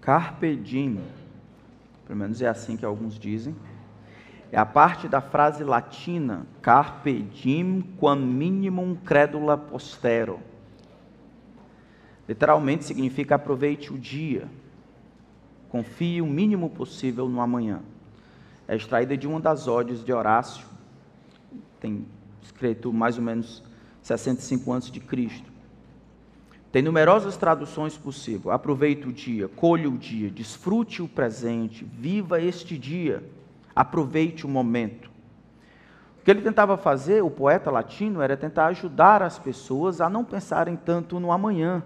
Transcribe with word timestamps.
Carpe 0.00 0.56
diem, 0.56 1.00
pelo 2.06 2.18
menos 2.18 2.40
é 2.40 2.48
assim 2.48 2.76
que 2.76 2.84
alguns 2.84 3.18
dizem, 3.18 3.54
é 4.50 4.58
a 4.58 4.66
parte 4.66 5.06
da 5.06 5.20
frase 5.20 5.62
latina 5.62 6.46
carpe 6.60 7.22
diem 7.22 7.82
quam 7.98 8.16
minimum 8.16 8.96
credula 8.96 9.56
postero. 9.56 10.40
Literalmente 12.28 12.84
significa 12.84 13.34
aproveite 13.34 13.92
o 13.92 13.98
dia, 13.98 14.48
confie 15.68 16.22
o 16.22 16.26
mínimo 16.26 16.70
possível 16.70 17.28
no 17.28 17.40
amanhã. 17.40 17.80
É 18.66 18.74
extraída 18.76 19.16
de 19.16 19.26
uma 19.26 19.40
das 19.40 19.68
ódios 19.68 20.04
de 20.04 20.12
Horácio, 20.12 20.66
tem 21.78 22.06
escrito 22.42 22.92
mais 22.92 23.18
ou 23.18 23.22
menos 23.22 23.62
65 24.02 24.72
anos 24.72 24.90
de 24.90 25.00
Cristo. 25.00 25.49
Tem 26.72 26.82
numerosas 26.82 27.36
traduções 27.36 27.96
possíveis. 27.98 28.54
Aproveite 28.54 29.08
o 29.08 29.12
dia, 29.12 29.48
colhe 29.48 29.86
o 29.86 29.98
dia, 29.98 30.30
desfrute 30.30 31.02
o 31.02 31.08
presente, 31.08 31.84
viva 31.84 32.40
este 32.40 32.78
dia, 32.78 33.24
aproveite 33.74 34.46
o 34.46 34.48
momento. 34.48 35.10
O 36.20 36.24
que 36.24 36.30
ele 36.30 36.42
tentava 36.42 36.76
fazer, 36.76 37.24
o 37.24 37.30
poeta 37.30 37.70
latino, 37.70 38.20
era 38.20 38.36
tentar 38.36 38.66
ajudar 38.66 39.22
as 39.22 39.38
pessoas 39.38 40.00
a 40.00 40.08
não 40.08 40.24
pensarem 40.24 40.76
tanto 40.76 41.18
no 41.18 41.32
amanhã. 41.32 41.82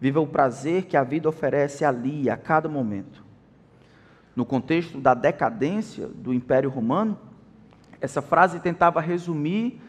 Viva 0.00 0.20
o 0.20 0.26
prazer 0.26 0.86
que 0.86 0.96
a 0.96 1.04
vida 1.04 1.28
oferece 1.28 1.84
ali, 1.84 2.28
a 2.28 2.36
cada 2.36 2.68
momento. 2.68 3.24
No 4.34 4.44
contexto 4.44 4.98
da 4.98 5.14
decadência 5.14 6.08
do 6.08 6.34
Império 6.34 6.68
Romano, 6.68 7.18
essa 8.00 8.20
frase 8.20 8.60
tentava 8.60 9.00
resumir 9.00 9.80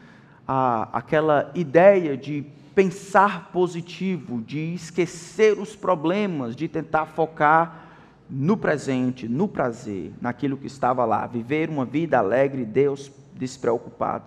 a, 0.47 0.89
aquela 0.97 1.51
ideia 1.55 2.15
de 2.15 2.45
pensar 2.77 3.49
positivo, 3.51 4.39
de 4.39 4.75
esquecer 4.75 5.57
os 5.57 5.75
problemas, 5.75 6.55
de 6.55 6.67
tentar 6.67 7.07
focar 7.07 7.87
no 8.29 8.55
presente, 8.55 9.27
no 9.27 9.47
prazer, 9.47 10.13
naquilo 10.21 10.55
que 10.55 10.67
estava 10.67 11.03
lá, 11.03 11.25
viver 11.25 11.71
uma 11.71 11.85
vida 11.85 12.19
alegre, 12.19 12.63
Deus 12.63 13.11
despreocupado. 13.33 14.25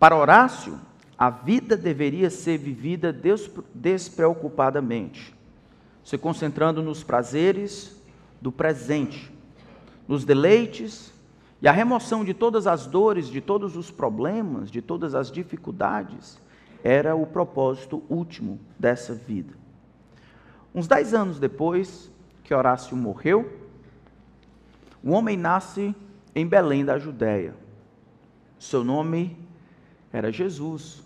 Para 0.00 0.16
Horácio, 0.16 0.80
a 1.16 1.30
vida 1.30 1.76
deveria 1.76 2.28
ser 2.28 2.58
vivida 2.58 3.16
despreocupadamente, 3.72 5.32
se 6.02 6.18
concentrando 6.18 6.82
nos 6.82 7.04
prazeres 7.04 7.96
do 8.40 8.50
presente, 8.50 9.32
nos 10.08 10.24
deleites 10.24 11.14
e 11.62 11.68
a 11.68 11.72
remoção 11.72 12.24
de 12.24 12.34
todas 12.34 12.66
as 12.66 12.84
dores, 12.84 13.28
de 13.28 13.40
todos 13.40 13.76
os 13.76 13.92
problemas, 13.92 14.72
de 14.72 14.82
todas 14.82 15.14
as 15.14 15.30
dificuldades 15.30 16.42
era 16.84 17.16
o 17.16 17.26
propósito 17.26 18.02
último 18.10 18.60
dessa 18.78 19.14
vida. 19.14 19.54
Uns 20.74 20.86
dez 20.86 21.14
anos 21.14 21.40
depois 21.40 22.12
que 22.42 22.52
Horácio 22.52 22.94
morreu, 22.94 23.50
o 25.02 25.12
homem 25.12 25.34
nasce 25.34 25.96
em 26.34 26.46
Belém 26.46 26.84
da 26.84 26.98
Judéia. 26.98 27.54
Seu 28.58 28.84
nome 28.84 29.36
era 30.12 30.30
Jesus. 30.30 31.02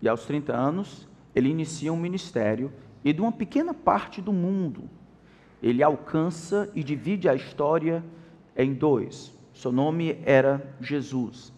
E 0.00 0.08
aos 0.08 0.24
30 0.24 0.52
anos, 0.52 1.06
ele 1.34 1.48
inicia 1.48 1.92
um 1.92 1.96
ministério 1.96 2.72
e 3.04 3.12
de 3.12 3.20
uma 3.20 3.30
pequena 3.30 3.72
parte 3.72 4.20
do 4.20 4.32
mundo, 4.32 4.90
ele 5.62 5.82
alcança 5.82 6.68
e 6.74 6.82
divide 6.82 7.28
a 7.28 7.34
história 7.34 8.04
em 8.56 8.74
dois. 8.74 9.32
Seu 9.54 9.70
nome 9.70 10.18
era 10.24 10.74
Jesus. 10.80 11.52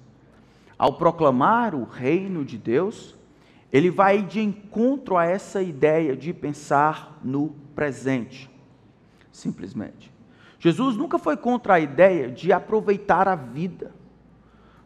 Ao 0.77 0.95
proclamar 0.95 1.75
o 1.75 1.85
reino 1.85 2.45
de 2.45 2.59
Deus, 2.59 3.15
ele 3.75 3.91
vai 3.91 4.23
de 4.23 4.41
encontro 4.41 5.17
a 5.17 5.25
essa 5.25 5.61
ideia 5.61 6.17
de 6.17 6.33
pensar 6.33 7.19
no 7.25 7.49
presente, 7.75 8.49
simplesmente. 9.33 10.13
Jesus 10.61 10.97
nunca 10.97 11.19
foi 11.19 11.37
contra 11.37 11.75
a 11.75 11.81
ideia 11.81 12.31
de 12.31 12.53
aproveitar 12.53 13.27
a 13.27 13.35
vida. 13.35 13.91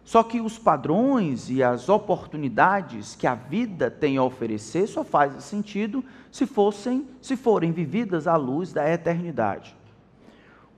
Só 0.02 0.22
que 0.22 0.40
os 0.40 0.58
padrões 0.58 1.50
e 1.50 1.62
as 1.62 1.90
oportunidades 1.90 3.14
que 3.14 3.26
a 3.26 3.34
vida 3.34 3.90
tem 3.90 4.16
a 4.16 4.22
oferecer 4.22 4.86
só 4.86 5.04
fazem 5.04 5.40
sentido 5.40 6.02
se 6.32 6.46
fossem, 6.46 7.06
se 7.20 7.36
forem 7.36 7.72
vividas 7.72 8.26
à 8.26 8.36
luz 8.36 8.72
da 8.72 8.90
eternidade. 8.90 9.76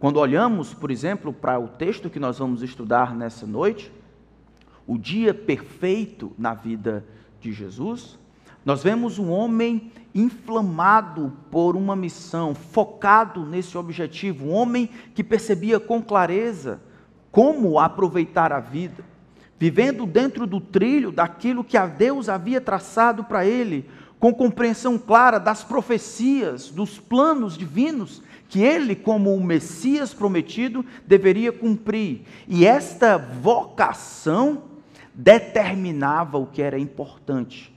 Quando 0.00 0.16
olhamos, 0.16 0.74
por 0.74 0.90
exemplo, 0.90 1.32
para 1.32 1.60
o 1.60 1.68
texto 1.68 2.10
que 2.10 2.18
nós 2.18 2.40
vamos 2.40 2.60
estudar 2.60 3.14
nessa 3.14 3.46
noite, 3.46 3.92
o 4.84 4.98
dia 4.98 5.32
perfeito 5.32 6.32
na 6.36 6.54
vida 6.54 7.04
Jesus, 7.48 8.18
nós 8.64 8.82
vemos 8.82 9.18
um 9.18 9.30
homem 9.30 9.90
inflamado 10.14 11.32
por 11.50 11.76
uma 11.76 11.96
missão, 11.96 12.54
focado 12.54 13.46
nesse 13.46 13.78
objetivo, 13.78 14.46
um 14.46 14.52
homem 14.52 14.90
que 15.14 15.24
percebia 15.24 15.80
com 15.80 16.02
clareza 16.02 16.80
como 17.30 17.78
aproveitar 17.78 18.52
a 18.52 18.60
vida, 18.60 19.04
vivendo 19.58 20.04
dentro 20.04 20.46
do 20.46 20.60
trilho 20.60 21.12
daquilo 21.12 21.64
que 21.64 21.76
a 21.76 21.86
Deus 21.86 22.28
havia 22.28 22.60
traçado 22.60 23.24
para 23.24 23.46
ele, 23.46 23.88
com 24.18 24.34
compreensão 24.34 24.98
clara 24.98 25.38
das 25.38 25.64
profecias, 25.64 26.70
dos 26.70 26.98
planos 26.98 27.56
divinos 27.56 28.22
que 28.48 28.60
ele, 28.60 28.96
como 28.96 29.34
o 29.34 29.42
Messias 29.42 30.12
prometido, 30.12 30.84
deveria 31.06 31.52
cumprir. 31.52 32.22
E 32.48 32.66
esta 32.66 33.16
vocação 33.16 34.64
determinava 35.20 36.38
o 36.38 36.46
que 36.46 36.62
era 36.62 36.78
importante. 36.78 37.74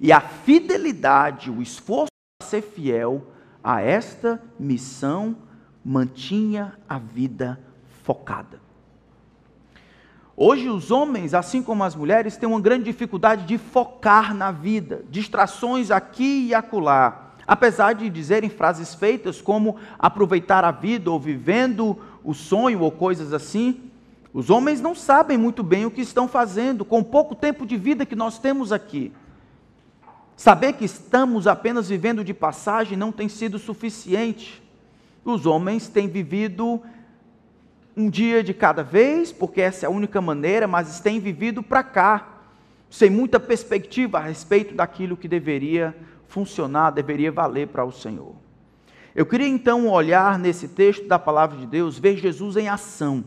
E 0.00 0.12
a 0.12 0.20
fidelidade, 0.20 1.50
o 1.50 1.62
esforço 1.62 2.08
para 2.38 2.48
ser 2.48 2.62
fiel 2.62 3.28
a 3.62 3.80
esta 3.80 4.42
missão 4.58 5.36
mantinha 5.84 6.76
a 6.88 6.98
vida 6.98 7.60
focada. 8.02 8.60
Hoje, 10.36 10.68
os 10.68 10.90
homens, 10.90 11.32
assim 11.32 11.62
como 11.62 11.84
as 11.84 11.94
mulheres, 11.94 12.36
têm 12.36 12.48
uma 12.48 12.60
grande 12.60 12.84
dificuldade 12.84 13.44
de 13.44 13.58
focar 13.58 14.34
na 14.34 14.50
vida, 14.50 15.04
distrações 15.10 15.90
aqui 15.90 16.48
e 16.48 16.54
acolá. 16.54 17.34
Apesar 17.46 17.94
de 17.94 18.10
dizerem 18.10 18.50
frases 18.50 18.94
feitas 18.94 19.40
como 19.40 19.76
aproveitar 19.98 20.64
a 20.64 20.70
vida 20.70 21.10
ou 21.10 21.18
vivendo 21.18 21.98
o 22.22 22.34
sonho 22.34 22.80
ou 22.80 22.90
coisas 22.92 23.32
assim, 23.32 23.87
os 24.32 24.50
homens 24.50 24.80
não 24.80 24.94
sabem 24.94 25.38
muito 25.38 25.62
bem 25.62 25.86
o 25.86 25.90
que 25.90 26.02
estão 26.02 26.28
fazendo 26.28 26.84
com 26.84 27.00
o 27.00 27.04
pouco 27.04 27.34
tempo 27.34 27.66
de 27.66 27.76
vida 27.76 28.04
que 28.04 28.14
nós 28.14 28.38
temos 28.38 28.72
aqui. 28.72 29.12
Saber 30.36 30.74
que 30.74 30.84
estamos 30.84 31.46
apenas 31.46 31.88
vivendo 31.88 32.22
de 32.22 32.32
passagem 32.32 32.96
não 32.96 33.10
tem 33.10 33.28
sido 33.28 33.58
suficiente. 33.58 34.62
Os 35.24 35.46
homens 35.46 35.88
têm 35.88 36.06
vivido 36.06 36.80
um 37.96 38.08
dia 38.08 38.44
de 38.44 38.54
cada 38.54 38.84
vez, 38.84 39.32
porque 39.32 39.60
essa 39.60 39.84
é 39.84 39.88
a 39.88 39.90
única 39.90 40.20
maneira, 40.20 40.68
mas 40.68 41.00
têm 41.00 41.18
vivido 41.18 41.62
para 41.62 41.82
cá, 41.82 42.28
sem 42.88 43.10
muita 43.10 43.40
perspectiva 43.40 44.18
a 44.18 44.22
respeito 44.22 44.74
daquilo 44.74 45.16
que 45.16 45.26
deveria 45.26 45.96
funcionar, 46.28 46.92
deveria 46.92 47.32
valer 47.32 47.66
para 47.66 47.84
o 47.84 47.90
Senhor. 47.90 48.34
Eu 49.16 49.26
queria 49.26 49.48
então 49.48 49.88
olhar 49.88 50.38
nesse 50.38 50.68
texto 50.68 51.08
da 51.08 51.18
palavra 51.18 51.58
de 51.58 51.66
Deus, 51.66 51.98
ver 51.98 52.16
Jesus 52.16 52.56
em 52.56 52.68
ação. 52.68 53.24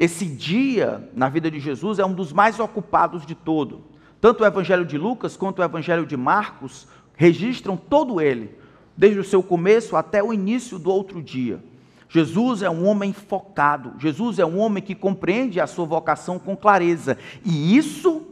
Esse 0.00 0.24
dia 0.24 1.10
na 1.14 1.28
vida 1.28 1.50
de 1.50 1.60
Jesus 1.60 1.98
é 1.98 2.06
um 2.06 2.14
dos 2.14 2.32
mais 2.32 2.58
ocupados 2.58 3.26
de 3.26 3.34
todo. 3.34 3.82
Tanto 4.18 4.42
o 4.42 4.46
Evangelho 4.46 4.86
de 4.86 4.96
Lucas 4.96 5.36
quanto 5.36 5.58
o 5.58 5.62
Evangelho 5.62 6.06
de 6.06 6.16
Marcos 6.16 6.88
registram 7.14 7.76
todo 7.76 8.18
ele, 8.18 8.56
desde 8.96 9.18
o 9.18 9.24
seu 9.24 9.42
começo 9.42 9.94
até 9.96 10.22
o 10.22 10.32
início 10.32 10.78
do 10.78 10.90
outro 10.90 11.22
dia. 11.22 11.62
Jesus 12.08 12.62
é 12.62 12.70
um 12.70 12.86
homem 12.86 13.12
focado, 13.12 13.92
Jesus 13.98 14.38
é 14.38 14.46
um 14.46 14.58
homem 14.58 14.82
que 14.82 14.94
compreende 14.94 15.60
a 15.60 15.66
sua 15.66 15.84
vocação 15.84 16.38
com 16.38 16.56
clareza, 16.56 17.18
e 17.44 17.76
isso 17.76 18.22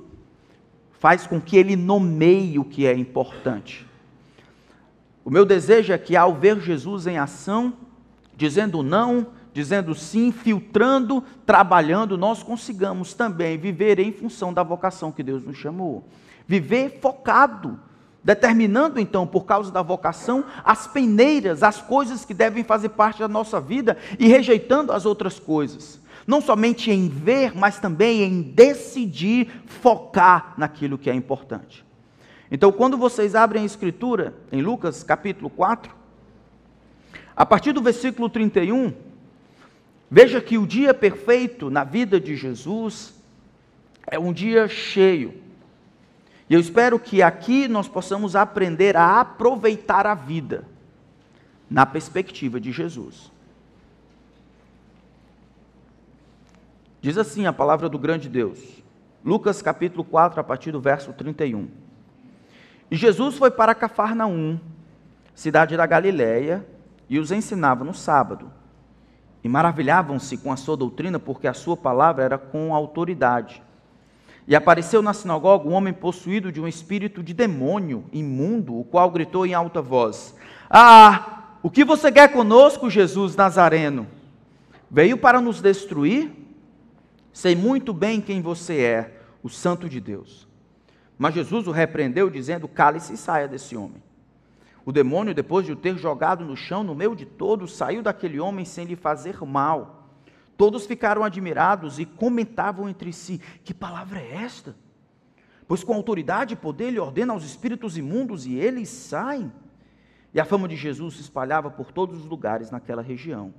faz 0.99 1.27
com 1.27 1.39
que 1.39 1.57
ele 1.57 1.77
nomeie 1.77 2.59
o 2.59 2.65
que 2.65 2.87
é 2.87 2.95
importante. 2.95 3.87
O 5.23 5.31
meu 5.31 5.45
desejo 5.45 5.93
é 5.93 5.99
que 5.99 6.17
ao 6.17 6.35
ver 6.35 6.59
Jesus 6.61 7.07
em 7.07 7.19
ação, 7.19 7.75
dizendo 8.35 8.83
não, 8.83 9.27
dizendo 9.53 9.95
sim, 9.95 10.31
filtrando, 10.33 11.23
trabalhando, 11.45 12.17
nós 12.17 12.43
consigamos 12.43 13.15
também 13.15 13.59
viver 13.59 13.99
em 13.99 14.13
função 14.13 14.53
da 14.53 14.63
vocação 14.63 15.13
que 15.13 15.23
Deus 15.23 15.45
nos 15.45 15.57
chamou. 15.57 16.07
Viver 16.47 16.99
focado, 17.01 17.79
determinando 18.23 19.01
então, 19.01 19.27
por 19.27 19.45
causa 19.45 19.71
da 19.71 19.83
vocação, 19.83 20.45
as 20.65 20.87
peneiras, 20.87 21.63
as 21.63 21.81
coisas 21.81 22.25
que 22.25 22.35
devem 22.35 22.65
fazer 22.65 22.91
parte 22.91 23.21
da 23.21 23.29
nossa 23.29 23.61
vida 23.61 23.97
e 24.19 24.29
rejeitando 24.29 24.93
as 24.93 25.07
outras 25.07 25.39
coisas. 25.39 26.01
Não 26.27 26.41
somente 26.41 26.91
em 26.91 27.09
ver, 27.09 27.57
mas 27.57 27.79
também 27.79 28.23
em 28.23 28.43
decidir 28.43 29.63
focar 29.67 30.55
naquilo 30.59 30.99
que 30.99 31.09
é 31.09 31.15
importante. 31.15 31.85
Então, 32.51 32.73
quando 32.73 32.97
vocês 32.97 33.35
abrem 33.35 33.63
a 33.63 33.67
Escritura, 33.67 34.35
em 34.51 34.63
Lucas 34.63 35.03
capítulo 35.03 35.51
4, 35.51 35.95
a 37.37 37.47
partir 37.47 37.73
do 37.73 37.83
versículo 37.83 38.29
31, 38.29 38.93
Veja 40.11 40.41
que 40.41 40.57
o 40.57 40.67
dia 40.67 40.95
perfeito 40.95 41.71
na 41.71 41.85
vida 41.85 42.19
de 42.19 42.37
Jesus 42.37 43.15
é 44.07 44.19
um 44.19 44.33
dia 44.33 44.67
cheio. 44.69 45.35
E 46.49 46.55
eu 46.55 46.61
espero 46.61 46.99
que 46.99 47.23
aqui 47.23 47.69
nós 47.69 47.87
possamos 47.87 48.35
aprender 48.35 48.97
a 48.97 49.21
aproveitar 49.21 50.07
a 50.07 50.15
vida. 50.15 50.65
na 51.71 51.85
perspectiva 51.85 52.59
de 52.59 52.73
Jesus. 52.73 53.31
Diz 57.01 57.17
assim 57.17 57.47
a 57.47 57.53
palavra 57.53 57.89
do 57.89 57.99
grande 57.99 58.29
Deus, 58.29 58.59
Lucas 59.25 59.63
capítulo 59.63 60.03
4, 60.03 60.41
a 60.41 60.45
partir 60.45 60.73
do 60.73 60.81
verso 60.81 61.13
31. 61.13 61.69
E 62.91 62.97
Jesus 62.97 63.37
foi 63.37 63.51
para 63.51 63.75
Cafarnaum, 63.75 64.59
cidade 65.35 65.77
da 65.77 65.87
Galiléia, 65.87 66.67
e 67.09 67.19
os 67.19 67.31
ensinava 67.31 67.85
no 67.85 67.95
sábado. 67.95 68.51
E 69.49 69.51
maravilhavam-se 69.51 70.37
com 70.37 70.53
a 70.53 70.59
sua 70.59 70.77
doutrina, 70.77 71.19
porque 71.19 71.49
a 71.49 71.55
sua 71.55 71.75
palavra 71.75 72.23
era 72.23 72.37
com 72.37 72.75
autoridade. 72.75 73.63
E 74.47 74.55
apareceu 74.55 75.01
na 75.01 75.15
sinagoga 75.15 75.67
um 75.67 75.73
homem 75.73 75.95
possuído 75.95 76.53
de 76.53 76.61
um 76.61 76.69
espírito 76.69 77.23
de 77.23 77.33
demônio 77.33 78.05
imundo, 78.13 78.79
o 78.79 78.85
qual 78.85 79.11
gritou 79.11 79.47
em 79.47 79.55
alta 79.55 79.81
voz: 79.81 80.37
Ah, 80.69 81.55
o 81.63 81.71
que 81.71 81.83
você 81.83 82.13
quer 82.13 82.31
conosco, 82.31 82.91
Jesus 82.91 83.37
Nazareno? 83.37 84.07
Veio 84.91 85.17
para 85.17 85.41
nos 85.41 85.63
destruir? 85.63 86.31
Sei 87.33 87.57
muito 87.57 87.95
bem 87.95 88.21
quem 88.21 88.43
você 88.43 88.83
é, 88.83 89.21
o 89.43 89.49
Santo 89.49 89.89
de 89.89 89.99
Deus. 89.99 90.47
Mas 91.17 91.33
Jesus 91.33 91.67
o 91.67 91.71
repreendeu, 91.71 92.29
dizendo: 92.29 92.69
Cale-se 92.69 93.15
e 93.15 93.17
saia 93.17 93.49
desse 93.49 93.75
homem. 93.75 94.03
O 94.89 94.93
demônio, 94.93 95.35
depois 95.35 95.67
de 95.67 95.73
o 95.73 95.77
ter 95.77 95.99
jogado 95.99 96.43
no 96.47 96.57
chão, 96.57 96.83
no 96.83 96.95
meio 96.95 97.15
de 97.15 97.27
todos, 97.27 97.77
saiu 97.77 98.03
daquele 98.03 98.41
homem 98.41 98.65
sem 98.65 98.87
lhe 98.87 98.97
fazer 98.97 99.39
mal. 99.45 100.09
Todos 100.57 100.87
ficaram 100.87 101.23
admirados 101.23 101.99
e 101.99 102.07
comentavam 102.07 102.89
entre 102.89 103.13
si: 103.13 103.39
Que 103.63 103.75
palavra 103.75 104.19
é 104.19 104.37
esta? 104.37 104.75
Pois 105.67 105.85
com 105.85 105.93
autoridade 105.93 106.55
e 106.55 106.57
poder 106.57 106.87
ele 106.87 106.99
ordena 106.99 107.35
aos 107.35 107.45
espíritos 107.45 107.99
imundos 107.99 108.47
e 108.47 108.55
eles 108.55 108.89
saem. 108.89 109.53
E 110.33 110.41
a 110.41 110.47
fama 110.47 110.67
de 110.67 110.75
Jesus 110.75 111.17
se 111.17 111.21
espalhava 111.21 111.71
por 111.71 111.93
todos 111.93 112.19
os 112.19 112.25
lugares 112.25 112.71
naquela 112.71 113.03
região. 113.03 113.53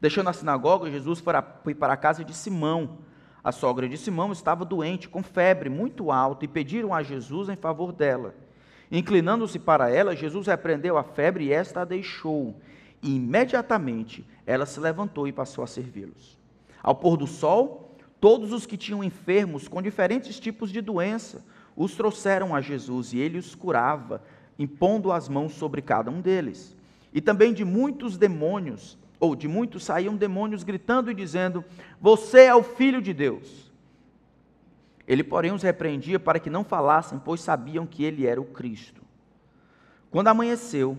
Deixando 0.00 0.30
a 0.30 0.32
sinagoga, 0.32 0.90
Jesus 0.90 1.22
foi 1.62 1.76
para 1.76 1.92
a 1.92 1.96
casa 1.96 2.24
de 2.24 2.34
Simão. 2.34 2.98
A 3.44 3.52
sogra 3.52 3.88
de 3.88 3.96
Simão 3.96 4.32
estava 4.32 4.64
doente, 4.64 5.08
com 5.08 5.22
febre 5.22 5.70
muito 5.70 6.10
alta, 6.10 6.44
e 6.44 6.48
pediram 6.48 6.92
a 6.92 7.04
Jesus 7.04 7.48
em 7.48 7.56
favor 7.56 7.92
dela. 7.92 8.34
Inclinando-se 8.96 9.58
para 9.58 9.90
ela, 9.90 10.14
Jesus 10.14 10.46
repreendeu 10.46 10.96
a 10.96 11.02
febre 11.02 11.46
e 11.46 11.52
esta 11.52 11.80
a 11.80 11.84
deixou. 11.84 12.54
E 13.02 13.16
imediatamente 13.16 14.24
ela 14.46 14.64
se 14.64 14.78
levantou 14.78 15.26
e 15.26 15.32
passou 15.32 15.64
a 15.64 15.66
servi-los. 15.66 16.38
Ao 16.80 16.94
pôr 16.94 17.16
do 17.16 17.26
sol, 17.26 17.96
todos 18.20 18.52
os 18.52 18.66
que 18.66 18.76
tinham 18.76 19.02
enfermos 19.02 19.66
com 19.66 19.82
diferentes 19.82 20.38
tipos 20.38 20.70
de 20.70 20.80
doença 20.80 21.44
os 21.76 21.96
trouxeram 21.96 22.54
a 22.54 22.60
Jesus 22.60 23.12
e 23.12 23.18
ele 23.18 23.36
os 23.36 23.52
curava, 23.56 24.22
impondo 24.56 25.10
as 25.10 25.28
mãos 25.28 25.54
sobre 25.54 25.82
cada 25.82 26.08
um 26.08 26.20
deles. 26.20 26.76
E 27.12 27.20
também 27.20 27.52
de 27.52 27.64
muitos 27.64 28.16
demônios, 28.16 28.96
ou 29.18 29.34
de 29.34 29.48
muitos 29.48 29.82
saíam 29.82 30.14
demônios 30.14 30.62
gritando 30.62 31.10
e 31.10 31.14
dizendo: 31.14 31.64
Você 32.00 32.42
é 32.42 32.54
o 32.54 32.62
filho 32.62 33.02
de 33.02 33.12
Deus. 33.12 33.63
Ele, 35.06 35.22
porém, 35.22 35.52
os 35.52 35.62
repreendia 35.62 36.18
para 36.18 36.40
que 36.40 36.48
não 36.48 36.64
falassem, 36.64 37.18
pois 37.18 37.40
sabiam 37.40 37.86
que 37.86 38.04
ele 38.04 38.26
era 38.26 38.40
o 38.40 38.44
Cristo. 38.44 39.02
Quando 40.10 40.28
amanheceu, 40.28 40.96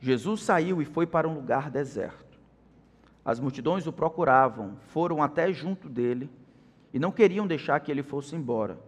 Jesus 0.00 0.42
saiu 0.42 0.82
e 0.82 0.84
foi 0.84 1.06
para 1.06 1.28
um 1.28 1.34
lugar 1.34 1.70
deserto. 1.70 2.38
As 3.24 3.40
multidões 3.40 3.86
o 3.86 3.92
procuravam, 3.92 4.76
foram 4.88 5.22
até 5.22 5.52
junto 5.52 5.88
dele 5.88 6.30
e 6.92 6.98
não 6.98 7.10
queriam 7.10 7.46
deixar 7.46 7.80
que 7.80 7.90
ele 7.90 8.02
fosse 8.02 8.36
embora. 8.36 8.78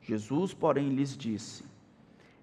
Jesus, 0.00 0.54
porém, 0.54 0.88
lhes 0.88 1.16
disse: 1.16 1.64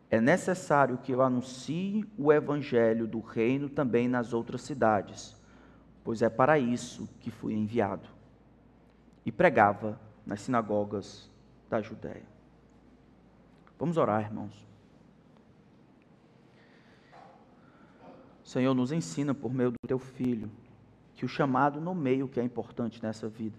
É 0.10 0.22
necessário 0.22 0.98
que 0.98 1.12
eu 1.12 1.22
anuncie 1.22 2.06
o 2.18 2.32
evangelho 2.32 3.08
do 3.08 3.20
reino 3.20 3.68
também 3.68 4.08
nas 4.08 4.32
outras 4.32 4.62
cidades, 4.62 5.36
pois 6.04 6.22
é 6.22 6.30
para 6.30 6.60
isso 6.60 7.10
que 7.20 7.32
fui 7.32 7.54
enviado. 7.54 8.08
E 9.26 9.32
pregava 9.32 10.00
nas 10.26 10.42
sinagogas 10.42 11.30
da 11.70 11.82
Judéia. 11.82 12.26
Vamos 13.78 13.98
orar, 13.98 14.22
irmãos. 14.22 14.66
Senhor, 18.44 18.74
nos 18.74 18.92
ensina 18.92 19.34
por 19.34 19.54
meio 19.54 19.72
do 19.72 19.78
teu 19.88 20.00
filho 20.00 20.50
que 21.16 21.26
o 21.26 21.28
chamado 21.28 21.82
nomeia 21.82 22.24
o 22.24 22.28
que 22.28 22.40
é 22.40 22.44
importante 22.44 23.02
nessa 23.02 23.28
vida. 23.28 23.58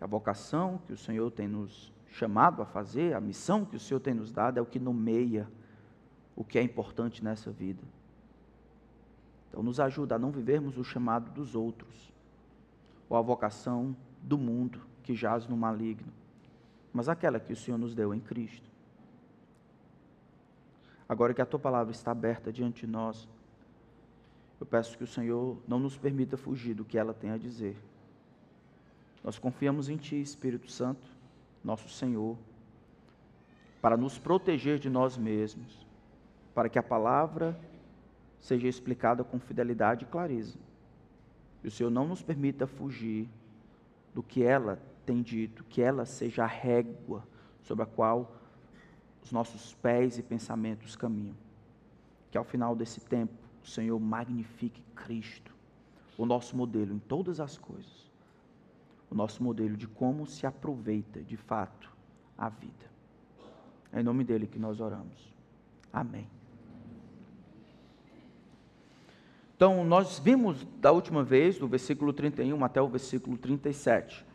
A 0.00 0.06
vocação 0.06 0.78
que 0.86 0.92
o 0.92 0.96
Senhor 0.96 1.30
tem 1.30 1.48
nos 1.48 1.92
chamado 2.10 2.62
a 2.62 2.66
fazer, 2.66 3.14
a 3.14 3.20
missão 3.20 3.64
que 3.64 3.74
o 3.74 3.80
Senhor 3.80 4.00
tem 4.00 4.14
nos 4.14 4.30
dado 4.30 4.58
é 4.58 4.62
o 4.62 4.66
que 4.66 4.78
nomeia 4.78 5.48
o 6.36 6.44
que 6.44 6.58
é 6.58 6.62
importante 6.62 7.24
nessa 7.24 7.50
vida. 7.50 7.82
Então, 9.48 9.62
nos 9.62 9.80
ajuda 9.80 10.14
a 10.14 10.18
não 10.18 10.30
vivermos 10.30 10.78
o 10.78 10.84
chamado 10.84 11.30
dos 11.30 11.54
outros, 11.54 12.13
ou 13.14 13.18
a 13.18 13.22
vocação 13.22 13.96
do 14.20 14.36
mundo 14.36 14.80
que 15.04 15.14
jaz 15.14 15.46
no 15.46 15.56
maligno, 15.56 16.12
mas 16.92 17.08
aquela 17.08 17.38
que 17.38 17.52
o 17.52 17.56
Senhor 17.56 17.78
nos 17.78 17.94
deu 17.94 18.12
em 18.12 18.18
Cristo. 18.18 18.68
Agora 21.08 21.32
que 21.32 21.40
a 21.40 21.46
tua 21.46 21.60
palavra 21.60 21.92
está 21.92 22.10
aberta 22.10 22.52
diante 22.52 22.86
de 22.86 22.92
nós, 22.92 23.28
eu 24.58 24.66
peço 24.66 24.96
que 24.98 25.04
o 25.04 25.06
Senhor 25.06 25.58
não 25.68 25.78
nos 25.78 25.96
permita 25.96 26.36
fugir 26.36 26.74
do 26.74 26.84
que 26.84 26.98
ela 26.98 27.14
tem 27.14 27.30
a 27.30 27.36
dizer. 27.36 27.76
Nós 29.22 29.38
confiamos 29.38 29.88
em 29.88 29.96
Ti, 29.96 30.20
Espírito 30.20 30.70
Santo, 30.70 31.06
nosso 31.62 31.88
Senhor, 31.88 32.36
para 33.80 33.96
nos 33.96 34.18
proteger 34.18 34.78
de 34.78 34.90
nós 34.90 35.16
mesmos, 35.16 35.86
para 36.54 36.68
que 36.68 36.78
a 36.78 36.82
palavra 36.82 37.58
seja 38.40 38.66
explicada 38.66 39.22
com 39.22 39.38
fidelidade 39.38 40.04
e 40.04 40.08
clareza. 40.08 40.58
E 41.64 41.68
o 41.68 41.70
Senhor 41.70 41.88
não 41.88 42.06
nos 42.06 42.22
permita 42.22 42.66
fugir 42.66 43.26
do 44.14 44.22
que 44.22 44.42
ela 44.42 44.78
tem 45.06 45.22
dito, 45.22 45.64
que 45.64 45.80
ela 45.80 46.04
seja 46.04 46.44
a 46.44 46.46
régua 46.46 47.26
sobre 47.62 47.82
a 47.82 47.86
qual 47.86 48.36
os 49.24 49.32
nossos 49.32 49.74
pés 49.74 50.18
e 50.18 50.22
pensamentos 50.22 50.94
caminham. 50.94 51.34
Que 52.30 52.36
ao 52.36 52.44
final 52.44 52.76
desse 52.76 53.00
tempo, 53.00 53.32
o 53.62 53.66
Senhor 53.66 53.98
magnifique 53.98 54.82
Cristo, 54.94 55.54
o 56.18 56.26
nosso 56.26 56.54
modelo 56.54 56.94
em 56.94 56.98
todas 56.98 57.40
as 57.40 57.56
coisas, 57.56 58.10
o 59.10 59.14
nosso 59.14 59.42
modelo 59.42 59.74
de 59.74 59.88
como 59.88 60.26
se 60.26 60.46
aproveita 60.46 61.22
de 61.22 61.36
fato 61.36 61.90
a 62.36 62.50
vida. 62.50 62.92
É 63.90 64.00
em 64.00 64.02
nome 64.04 64.22
dele 64.22 64.46
que 64.46 64.58
nós 64.58 64.80
oramos. 64.80 65.34
Amém. 65.90 66.28
Então, 69.56 69.84
nós 69.84 70.18
vimos 70.18 70.66
da 70.80 70.90
última 70.90 71.22
vez, 71.22 71.58
do 71.58 71.68
versículo 71.68 72.12
31 72.12 72.64
até 72.64 72.82
o 72.82 72.88
versículo 72.88 73.36
37. 73.36 74.26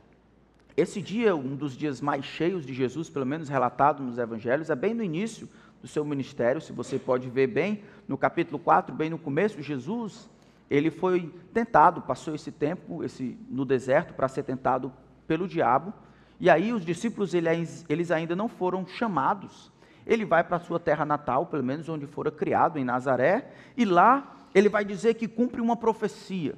Esse 0.78 1.02
dia, 1.02 1.36
um 1.36 1.58
dos 1.58 1.76
dias 1.76 2.00
mais 2.00 2.24
cheios 2.24 2.66
de 2.66 2.74
Jesus, 2.74 3.10
pelo 3.10 3.26
menos 3.26 3.50
relatado 3.50 4.02
nos 4.02 4.18
evangelhos, 4.18 4.70
é 4.70 4.76
bem 4.76 4.94
no 4.94 5.04
início 5.04 5.50
do 5.82 5.90
seu 5.90 6.06
ministério, 6.06 6.62
se 6.62 6.72
você 6.72 6.98
pode 6.98 7.30
ver 7.30 7.48
bem, 7.48 7.84
no 8.08 8.18
capítulo 8.18 8.58
4, 8.58 8.96
bem 8.96 9.10
no 9.10 9.18
começo, 9.18 9.62
Jesus, 9.62 10.30
ele 10.70 10.90
foi 10.90 11.34
tentado, 11.54 12.02
passou 12.02 12.34
esse 12.34 12.52
tempo 12.52 13.04
esse, 13.04 13.38
no 13.50 13.66
deserto 13.66 14.14
para 14.14 14.30
ser 14.30 14.44
tentado 14.44 14.92
pelo 15.28 15.50
diabo, 15.50 15.94
e 16.40 16.50
aí 16.50 16.72
os 16.72 16.86
discípulos, 16.86 17.34
eles, 17.34 18.12
ainda 18.12 18.38
não 18.38 18.48
foram 18.48 18.88
chamados. 18.88 19.70
Ele 20.08 20.24
vai 20.24 20.46
para 20.46 20.56
a 20.56 20.62
sua 20.62 20.80
terra 20.80 21.06
natal, 21.06 21.46
pelo 21.48 21.64
menos 21.64 21.90
onde 21.90 22.08
fora 22.08 22.32
criado, 22.32 22.80
em 22.80 22.86
Nazaré, 22.86 23.52
e 23.76 23.84
lá 23.84 24.39
ele 24.54 24.70
vai 24.70 24.84
dizer 24.84 25.16
que 25.16 25.28
cumpre 25.28 25.62
uma 25.62 25.76
profecia. 25.76 26.56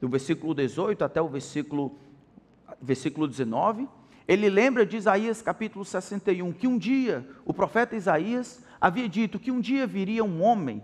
Do 0.00 0.08
versículo 0.08 0.54
18 0.54 1.04
até 1.04 1.20
o 1.20 1.28
versículo 1.28 1.96
versículo 2.80 3.28
19, 3.28 3.88
ele 4.26 4.48
lembra 4.48 4.86
de 4.86 4.96
Isaías 4.96 5.42
capítulo 5.42 5.84
61, 5.84 6.52
que 6.52 6.66
um 6.66 6.78
dia 6.78 7.26
o 7.44 7.52
profeta 7.52 7.96
Isaías 7.96 8.64
havia 8.80 9.08
dito 9.08 9.38
que 9.38 9.50
um 9.50 9.60
dia 9.60 9.86
viria 9.86 10.24
um 10.24 10.42
homem 10.42 10.82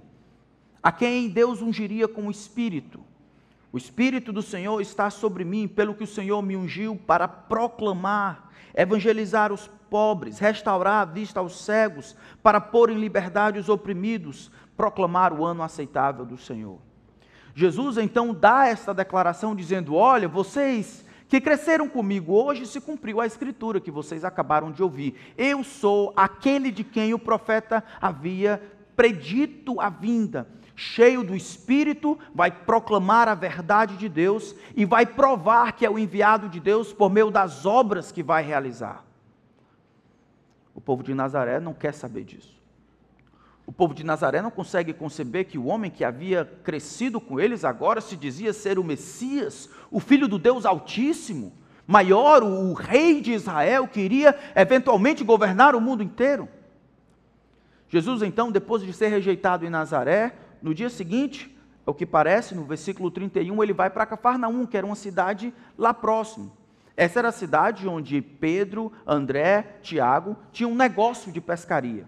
a 0.82 0.92
quem 0.92 1.28
Deus 1.28 1.60
ungiria 1.60 2.06
com 2.06 2.26
o 2.26 2.30
Espírito. 2.30 3.00
O 3.72 3.76
Espírito 3.76 4.32
do 4.32 4.40
Senhor 4.40 4.80
está 4.80 5.10
sobre 5.10 5.44
mim, 5.44 5.68
pelo 5.68 5.94
que 5.94 6.04
o 6.04 6.06
Senhor 6.06 6.40
me 6.42 6.56
ungiu 6.56 6.96
para 6.96 7.28
proclamar, 7.28 8.50
evangelizar 8.74 9.52
os 9.52 9.68
pobres, 9.90 10.38
restaurar 10.38 11.02
a 11.02 11.04
vista 11.04 11.40
aos 11.40 11.64
cegos, 11.64 12.16
para 12.42 12.60
pôr 12.60 12.90
em 12.90 12.98
liberdade 12.98 13.58
os 13.58 13.68
oprimidos, 13.68 14.50
proclamar 14.78 15.32
o 15.32 15.44
ano 15.44 15.64
aceitável 15.64 16.24
do 16.24 16.38
Senhor. 16.38 16.78
Jesus 17.52 17.98
então 17.98 18.32
dá 18.32 18.68
esta 18.68 18.94
declaração 18.94 19.56
dizendo: 19.56 19.96
Olha, 19.96 20.28
vocês 20.28 21.04
que 21.28 21.40
cresceram 21.40 21.88
comigo, 21.88 22.32
hoje 22.32 22.64
se 22.64 22.80
cumpriu 22.80 23.20
a 23.20 23.26
escritura 23.26 23.80
que 23.80 23.90
vocês 23.90 24.24
acabaram 24.24 24.70
de 24.70 24.80
ouvir. 24.80 25.34
Eu 25.36 25.64
sou 25.64 26.12
aquele 26.16 26.70
de 26.70 26.84
quem 26.84 27.12
o 27.12 27.18
profeta 27.18 27.82
havia 28.00 28.62
predito 28.94 29.80
a 29.80 29.90
vinda. 29.90 30.48
Cheio 30.76 31.24
do 31.24 31.34
Espírito, 31.34 32.16
vai 32.32 32.52
proclamar 32.52 33.26
a 33.26 33.34
verdade 33.34 33.96
de 33.96 34.08
Deus 34.08 34.54
e 34.76 34.84
vai 34.84 35.04
provar 35.04 35.72
que 35.72 35.84
é 35.84 35.90
o 35.90 35.98
enviado 35.98 36.48
de 36.48 36.60
Deus 36.60 36.92
por 36.92 37.10
meio 37.10 37.32
das 37.32 37.66
obras 37.66 38.12
que 38.12 38.22
vai 38.22 38.44
realizar. 38.44 39.04
O 40.72 40.80
povo 40.80 41.02
de 41.02 41.12
Nazaré 41.12 41.58
não 41.58 41.74
quer 41.74 41.92
saber 41.92 42.22
disso. 42.22 42.57
O 43.68 43.72
povo 43.72 43.92
de 43.92 44.02
Nazaré 44.02 44.40
não 44.40 44.50
consegue 44.50 44.94
conceber 44.94 45.44
que 45.44 45.58
o 45.58 45.66
homem 45.66 45.90
que 45.90 46.02
havia 46.02 46.50
crescido 46.64 47.20
com 47.20 47.38
eles 47.38 47.66
agora 47.66 48.00
se 48.00 48.16
dizia 48.16 48.54
ser 48.54 48.78
o 48.78 48.82
Messias, 48.82 49.68
o 49.90 50.00
filho 50.00 50.26
do 50.26 50.38
Deus 50.38 50.64
Altíssimo, 50.64 51.52
maior, 51.86 52.42
o 52.42 52.72
rei 52.72 53.20
de 53.20 53.34
Israel, 53.34 53.86
que 53.86 54.00
iria 54.00 54.34
eventualmente 54.56 55.22
governar 55.22 55.74
o 55.74 55.82
mundo 55.82 56.02
inteiro. 56.02 56.48
Jesus, 57.90 58.22
então, 58.22 58.50
depois 58.50 58.82
de 58.82 58.90
ser 58.90 59.08
rejeitado 59.08 59.66
em 59.66 59.68
Nazaré, 59.70 60.34
no 60.62 60.74
dia 60.74 60.88
seguinte, 60.88 61.54
é 61.86 61.90
o 61.90 61.94
que 61.94 62.06
parece, 62.06 62.54
no 62.54 62.64
versículo 62.64 63.10
31, 63.10 63.62
ele 63.62 63.74
vai 63.74 63.90
para 63.90 64.06
Cafarnaum, 64.06 64.64
que 64.64 64.78
era 64.78 64.86
uma 64.86 64.96
cidade 64.96 65.52
lá 65.76 65.92
próximo. 65.92 66.56
Essa 66.96 67.18
era 67.18 67.28
a 67.28 67.32
cidade 67.32 67.86
onde 67.86 68.22
Pedro, 68.22 68.90
André, 69.06 69.76
Tiago 69.82 70.38
tinham 70.52 70.72
um 70.72 70.74
negócio 70.74 71.30
de 71.30 71.38
pescaria. 71.42 72.06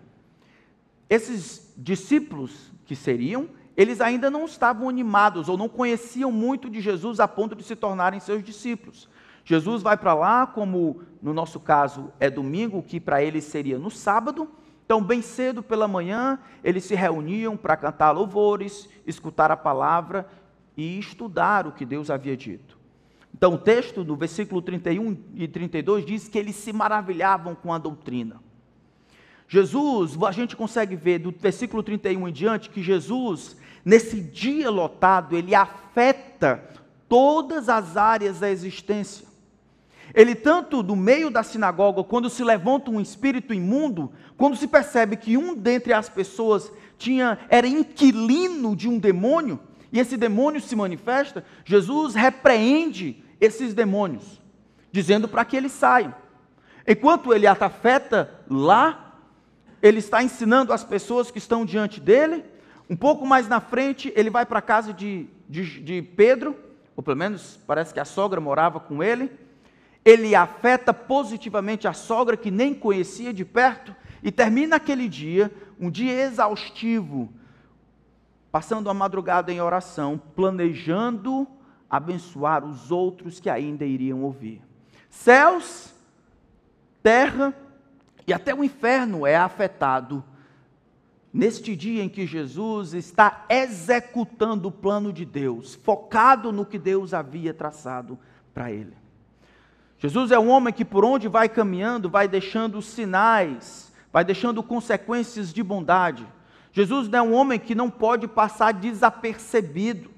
Esses 1.10 1.74
discípulos 1.76 2.72
que 2.86 2.94
seriam, 2.94 3.48
eles 3.76 4.00
ainda 4.00 4.30
não 4.30 4.44
estavam 4.44 4.88
animados 4.88 5.48
ou 5.48 5.56
não 5.56 5.68
conheciam 5.68 6.30
muito 6.30 6.70
de 6.70 6.80
Jesus 6.80 7.18
a 7.18 7.26
ponto 7.26 7.56
de 7.56 7.64
se 7.64 7.74
tornarem 7.74 8.20
seus 8.20 8.44
discípulos. 8.44 9.08
Jesus 9.44 9.82
vai 9.82 9.96
para 9.96 10.14
lá, 10.14 10.46
como 10.46 11.02
no 11.20 11.34
nosso 11.34 11.58
caso 11.58 12.12
é 12.20 12.30
domingo, 12.30 12.80
que 12.80 13.00
para 13.00 13.24
eles 13.24 13.42
seria 13.42 13.76
no 13.76 13.90
sábado. 13.90 14.48
Então, 14.84 15.02
bem 15.02 15.20
cedo 15.20 15.64
pela 15.64 15.88
manhã, 15.88 16.38
eles 16.62 16.84
se 16.84 16.94
reuniam 16.94 17.56
para 17.56 17.76
cantar 17.76 18.12
louvores, 18.12 18.88
escutar 19.04 19.50
a 19.50 19.56
palavra 19.56 20.28
e 20.76 20.96
estudar 20.96 21.66
o 21.66 21.72
que 21.72 21.84
Deus 21.84 22.08
havia 22.08 22.36
dito. 22.36 22.78
Então, 23.34 23.54
o 23.54 23.58
texto, 23.58 24.04
no 24.04 24.14
versículo 24.14 24.62
31 24.62 25.16
e 25.34 25.48
32, 25.48 26.04
diz 26.04 26.28
que 26.28 26.38
eles 26.38 26.54
se 26.54 26.72
maravilhavam 26.72 27.56
com 27.56 27.72
a 27.72 27.78
doutrina. 27.78 28.40
Jesus, 29.52 30.16
a 30.22 30.30
gente 30.30 30.54
consegue 30.54 30.94
ver 30.94 31.18
do 31.18 31.34
versículo 31.36 31.82
31 31.82 32.28
em 32.28 32.32
diante 32.32 32.70
que 32.70 32.80
Jesus, 32.80 33.56
nesse 33.84 34.20
dia 34.20 34.70
lotado, 34.70 35.36
ele 35.36 35.56
afeta 35.56 36.62
todas 37.08 37.68
as 37.68 37.96
áreas 37.96 38.38
da 38.38 38.48
existência. 38.48 39.26
Ele, 40.14 40.36
tanto 40.36 40.84
do 40.84 40.94
meio 40.94 41.32
da 41.32 41.42
sinagoga, 41.42 42.04
quando 42.04 42.30
se 42.30 42.44
levanta 42.44 42.92
um 42.92 43.00
espírito 43.00 43.52
imundo, 43.52 44.12
quando 44.36 44.56
se 44.56 44.68
percebe 44.68 45.16
que 45.16 45.36
um 45.36 45.52
dentre 45.52 45.92
as 45.92 46.08
pessoas 46.08 46.70
tinha, 46.96 47.36
era 47.48 47.66
inquilino 47.66 48.76
de 48.76 48.88
um 48.88 49.00
demônio, 49.00 49.58
e 49.92 49.98
esse 49.98 50.16
demônio 50.16 50.60
se 50.60 50.76
manifesta, 50.76 51.44
Jesus 51.64 52.14
repreende 52.14 53.24
esses 53.40 53.74
demônios, 53.74 54.40
dizendo 54.92 55.26
para 55.26 55.44
que 55.44 55.56
eles 55.56 55.72
saiam. 55.72 56.14
Enquanto 56.86 57.34
ele 57.34 57.48
afeta 57.48 58.32
lá, 58.48 59.09
ele 59.82 59.98
está 59.98 60.22
ensinando 60.22 60.72
as 60.72 60.84
pessoas 60.84 61.30
que 61.30 61.38
estão 61.38 61.64
diante 61.64 62.00
dele. 62.00 62.44
Um 62.88 62.96
pouco 62.96 63.26
mais 63.26 63.48
na 63.48 63.60
frente, 63.60 64.12
ele 64.16 64.30
vai 64.30 64.44
para 64.44 64.58
a 64.58 64.62
casa 64.62 64.92
de, 64.92 65.26
de, 65.48 65.80
de 65.80 66.02
Pedro, 66.02 66.56
ou 66.96 67.02
pelo 67.02 67.16
menos 67.16 67.58
parece 67.66 67.94
que 67.94 68.00
a 68.00 68.04
sogra 68.04 68.40
morava 68.40 68.80
com 68.80 69.02
ele. 69.02 69.30
Ele 70.04 70.34
afeta 70.34 70.92
positivamente 70.92 71.86
a 71.86 71.92
sogra 71.92 72.36
que 72.36 72.50
nem 72.50 72.74
conhecia 72.74 73.32
de 73.32 73.44
perto, 73.44 73.94
e 74.22 74.30
termina 74.30 74.76
aquele 74.76 75.08
dia, 75.08 75.50
um 75.78 75.90
dia 75.90 76.12
exaustivo, 76.24 77.32
passando 78.52 78.90
a 78.90 78.94
madrugada 78.94 79.50
em 79.50 79.60
oração, 79.60 80.20
planejando 80.36 81.46
abençoar 81.88 82.64
os 82.64 82.90
outros 82.90 83.40
que 83.40 83.48
ainda 83.48 83.84
iriam 83.84 84.22
ouvir. 84.22 84.62
Céus, 85.08 85.94
terra 87.02 87.54
e 88.30 88.32
até 88.32 88.54
o 88.54 88.62
inferno 88.62 89.26
é 89.26 89.34
afetado 89.34 90.22
neste 91.32 91.74
dia 91.74 92.00
em 92.00 92.08
que 92.08 92.28
Jesus 92.28 92.94
está 92.94 93.44
executando 93.48 94.68
o 94.68 94.72
plano 94.72 95.12
de 95.12 95.24
Deus, 95.24 95.74
focado 95.74 96.52
no 96.52 96.64
que 96.64 96.78
Deus 96.78 97.12
havia 97.12 97.52
traçado 97.52 98.16
para 98.54 98.70
ele. 98.70 98.96
Jesus 99.98 100.30
é 100.30 100.38
um 100.38 100.48
homem 100.48 100.72
que 100.72 100.84
por 100.84 101.04
onde 101.04 101.26
vai 101.26 101.48
caminhando, 101.48 102.08
vai 102.08 102.28
deixando 102.28 102.80
sinais, 102.80 103.92
vai 104.12 104.24
deixando 104.24 104.62
consequências 104.62 105.52
de 105.52 105.60
bondade. 105.60 106.24
Jesus 106.72 107.12
é 107.12 107.20
um 107.20 107.32
homem 107.32 107.58
que 107.58 107.74
não 107.74 107.90
pode 107.90 108.28
passar 108.28 108.72
desapercebido. 108.72 110.08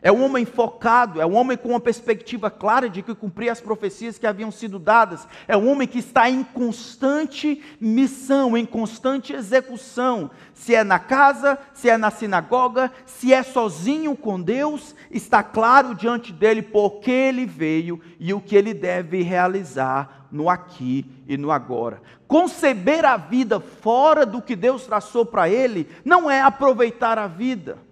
É 0.00 0.12
um 0.12 0.24
homem 0.24 0.44
focado, 0.44 1.20
é 1.20 1.26
um 1.26 1.34
homem 1.34 1.56
com 1.56 1.70
uma 1.70 1.80
perspectiva 1.80 2.50
clara 2.50 2.88
de 2.88 3.02
que 3.02 3.14
cumprir 3.14 3.48
as 3.48 3.60
profecias 3.60 4.16
que 4.16 4.26
haviam 4.26 4.50
sido 4.50 4.78
dadas. 4.78 5.26
É 5.48 5.56
um 5.56 5.68
homem 5.68 5.88
que 5.88 5.98
está 5.98 6.30
em 6.30 6.44
constante 6.44 7.62
missão, 7.80 8.56
em 8.56 8.64
constante 8.64 9.32
execução. 9.32 10.30
Se 10.54 10.74
é 10.74 10.84
na 10.84 11.00
casa, 11.00 11.58
se 11.74 11.90
é 11.90 11.96
na 11.96 12.10
sinagoga, 12.10 12.92
se 13.06 13.32
é 13.32 13.42
sozinho 13.42 14.16
com 14.16 14.40
Deus, 14.40 14.94
está 15.10 15.42
claro 15.42 15.94
diante 15.94 16.32
dele 16.32 16.62
por 16.62 17.00
que 17.00 17.10
ele 17.10 17.44
veio 17.44 18.00
e 18.20 18.32
o 18.32 18.40
que 18.40 18.54
ele 18.54 18.72
deve 18.72 19.22
realizar 19.22 20.26
no 20.30 20.48
aqui 20.48 21.04
e 21.26 21.36
no 21.36 21.50
agora. 21.50 22.00
Conceber 22.28 23.04
a 23.04 23.16
vida 23.16 23.58
fora 23.58 24.24
do 24.24 24.40
que 24.40 24.54
Deus 24.54 24.84
traçou 24.84 25.26
para 25.26 25.48
ele 25.48 25.88
não 26.04 26.30
é 26.30 26.40
aproveitar 26.40 27.18
a 27.18 27.26
vida 27.26 27.87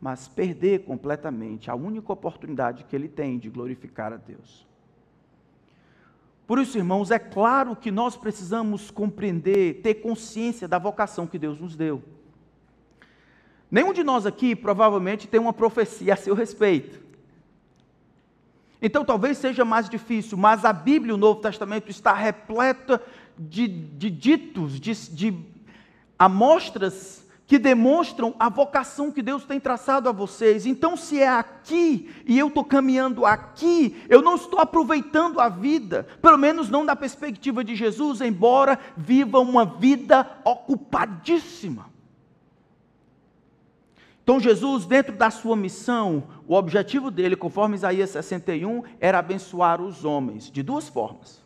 mas 0.00 0.26
perder 0.26 0.84
completamente 0.84 1.70
a 1.70 1.74
única 1.74 2.12
oportunidade 2.12 2.84
que 2.84 2.96
ele 2.96 3.08
tem 3.08 3.38
de 3.38 3.50
glorificar 3.50 4.12
a 4.12 4.16
Deus. 4.16 4.66
Por 6.46 6.58
isso, 6.58 6.78
irmãos, 6.78 7.10
é 7.10 7.18
claro 7.18 7.76
que 7.76 7.90
nós 7.90 8.16
precisamos 8.16 8.90
compreender, 8.90 9.82
ter 9.82 9.94
consciência 9.94 10.66
da 10.66 10.78
vocação 10.78 11.26
que 11.26 11.38
Deus 11.38 11.60
nos 11.60 11.76
deu. 11.76 12.02
Nenhum 13.70 13.92
de 13.92 14.02
nós 14.02 14.26
aqui 14.26 14.56
provavelmente 14.56 15.28
tem 15.28 15.38
uma 15.38 15.52
profecia 15.52 16.14
a 16.14 16.16
seu 16.16 16.34
respeito. 16.34 17.00
Então 18.82 19.04
talvez 19.04 19.38
seja 19.38 19.64
mais 19.64 19.88
difícil, 19.88 20.36
mas 20.36 20.64
a 20.64 20.72
Bíblia, 20.72 21.14
o 21.14 21.18
Novo 21.18 21.40
Testamento, 21.40 21.90
está 21.90 22.14
repleta 22.14 23.00
de, 23.38 23.68
de 23.68 24.10
ditos, 24.10 24.80
de, 24.80 24.94
de 25.14 25.38
amostras 26.18 27.24
que 27.50 27.58
demonstram 27.58 28.32
a 28.38 28.48
vocação 28.48 29.10
que 29.10 29.20
Deus 29.20 29.42
tem 29.42 29.58
traçado 29.58 30.08
a 30.08 30.12
vocês. 30.12 30.66
Então, 30.66 30.96
se 30.96 31.20
é 31.20 31.26
aqui 31.26 32.08
e 32.24 32.38
eu 32.38 32.46
estou 32.46 32.64
caminhando 32.64 33.26
aqui, 33.26 34.00
eu 34.08 34.22
não 34.22 34.36
estou 34.36 34.60
aproveitando 34.60 35.40
a 35.40 35.48
vida, 35.48 36.06
pelo 36.22 36.38
menos 36.38 36.70
não 36.70 36.86
da 36.86 36.94
perspectiva 36.94 37.64
de 37.64 37.74
Jesus, 37.74 38.20
embora 38.20 38.78
viva 38.96 39.40
uma 39.40 39.64
vida 39.64 40.30
ocupadíssima. 40.44 41.86
Então, 44.22 44.38
Jesus, 44.38 44.86
dentro 44.86 45.16
da 45.16 45.28
sua 45.28 45.56
missão, 45.56 46.22
o 46.46 46.54
objetivo 46.54 47.10
dele, 47.10 47.34
conforme 47.34 47.74
Isaías 47.74 48.10
61, 48.10 48.84
era 49.00 49.18
abençoar 49.18 49.82
os 49.82 50.04
homens 50.04 50.48
de 50.48 50.62
duas 50.62 50.88
formas: 50.88 51.42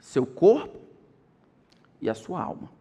seu 0.00 0.24
corpo 0.24 0.78
e 2.00 2.08
a 2.08 2.14
sua 2.14 2.40
alma. 2.40 2.77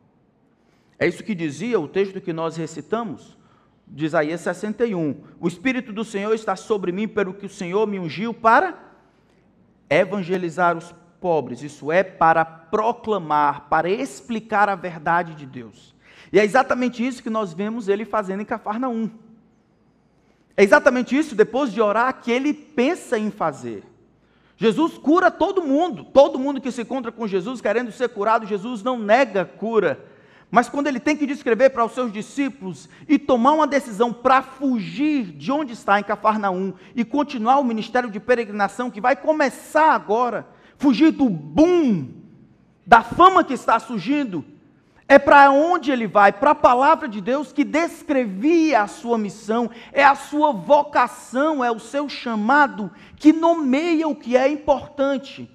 É 0.99 1.07
isso 1.07 1.23
que 1.23 1.35
dizia 1.35 1.79
o 1.79 1.87
texto 1.87 2.19
que 2.19 2.33
nós 2.33 2.57
recitamos, 2.57 3.37
de 3.87 4.05
Isaías 4.05 4.41
61. 4.41 5.15
O 5.39 5.47
Espírito 5.47 5.93
do 5.93 6.03
Senhor 6.03 6.33
está 6.33 6.55
sobre 6.55 6.91
mim, 6.91 7.07
pelo 7.07 7.33
que 7.33 7.45
o 7.45 7.49
Senhor 7.49 7.87
me 7.87 7.99
ungiu 7.99 8.33
para 8.33 8.77
evangelizar 9.89 10.77
os 10.77 10.93
pobres, 11.21 11.61
isso 11.61 11.91
é, 11.91 12.03
para 12.03 12.43
proclamar, 12.43 13.67
para 13.69 13.89
explicar 13.89 14.69
a 14.69 14.75
verdade 14.75 15.35
de 15.35 15.45
Deus. 15.45 15.95
E 16.31 16.39
é 16.39 16.43
exatamente 16.43 17.05
isso 17.05 17.23
que 17.23 17.29
nós 17.29 17.53
vemos 17.53 17.87
ele 17.87 18.03
fazendo 18.03 18.41
em 18.41 18.45
Cafarnaum. 18.45 19.09
É 20.55 20.63
exatamente 20.63 21.15
isso, 21.15 21.35
depois 21.35 21.71
de 21.71 21.79
orar, 21.79 22.21
que 22.21 22.31
ele 22.31 22.53
pensa 22.53 23.17
em 23.17 23.31
fazer. 23.31 23.83
Jesus 24.57 24.97
cura 24.97 25.29
todo 25.29 25.61
mundo, 25.61 26.03
todo 26.03 26.39
mundo 26.39 26.59
que 26.59 26.71
se 26.71 26.81
encontra 26.81 27.11
com 27.11 27.27
Jesus 27.27 27.61
querendo 27.61 27.91
ser 27.91 28.09
curado, 28.09 28.45
Jesus 28.45 28.81
não 28.81 28.97
nega 28.97 29.45
cura 29.45 30.03
mas 30.49 30.69
quando 30.69 30.87
ele 30.87 30.99
tem 30.99 31.15
que 31.15 31.25
descrever 31.25 31.71
para 31.71 31.83
os 31.83 31.91
seus 31.91 32.11
discípulos 32.11 32.87
e 33.07 33.19
tomar 33.19 33.51
uma 33.51 33.67
decisão 33.67 34.13
para 34.13 34.41
fugir 34.41 35.25
de 35.33 35.51
onde 35.51 35.73
está 35.73 35.99
em 35.99 36.03
Cafarnaum 36.03 36.73
e 36.95 37.03
continuar 37.03 37.59
o 37.59 37.65
ministério 37.65 38.09
de 38.09 38.19
peregrinação 38.19 38.89
que 38.89 39.01
vai 39.01 39.15
começar 39.15 39.91
agora, 39.91 40.47
fugir 40.77 41.11
do 41.11 41.29
boom, 41.29 42.13
da 42.85 43.03
fama 43.03 43.43
que 43.43 43.53
está 43.53 43.77
surgindo, 43.77 44.45
é 45.09 45.19
para 45.19 45.51
onde 45.51 45.91
ele 45.91 46.07
vai? 46.07 46.31
Para 46.31 46.51
a 46.51 46.55
palavra 46.55 47.07
de 47.07 47.19
Deus 47.19 47.51
que 47.51 47.65
descrevia 47.65 48.81
a 48.81 48.87
sua 48.87 49.17
missão, 49.17 49.69
é 49.91 50.03
a 50.03 50.15
sua 50.15 50.53
vocação, 50.53 51.63
é 51.63 51.71
o 51.71 51.79
seu 51.79 52.07
chamado 52.07 52.91
que 53.17 53.33
nomeia 53.33 54.07
o 54.07 54.15
que 54.15 54.37
é 54.37 54.49
importante. 54.49 55.49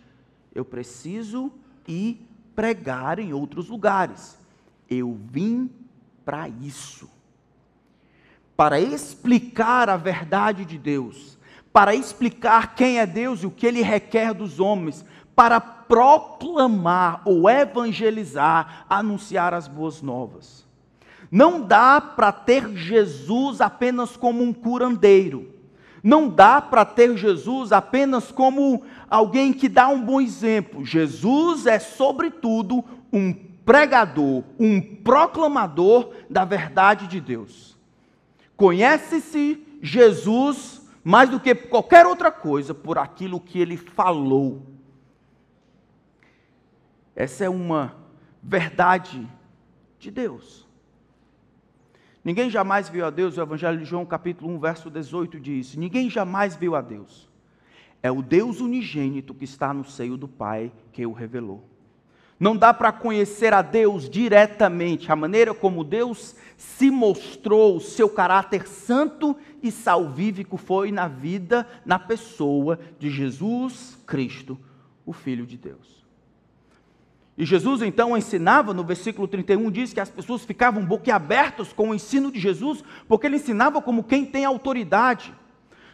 Eu 0.55 0.65
preciso 0.65 1.51
ir 1.89 2.27
pregar 2.55 3.19
em 3.19 3.33
outros 3.33 3.69
lugares. 3.69 4.42
Eu 4.93 5.19
vim 5.31 5.71
para 6.25 6.49
isso. 6.49 7.09
Para 8.57 8.81
explicar 8.81 9.89
a 9.89 9.97
verdade 9.97 10.65
de 10.65 10.79
Deus, 10.79 11.39
para 11.73 11.95
explicar 11.95 12.75
quem 12.75 12.99
é 12.99 13.07
Deus 13.07 13.43
e 13.43 13.47
o 13.47 13.51
que 13.51 13.67
ele 13.67 13.83
requer 13.83 14.35
dos 14.35 14.61
homens, 14.61 15.05
para 15.35 15.61
proclamar 15.61 17.23
ou 17.25 17.49
evangelizar, 17.49 18.85
anunciar 18.89 19.55
as 19.55 19.67
boas 19.67 20.03
novas. 20.03 20.67
Não 21.31 21.63
dá 21.63 22.01
para 22.01 22.31
ter 22.31 22.77
Jesus 22.77 23.61
apenas 23.63 24.17
como 24.17 24.43
um 24.43 24.53
curandeiro. 24.53 25.51
Não 26.03 26.29
dá 26.29 26.61
para 26.61 26.85
ter 26.85 27.17
Jesus 27.17 27.73
apenas 27.73 28.31
como 28.31 28.83
alguém 29.09 29.53
que 29.53 29.69
dá 29.69 29.89
um 29.89 30.03
bom 30.03 30.21
exemplo. 30.21 30.85
Jesus 30.85 31.67
é, 31.67 31.79
sobretudo, 31.79 32.85
um 33.13 33.33
pregador, 33.65 34.45
um 34.59 34.81
proclamador 34.81 36.15
da 36.29 36.45
verdade 36.45 37.07
de 37.07 37.21
Deus. 37.21 37.77
Conhece-se 38.57 39.65
Jesus 39.83 40.83
mais 41.05 41.29
do 41.29 41.41
que 41.41 41.55
qualquer 41.55 42.07
outra 42.07 42.31
coisa 42.31 42.75
por 42.75 42.99
aquilo 42.99 43.41
que 43.41 43.59
ele 43.59 43.77
falou. 43.77 44.67
Essa 47.15 47.45
é 47.45 47.49
uma 47.49 47.97
verdade 48.43 49.29
de 49.99 50.11
Deus. 50.11 50.67
Ninguém 52.25 52.49
jamais 52.49 52.89
viu 52.89 53.05
a 53.05 53.11
Deus, 53.11 53.37
o 53.37 53.43
Evangelho 53.43 53.79
de 53.79 53.85
João, 53.85 54.07
capítulo 54.07 54.55
1, 54.55 54.61
verso 54.61 54.91
18 54.91 55.41
diz: 55.41 55.75
Ninguém 55.75 56.09
jamais 56.09 56.55
viu 56.55 56.77
a 56.77 56.81
Deus. 56.81 57.29
É 58.01 58.11
o 58.11 58.23
Deus 58.23 58.61
unigênito 58.61 59.35
que 59.35 59.45
está 59.45 59.73
no 59.75 59.85
seio 59.85 60.17
do 60.17 60.29
Pai 60.29 60.73
que 60.93 61.05
o 61.05 61.13
revelou. 61.13 61.72
Não 62.43 62.57
dá 62.57 62.75
para 62.75 62.91
conhecer 62.91 63.55
a 63.55 63.63
Deus 63.63 64.11
diretamente, 64.11 65.13
a 65.13 65.15
maneira 65.15 65.55
como 65.55 65.85
Deus 65.85 66.35
se 66.57 66.91
mostrou, 66.91 67.77
o 67.77 67.81
seu 67.81 68.09
caráter 68.09 68.67
santo 68.67 69.37
e 69.63 69.71
salvífico 69.71 70.57
foi 70.57 70.91
na 70.91 71.07
vida, 71.07 71.65
na 71.87 72.01
pessoa 72.01 72.81
de 72.99 73.09
Jesus 73.11 73.97
Cristo, 74.05 74.59
o 75.07 75.13
Filho 75.13 75.47
de 75.47 75.57
Deus. 75.57 76.05
E 77.39 77.45
Jesus 77.45 77.81
então 77.81 78.17
ensinava, 78.17 78.75
no 78.75 78.83
versículo 78.83 79.29
31 79.29 79.71
diz 79.71 79.93
que 79.93 80.01
as 80.01 80.11
pessoas 80.11 80.45
ficavam 80.45 80.85
boquiabertas 80.85 81.73
com 81.73 81.91
o 81.91 81.95
ensino 81.95 82.33
de 82.33 82.41
Jesus, 82.41 82.83
porque 83.07 83.29
ele 83.29 83.37
ensinava 83.37 83.81
como 83.81 84.03
quem 84.03 84.27
tem 84.27 84.45
autoridade. 84.45 85.33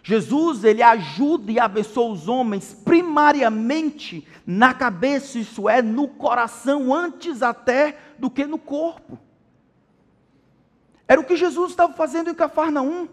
Jesus, 0.09 0.65
ele 0.65 0.83
ajuda 0.83 1.53
e 1.53 1.61
abençoa 1.61 2.11
os 2.11 2.29
homens 2.29 2.73
primariamente 2.83 4.27
na 4.47 4.73
cabeça, 4.73 5.39
isso 5.39 5.69
é, 5.69 5.83
no 5.83 6.09
coração, 6.09 6.95
antes 6.95 7.43
até 7.43 7.99
do 8.19 8.31
que 8.31 8.47
no 8.47 8.57
corpo. 8.57 9.19
Era 11.07 11.21
o 11.21 11.25
que 11.25 11.37
Jesus 11.37 11.73
estava 11.73 11.93
fazendo 11.93 12.31
em 12.31 12.35
Cafarnaum 12.35 13.07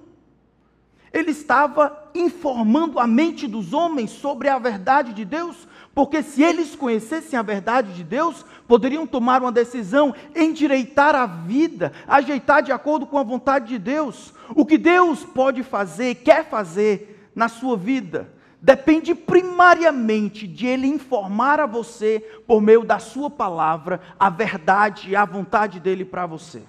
ele 1.16 1.32
estava 1.32 2.12
informando 2.14 3.00
a 3.00 3.08
mente 3.08 3.48
dos 3.48 3.72
homens 3.72 4.12
sobre 4.12 4.50
a 4.50 4.60
verdade 4.60 5.14
de 5.14 5.24
Deus, 5.24 5.66
porque 5.94 6.22
se 6.22 6.44
eles 6.44 6.76
conhecessem 6.76 7.40
a 7.40 7.42
verdade 7.42 7.94
de 7.94 8.04
Deus, 8.04 8.46
poderiam 8.68 9.06
tomar 9.06 9.42
uma 9.42 9.52
decisão, 9.52 10.14
endireitar 10.36 11.16
a 11.16 11.26
vida, 11.26 11.92
ajeitar 12.08 12.62
de 12.62 12.72
acordo 12.72 13.06
com 13.06 13.18
a 13.18 13.24
vontade 13.24 13.68
de 13.68 13.80
Deus. 13.80 14.34
O 14.56 14.66
que 14.66 14.78
Deus 14.78 15.24
pode 15.24 15.64
fazer, 15.64 16.16
quer 16.16 16.50
fazer 16.50 17.30
na 17.36 17.48
sua 17.48 17.78
vida, 17.78 18.34
depende 18.62 19.14
primariamente 19.14 20.48
de 20.48 20.66
Ele 20.66 20.88
informar 20.88 21.60
a 21.60 21.66
você, 21.66 22.20
por 22.48 22.62
meio 22.62 22.84
da 22.84 23.00
Sua 23.00 23.30
palavra, 23.30 24.02
a 24.20 24.30
verdade 24.30 25.12
e 25.12 25.16
a 25.16 25.26
vontade 25.26 25.80
dEle 25.80 26.06
para 26.06 26.26
você. 26.26 26.64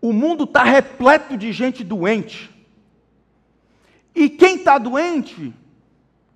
O 0.00 0.12
mundo 0.12 0.44
está 0.44 0.64
repleto 0.64 1.36
de 1.36 1.52
gente 1.52 1.84
doente. 1.84 2.50
E 4.14 4.28
quem 4.28 4.56
está 4.56 4.76
doente 4.76 5.54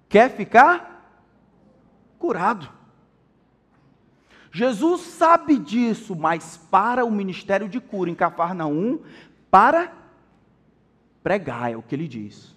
quer 0.09 0.30
ficar 0.30 1.21
curado. 2.18 2.75
Jesus 4.56 5.02
sabe 5.02 5.58
disso, 5.58 6.16
mas 6.16 6.56
para 6.56 7.04
o 7.04 7.10
ministério 7.10 7.68
de 7.68 7.78
cura 7.78 8.08
em 8.08 8.14
Cafarnaum, 8.14 9.00
para 9.50 9.92
pregar, 11.22 11.71
é 11.71 11.76
o 11.76 11.82
que 11.82 11.95
ele 11.95 12.08
diz. 12.08 12.54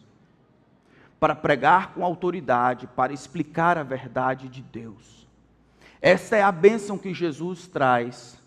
Para 1.19 1.35
pregar 1.35 1.93
com 1.93 2.05
autoridade, 2.05 2.87
para 2.87 3.11
explicar 3.11 3.77
a 3.77 3.83
verdade 3.83 4.47
de 4.47 4.61
Deus. 4.61 5.27
Essa 6.01 6.37
é 6.37 6.41
a 6.41 6.53
bênção 6.53 6.97
que 6.97 7.13
Jesus 7.13 7.67
traz 7.67 8.41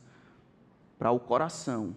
para 0.99 1.11
o 1.11 1.21
coração. 1.21 1.95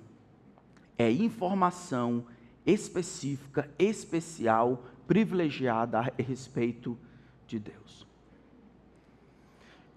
É 0.98 1.10
informação 1.10 2.26
específica, 2.66 3.70
especial, 3.80 4.84
privilegiada 5.08 6.00
a 6.00 6.22
respeito 6.22 7.00
de 7.48 7.60
Deus. 7.60 8.05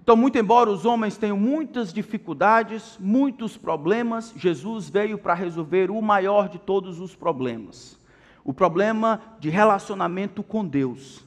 Então, 0.09 0.17
muito 0.17 0.39
embora 0.39 0.71
os 0.71 0.87
homens 0.87 1.19
tenham 1.19 1.37
muitas 1.37 1.93
dificuldades, 1.93 2.97
muitos 2.99 3.59
problemas, 3.59 4.33
Jesus 4.35 4.89
veio 4.89 5.19
para 5.19 5.35
resolver 5.35 5.91
o 5.91 6.01
maior 6.01 6.49
de 6.49 6.59
todos 6.59 6.99
os 6.99 7.15
problemas: 7.15 8.01
o 8.43 8.55
problema 8.55 9.21
de 9.39 9.51
relacionamento 9.51 10.43
com 10.43 10.65
Deus. 10.65 11.23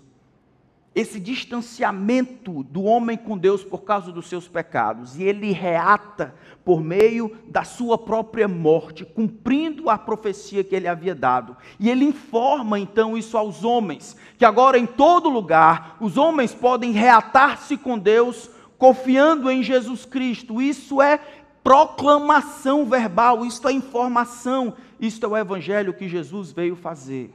Esse 0.96 1.20
distanciamento 1.20 2.64
do 2.64 2.82
homem 2.82 3.16
com 3.16 3.38
Deus 3.38 3.64
por 3.64 3.84
causa 3.84 4.12
dos 4.12 4.26
seus 4.26 4.48
pecados, 4.48 5.16
e 5.16 5.22
ele 5.22 5.52
reata 5.52 6.34
por 6.66 6.82
meio 6.82 7.38
da 7.48 7.64
sua 7.64 8.00
própria 8.00 8.48
morte, 8.48 9.06
cumprindo 9.06 9.92
a 9.92 9.98
profecia 10.00 10.64
que 10.64 10.76
ele 10.76 10.88
havia 10.88 11.14
dado. 11.14 11.56
E 11.80 11.88
ele 11.88 12.04
informa 12.04 12.80
então 12.80 13.16
isso 13.16 13.38
aos 13.38 13.64
homens, 13.64 14.18
que 14.40 14.44
agora 14.44 14.80
em 14.80 14.88
todo 14.88 15.30
lugar 15.30 15.98
os 16.00 16.18
homens 16.18 16.52
podem 16.52 16.92
reatar-se 16.92 17.78
com 17.78 17.96
Deus, 17.96 18.50
confiando 18.82 19.52
em 19.52 19.62
Jesus 19.62 20.06
Cristo. 20.06 20.60
Isso 20.60 21.04
é 21.04 21.20
proclamação 21.64 22.84
verbal, 22.84 23.46
isto 23.46 23.68
é 23.68 23.72
informação, 23.72 24.74
isto 25.00 25.24
é 25.24 25.30
o 25.30 25.38
evangelho 25.38 25.94
que 25.94 26.10
Jesus 26.10 26.52
veio 26.52 26.76
fazer. 26.76 27.32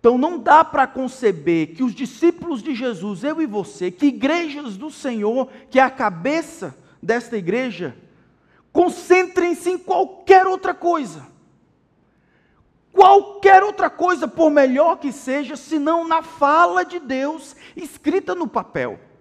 Então 0.00 0.16
não 0.16 0.38
dá 0.38 0.64
para 0.64 0.86
conceber 0.86 1.74
que 1.74 1.82
os 1.82 1.94
discípulos 1.94 2.62
de 2.62 2.74
Jesus, 2.74 3.24
eu 3.24 3.42
e 3.42 3.46
você, 3.46 3.90
que 3.90 4.06
igrejas 4.06 4.78
do 4.78 4.90
Senhor, 4.90 5.50
que 5.68 5.78
é 5.78 5.82
a 5.82 5.90
cabeça 5.90 6.74
desta 7.02 7.36
igreja, 7.36 7.94
concentrem-se 8.72 9.68
em 9.68 9.76
qualquer 9.76 10.46
outra 10.46 10.72
coisa. 10.72 11.26
Qualquer 12.90 13.62
outra 13.62 13.90
coisa, 13.90 14.26
por 14.26 14.50
melhor 14.50 14.96
que 14.96 15.12
seja, 15.12 15.56
senão 15.56 16.08
na 16.08 16.22
fala 16.22 16.86
de 16.86 16.98
Deus 16.98 17.54
escrita 17.76 18.34
no 18.34 18.48
papel. 18.48 19.11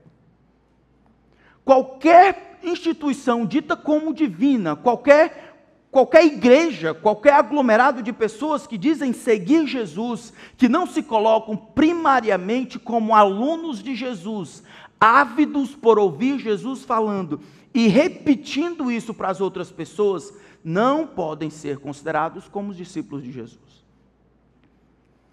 Qualquer 1.63 2.59
instituição 2.63 3.45
dita 3.45 3.75
como 3.75 4.13
divina, 4.13 4.75
qualquer 4.75 5.49
qualquer 5.91 6.25
igreja, 6.25 6.93
qualquer 6.93 7.33
aglomerado 7.33 8.01
de 8.01 8.13
pessoas 8.13 8.65
que 8.65 8.77
dizem 8.77 9.11
seguir 9.11 9.67
Jesus, 9.67 10.31
que 10.55 10.69
não 10.69 10.87
se 10.87 11.03
colocam 11.03 11.57
primariamente 11.57 12.79
como 12.79 13.13
alunos 13.13 13.83
de 13.83 13.93
Jesus, 13.93 14.63
ávidos 14.97 15.75
por 15.75 15.99
ouvir 15.99 16.39
Jesus 16.39 16.85
falando 16.85 17.41
e 17.73 17.87
repetindo 17.87 18.89
isso 18.89 19.13
para 19.13 19.29
as 19.29 19.41
outras 19.41 19.69
pessoas, 19.69 20.33
não 20.63 21.07
podem 21.07 21.49
ser 21.49 21.79
considerados 21.79 22.47
como 22.47 22.69
os 22.69 22.77
discípulos 22.77 23.23
de 23.23 23.31
Jesus. 23.31 23.83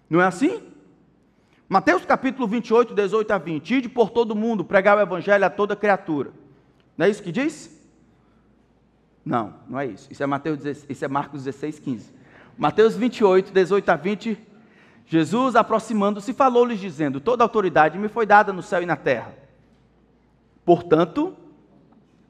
Não 0.09 0.21
é 0.21 0.25
assim? 0.25 0.61
Mateus 1.69 2.03
capítulo 2.03 2.47
28, 2.47 2.95
18 2.95 3.31
a 3.31 3.37
20. 3.37 3.75
Ide 3.75 3.89
por 3.89 4.09
todo 4.09 4.35
mundo, 4.35 4.65
pregar 4.65 4.97
o 4.97 5.01
evangelho 5.01 5.45
a 5.45 5.51
toda 5.51 5.75
criatura. 5.75 6.33
Não 6.97 7.05
é 7.05 7.09
isso 7.11 7.21
que 7.21 7.31
diz? 7.31 7.79
Não, 9.23 9.53
não 9.69 9.79
é 9.79 9.85
isso. 9.85 10.11
Isso 10.11 10.23
é, 10.23 10.25
Mateus, 10.25 10.65
isso 10.89 11.05
é 11.05 11.07
Marcos 11.07 11.43
16, 11.43 11.77
15. 11.77 12.11
Mateus 12.57 12.95
28, 12.95 13.53
18 13.53 13.89
a 13.89 13.95
20. 13.95 14.37
Jesus, 15.05 15.55
aproximando-se, 15.55 16.33
falou-lhes, 16.33 16.79
dizendo: 16.79 17.21
Toda 17.21 17.43
autoridade 17.43 17.99
me 17.99 18.07
foi 18.07 18.25
dada 18.25 18.51
no 18.51 18.63
céu 18.63 18.81
e 18.81 18.87
na 18.87 18.95
terra. 18.95 19.35
Portanto, 20.65 21.37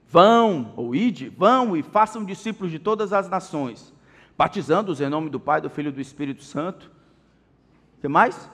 vão, 0.05 0.73
ou 0.75 0.93
ide, 0.93 1.29
vão 1.29 1.77
e 1.77 1.81
façam 1.81 2.25
discípulos 2.25 2.71
de 2.71 2.79
todas 2.79 3.13
as 3.13 3.29
nações, 3.29 3.93
batizando-os 4.37 4.99
em 4.99 5.07
nome 5.07 5.29
do 5.29 5.39
Pai, 5.39 5.61
do 5.61 5.69
Filho 5.69 5.89
e 5.89 5.93
do 5.93 6.01
Espírito 6.01 6.43
Santo. 6.43 6.91
O 7.97 8.01
que 8.01 8.07
mais? 8.09 8.49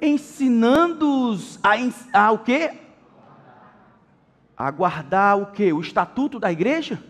Ensinando-os 0.00 1.58
a, 1.62 1.74
a 2.12 2.32
o 2.32 2.38
quê? 2.38 2.72
A 4.56 4.70
guardar 4.70 5.38
o 5.38 5.46
quê? 5.46 5.72
O 5.72 5.80
estatuto 5.80 6.38
da 6.38 6.52
igreja? 6.52 7.02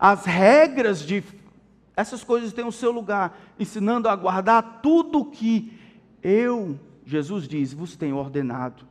as 0.00 0.24
regras 0.24 1.04
de. 1.04 1.22
Essas 1.94 2.24
coisas 2.24 2.54
têm 2.54 2.64
o 2.64 2.72
seu 2.72 2.90
lugar, 2.90 3.38
ensinando 3.58 4.08
a 4.08 4.16
guardar 4.16 4.80
tudo 4.80 5.26
que 5.26 5.78
eu, 6.22 6.80
Jesus 7.04 7.46
diz, 7.46 7.74
vos 7.74 7.94
tenho 7.94 8.16
ordenado. 8.16 8.86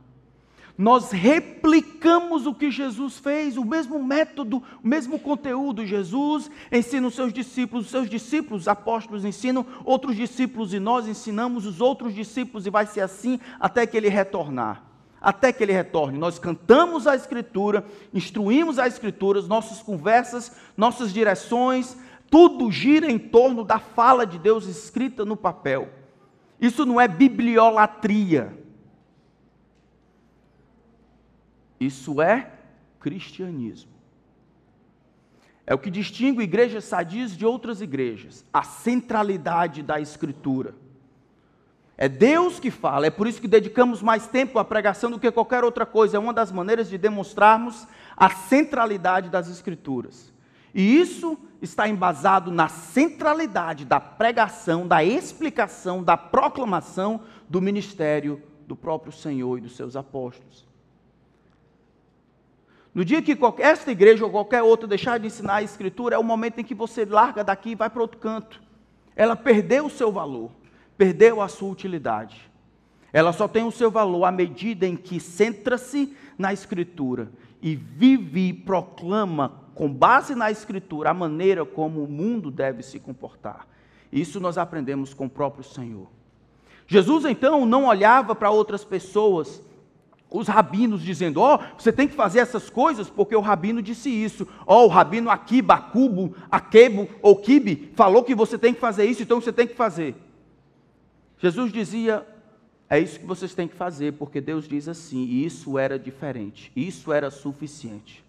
Nós 0.80 1.10
replicamos 1.10 2.46
o 2.46 2.54
que 2.54 2.70
Jesus 2.70 3.18
fez, 3.18 3.58
o 3.58 3.64
mesmo 3.66 4.02
método, 4.02 4.62
o 4.82 4.88
mesmo 4.88 5.18
conteúdo. 5.18 5.84
Jesus 5.84 6.50
ensina 6.72 7.06
os 7.06 7.14
seus 7.14 7.34
discípulos, 7.34 7.84
os 7.84 7.90
seus 7.90 8.08
discípulos, 8.08 8.62
os 8.62 8.68
apóstolos 8.68 9.26
ensinam 9.26 9.66
outros 9.84 10.16
discípulos 10.16 10.72
e 10.72 10.80
nós 10.80 11.06
ensinamos 11.06 11.66
os 11.66 11.82
outros 11.82 12.14
discípulos 12.14 12.64
e 12.64 12.70
vai 12.70 12.86
ser 12.86 13.02
assim 13.02 13.38
até 13.60 13.86
que 13.86 13.94
ele 13.94 14.08
retornar. 14.08 14.82
até 15.20 15.52
que 15.52 15.62
ele 15.62 15.72
retorne. 15.74 16.16
Nós 16.16 16.38
cantamos 16.38 17.06
a 17.06 17.14
Escritura, 17.14 17.84
instruímos 18.14 18.78
as 18.78 18.94
Escrituras, 18.94 19.46
nossas 19.46 19.82
conversas, 19.82 20.50
nossas 20.78 21.12
direções, 21.12 21.94
tudo 22.30 22.72
gira 22.72 23.12
em 23.12 23.18
torno 23.18 23.64
da 23.64 23.78
fala 23.78 24.26
de 24.26 24.38
Deus 24.38 24.66
escrita 24.66 25.26
no 25.26 25.36
papel. 25.36 25.90
Isso 26.58 26.86
não 26.86 26.98
é 26.98 27.06
bibliolatria. 27.06 28.59
Isso 31.80 32.20
é 32.20 32.52
cristianismo. 33.00 33.90
É 35.66 35.74
o 35.74 35.78
que 35.78 35.90
distingue 35.90 36.42
igrejas 36.42 36.84
sadias 36.84 37.36
de 37.36 37.46
outras 37.46 37.80
igrejas, 37.80 38.44
a 38.52 38.62
centralidade 38.62 39.82
da 39.82 39.98
Escritura. 39.98 40.74
É 41.96 42.08
Deus 42.08 42.58
que 42.58 42.70
fala, 42.70 43.06
é 43.06 43.10
por 43.10 43.26
isso 43.26 43.40
que 43.40 43.48
dedicamos 43.48 44.02
mais 44.02 44.26
tempo 44.26 44.58
à 44.58 44.64
pregação 44.64 45.10
do 45.10 45.18
que 45.18 45.30
qualquer 45.30 45.62
outra 45.64 45.84
coisa. 45.84 46.16
É 46.16 46.20
uma 46.20 46.32
das 46.32 46.50
maneiras 46.50 46.88
de 46.88 46.98
demonstrarmos 46.98 47.86
a 48.16 48.30
centralidade 48.30 49.28
das 49.28 49.48
Escrituras. 49.48 50.32
E 50.74 50.98
isso 50.98 51.38
está 51.60 51.88
embasado 51.88 52.50
na 52.50 52.68
centralidade 52.68 53.84
da 53.84 54.00
pregação, 54.00 54.88
da 54.88 55.04
explicação, 55.04 56.02
da 56.02 56.16
proclamação 56.16 57.20
do 57.48 57.60
ministério 57.60 58.42
do 58.66 58.74
próprio 58.74 59.12
Senhor 59.12 59.58
e 59.58 59.62
dos 59.62 59.76
seus 59.76 59.94
apóstolos. 59.94 60.69
No 62.94 63.04
dia 63.04 63.22
que 63.22 63.36
qualquer, 63.36 63.66
esta 63.66 63.90
igreja 63.90 64.24
ou 64.24 64.30
qualquer 64.30 64.62
outra 64.62 64.88
deixar 64.88 65.18
de 65.18 65.26
ensinar 65.26 65.56
a 65.56 65.62
Escritura, 65.62 66.16
é 66.16 66.18
o 66.18 66.24
momento 66.24 66.60
em 66.60 66.64
que 66.64 66.74
você 66.74 67.04
larga 67.04 67.44
daqui 67.44 67.70
e 67.70 67.74
vai 67.74 67.88
para 67.88 68.02
outro 68.02 68.18
canto. 68.18 68.60
Ela 69.14 69.36
perdeu 69.36 69.86
o 69.86 69.90
seu 69.90 70.10
valor, 70.10 70.50
perdeu 70.96 71.40
a 71.40 71.48
sua 71.48 71.70
utilidade. 71.70 72.50
Ela 73.12 73.32
só 73.32 73.46
tem 73.46 73.64
o 73.64 73.72
seu 73.72 73.90
valor 73.90 74.24
à 74.24 74.32
medida 74.32 74.86
em 74.86 74.96
que 74.96 75.20
centra-se 75.20 76.16
na 76.36 76.52
Escritura 76.52 77.30
e 77.62 77.76
vive 77.76 78.48
e 78.48 78.52
proclama, 78.52 79.60
com 79.74 79.92
base 79.92 80.34
na 80.34 80.50
Escritura, 80.50 81.10
a 81.10 81.14
maneira 81.14 81.64
como 81.64 82.02
o 82.02 82.08
mundo 82.08 82.50
deve 82.50 82.82
se 82.82 82.98
comportar. 82.98 83.66
Isso 84.12 84.40
nós 84.40 84.58
aprendemos 84.58 85.14
com 85.14 85.26
o 85.26 85.30
próprio 85.30 85.62
Senhor. 85.62 86.08
Jesus 86.86 87.24
então 87.24 87.64
não 87.64 87.86
olhava 87.86 88.34
para 88.34 88.50
outras 88.50 88.84
pessoas 88.84 89.62
os 90.30 90.46
rabinos 90.46 91.02
dizendo: 91.02 91.40
Ó, 91.40 91.56
oh, 91.56 91.80
você 91.80 91.92
tem 91.92 92.06
que 92.06 92.14
fazer 92.14 92.38
essas 92.38 92.70
coisas 92.70 93.10
porque 93.10 93.34
o 93.34 93.40
rabino 93.40 93.82
disse 93.82 94.08
isso. 94.08 94.46
Ó, 94.66 94.82
oh, 94.82 94.84
o 94.86 94.88
rabino 94.88 95.28
Akiba, 95.28 95.74
Akubo, 95.74 96.34
Akebo 96.50 97.08
ou 97.20 97.36
Kibe 97.36 97.92
falou 97.94 98.22
que 98.22 98.34
você 98.34 98.56
tem 98.56 98.72
que 98.72 98.80
fazer 98.80 99.04
isso, 99.04 99.22
então 99.22 99.40
você 99.40 99.52
tem 99.52 99.66
que 99.66 99.74
fazer. 99.74 100.14
Jesus 101.38 101.72
dizia: 101.72 102.24
É 102.88 102.98
isso 102.98 103.18
que 103.18 103.26
vocês 103.26 103.54
têm 103.54 103.66
que 103.66 103.74
fazer, 103.74 104.12
porque 104.12 104.40
Deus 104.40 104.68
diz 104.68 104.88
assim, 104.88 105.24
e 105.24 105.44
isso 105.44 105.78
era 105.78 105.98
diferente, 105.98 106.70
isso 106.76 107.12
era 107.12 107.30
suficiente. 107.30 108.24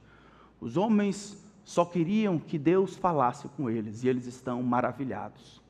Os 0.60 0.78
homens 0.78 1.38
só 1.64 1.86
queriam 1.86 2.40
que 2.40 2.58
Deus 2.58 2.96
falasse 2.96 3.48
com 3.50 3.70
eles, 3.70 4.04
e 4.04 4.08
eles 4.08 4.26
estão 4.26 4.62
maravilhados. 4.64 5.62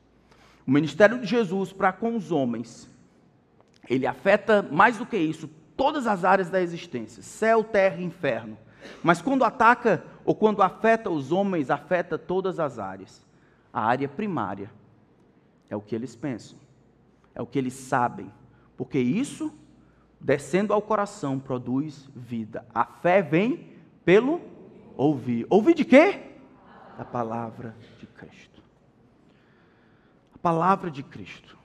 O 0.66 0.70
ministério 0.70 1.18
de 1.20 1.26
Jesus 1.26 1.72
para 1.72 1.92
com 1.92 2.16
os 2.16 2.30
homens, 2.30 2.88
ele 3.88 4.06
afeta 4.06 4.62
mais 4.62 4.96
do 4.96 5.04
que 5.04 5.16
isso 5.16 5.50
todas 5.76 6.06
as 6.06 6.24
áreas 6.24 6.50
da 6.50 6.60
existência, 6.60 7.22
céu, 7.22 7.62
terra 7.64 7.96
e 7.96 8.04
inferno. 8.04 8.56
Mas 9.02 9.22
quando 9.22 9.44
ataca 9.44 10.04
ou 10.24 10.34
quando 10.34 10.62
afeta 10.62 11.10
os 11.10 11.32
homens, 11.32 11.70
afeta 11.70 12.18
todas 12.18 12.58
as 12.60 12.78
áreas. 12.78 13.24
A 13.72 13.82
área 13.82 14.08
primária 14.08 14.70
é 15.70 15.76
o 15.76 15.80
que 15.80 15.94
eles 15.94 16.14
pensam, 16.14 16.58
é 17.34 17.40
o 17.40 17.46
que 17.46 17.58
eles 17.58 17.72
sabem, 17.72 18.30
porque 18.76 18.98
isso, 18.98 19.52
descendo 20.20 20.72
ao 20.72 20.82
coração, 20.82 21.38
produz 21.38 22.10
vida. 22.14 22.66
A 22.74 22.84
fé 22.84 23.22
vem 23.22 23.72
pelo 24.04 24.40
ouvir. 24.96 25.46
Ouvir 25.48 25.74
de 25.74 25.84
quê? 25.84 26.20
Da 26.98 27.04
palavra 27.04 27.74
de 27.98 28.06
Cristo. 28.06 28.62
A 30.34 30.38
palavra 30.38 30.90
de 30.90 31.02
Cristo. 31.02 31.56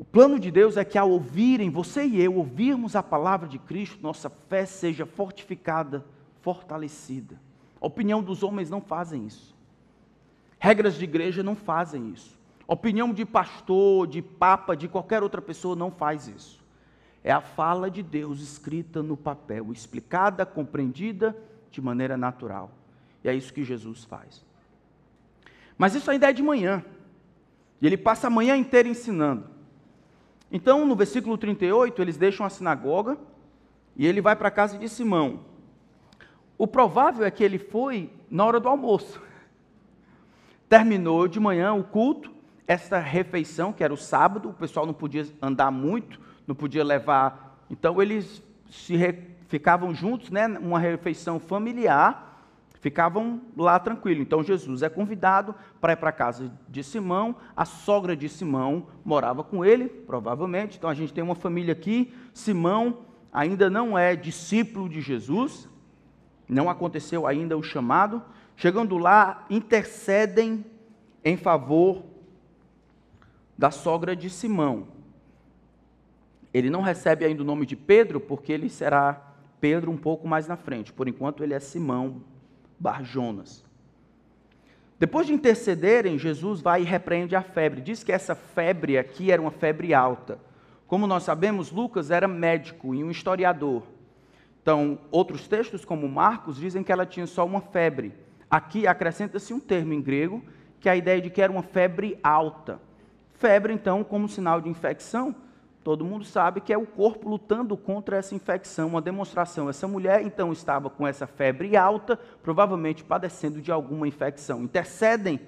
O 0.00 0.04
plano 0.04 0.40
de 0.40 0.50
Deus 0.50 0.78
é 0.78 0.84
que 0.84 0.96
ao 0.96 1.10
ouvirem, 1.10 1.68
você 1.68 2.06
e 2.06 2.22
eu, 2.22 2.36
ouvirmos 2.36 2.96
a 2.96 3.02
palavra 3.02 3.46
de 3.46 3.58
Cristo, 3.58 4.02
nossa 4.02 4.30
fé 4.30 4.64
seja 4.64 5.04
fortificada, 5.04 6.06
fortalecida. 6.40 7.38
A 7.78 7.86
opinião 7.86 8.22
dos 8.22 8.42
homens 8.42 8.70
não 8.70 8.80
fazem 8.80 9.26
isso. 9.26 9.54
Regras 10.58 10.94
de 10.94 11.04
igreja 11.04 11.42
não 11.42 11.54
fazem 11.54 12.08
isso. 12.08 12.40
A 12.66 12.72
opinião 12.72 13.12
de 13.12 13.26
pastor, 13.26 14.06
de 14.06 14.22
papa, 14.22 14.74
de 14.74 14.88
qualquer 14.88 15.22
outra 15.22 15.42
pessoa 15.42 15.76
não 15.76 15.90
faz 15.90 16.28
isso. 16.28 16.64
É 17.22 17.30
a 17.30 17.42
fala 17.42 17.90
de 17.90 18.02
Deus 18.02 18.40
escrita 18.40 19.02
no 19.02 19.18
papel, 19.18 19.70
explicada, 19.70 20.46
compreendida 20.46 21.36
de 21.70 21.82
maneira 21.82 22.16
natural. 22.16 22.70
E 23.22 23.28
é 23.28 23.34
isso 23.34 23.52
que 23.52 23.62
Jesus 23.62 24.04
faz. 24.04 24.42
Mas 25.76 25.94
isso 25.94 26.10
ainda 26.10 26.30
é 26.30 26.32
de 26.32 26.42
manhã. 26.42 26.82
E 27.82 27.86
ele 27.86 27.98
passa 27.98 28.28
a 28.28 28.30
manhã 28.30 28.56
inteira 28.56 28.88
ensinando. 28.88 29.59
Então, 30.50 30.84
no 30.84 30.96
versículo 30.96 31.38
38, 31.38 32.02
eles 32.02 32.16
deixam 32.16 32.44
a 32.44 32.50
sinagoga 32.50 33.16
e 33.96 34.06
ele 34.06 34.20
vai 34.20 34.34
para 34.34 34.48
a 34.48 34.50
casa 34.50 34.78
de 34.78 34.88
Simão. 34.88 35.40
O 36.58 36.66
provável 36.66 37.24
é 37.24 37.30
que 37.30 37.44
ele 37.44 37.58
foi 37.58 38.10
na 38.30 38.44
hora 38.44 38.58
do 38.58 38.68
almoço. 38.68 39.20
Terminou 40.68 41.26
de 41.28 41.38
manhã 41.38 41.72
o 41.72 41.84
culto, 41.84 42.32
esta 42.66 42.98
refeição, 42.98 43.72
que 43.72 43.82
era 43.82 43.92
o 43.92 43.96
sábado, 43.96 44.50
o 44.50 44.54
pessoal 44.54 44.86
não 44.86 44.94
podia 44.94 45.26
andar 45.40 45.70
muito, 45.70 46.20
não 46.46 46.54
podia 46.54 46.84
levar. 46.84 47.64
Então, 47.70 48.00
eles 48.00 48.42
se 48.70 48.96
ficavam 49.48 49.92
juntos, 49.94 50.30
né, 50.30 50.46
uma 50.46 50.78
refeição 50.78 51.40
familiar 51.40 52.29
ficavam 52.80 53.40
lá 53.56 53.78
tranquilo. 53.78 54.22
Então 54.22 54.42
Jesus 54.42 54.82
é 54.82 54.88
convidado 54.88 55.54
para 55.80 55.92
ir 55.92 55.96
para 55.96 56.10
a 56.10 56.12
casa 56.12 56.50
de 56.68 56.82
Simão, 56.82 57.36
a 57.56 57.64
sogra 57.64 58.16
de 58.16 58.28
Simão 58.28 58.86
morava 59.04 59.44
com 59.44 59.64
ele, 59.64 59.88
provavelmente. 59.88 60.78
Então 60.78 60.90
a 60.90 60.94
gente 60.94 61.12
tem 61.12 61.22
uma 61.22 61.34
família 61.34 61.72
aqui. 61.72 62.12
Simão 62.32 62.98
ainda 63.32 63.70
não 63.70 63.96
é 63.96 64.16
discípulo 64.16 64.88
de 64.88 65.00
Jesus, 65.00 65.68
não 66.48 66.68
aconteceu 66.68 67.26
ainda 67.26 67.56
o 67.56 67.62
chamado. 67.62 68.22
Chegando 68.56 68.98
lá, 68.98 69.46
intercedem 69.48 70.64
em 71.24 71.36
favor 71.36 72.02
da 73.56 73.70
sogra 73.70 74.16
de 74.16 74.28
Simão. 74.28 74.88
Ele 76.52 76.68
não 76.68 76.80
recebe 76.80 77.24
ainda 77.24 77.42
o 77.42 77.44
nome 77.44 77.64
de 77.64 77.76
Pedro, 77.76 78.18
porque 78.18 78.52
ele 78.52 78.68
será 78.68 79.34
Pedro 79.60 79.90
um 79.90 79.96
pouco 79.96 80.26
mais 80.26 80.48
na 80.48 80.56
frente. 80.56 80.92
Por 80.92 81.06
enquanto, 81.06 81.44
ele 81.44 81.54
é 81.54 81.60
Simão, 81.60 82.22
Barjonas. 82.80 83.62
Depois 84.98 85.26
de 85.26 85.34
intercederem, 85.34 86.18
Jesus 86.18 86.60
vai 86.60 86.82
e 86.82 86.84
repreende 86.84 87.36
a 87.36 87.42
febre. 87.42 87.80
Diz 87.80 88.02
que 88.02 88.10
essa 88.12 88.34
febre 88.34 88.98
aqui 88.98 89.30
era 89.30 89.40
uma 89.40 89.50
febre 89.50 89.94
alta. 89.94 90.38
Como 90.86 91.06
nós 91.06 91.22
sabemos, 91.22 91.70
Lucas 91.70 92.10
era 92.10 92.26
médico 92.26 92.94
e 92.94 93.04
um 93.04 93.10
historiador. 93.10 93.84
Então, 94.62 94.98
outros 95.10 95.46
textos, 95.46 95.84
como 95.84 96.08
Marcos, 96.08 96.56
dizem 96.56 96.82
que 96.82 96.90
ela 96.90 97.06
tinha 97.06 97.26
só 97.26 97.46
uma 97.46 97.60
febre. 97.60 98.12
Aqui 98.50 98.86
acrescenta-se 98.86 99.54
um 99.54 99.60
termo 99.60 99.92
em 99.92 100.02
grego, 100.02 100.42
que 100.80 100.88
é 100.88 100.92
a 100.92 100.96
ideia 100.96 101.20
de 101.20 101.30
que 101.30 101.40
era 101.40 101.52
uma 101.52 101.62
febre 101.62 102.18
alta. 102.22 102.80
Febre, 103.34 103.72
então, 103.72 104.02
como 104.02 104.28
sinal 104.28 104.60
de 104.60 104.68
infecção, 104.68 105.34
Todo 105.82 106.04
mundo 106.04 106.24
sabe 106.24 106.60
que 106.60 106.72
é 106.72 106.78
o 106.78 106.86
corpo 106.86 107.28
lutando 107.28 107.74
contra 107.74 108.18
essa 108.18 108.34
infecção, 108.34 108.88
uma 108.88 109.00
demonstração. 109.00 109.68
Essa 109.68 109.88
mulher 109.88 110.20
então 110.22 110.52
estava 110.52 110.90
com 110.90 111.06
essa 111.06 111.26
febre 111.26 111.74
alta, 111.74 112.18
provavelmente 112.42 113.02
padecendo 113.02 113.62
de 113.62 113.72
alguma 113.72 114.06
infecção. 114.06 114.62
Intercedem 114.62 115.40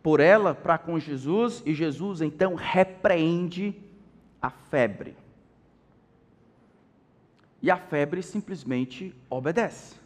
por 0.00 0.20
ela 0.20 0.54
para 0.54 0.78
com 0.78 0.96
Jesus 0.96 1.60
e 1.66 1.74
Jesus 1.74 2.20
então 2.20 2.54
repreende 2.54 3.74
a 4.40 4.48
febre. 4.48 5.16
E 7.60 7.68
a 7.68 7.76
febre 7.76 8.22
simplesmente 8.22 9.12
obedece. 9.28 9.96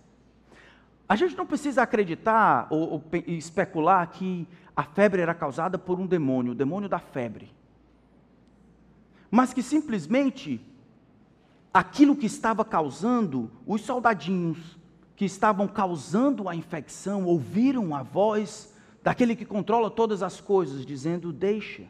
A 1.06 1.14
gente 1.14 1.36
não 1.36 1.44
precisa 1.44 1.82
acreditar 1.82 2.68
ou, 2.70 2.92
ou 2.92 3.04
especular 3.26 4.06
que 4.06 4.48
a 4.74 4.84
febre 4.84 5.20
era 5.20 5.34
causada 5.34 5.76
por 5.76 6.00
um 6.00 6.06
demônio, 6.06 6.52
o 6.52 6.54
demônio 6.54 6.88
da 6.88 6.98
febre 6.98 7.59
mas 9.30 9.52
que 9.52 9.62
simplesmente 9.62 10.60
aquilo 11.72 12.16
que 12.16 12.26
estava 12.26 12.64
causando, 12.64 13.50
os 13.66 13.82
soldadinhos 13.82 14.58
que 15.14 15.24
estavam 15.24 15.68
causando 15.68 16.48
a 16.48 16.56
infecção 16.56 17.24
ouviram 17.24 17.94
a 17.94 18.02
voz 18.02 18.74
daquele 19.02 19.36
que 19.36 19.44
controla 19.44 19.90
todas 19.90 20.22
as 20.22 20.40
coisas, 20.40 20.84
dizendo: 20.84 21.32
Deixa. 21.32 21.84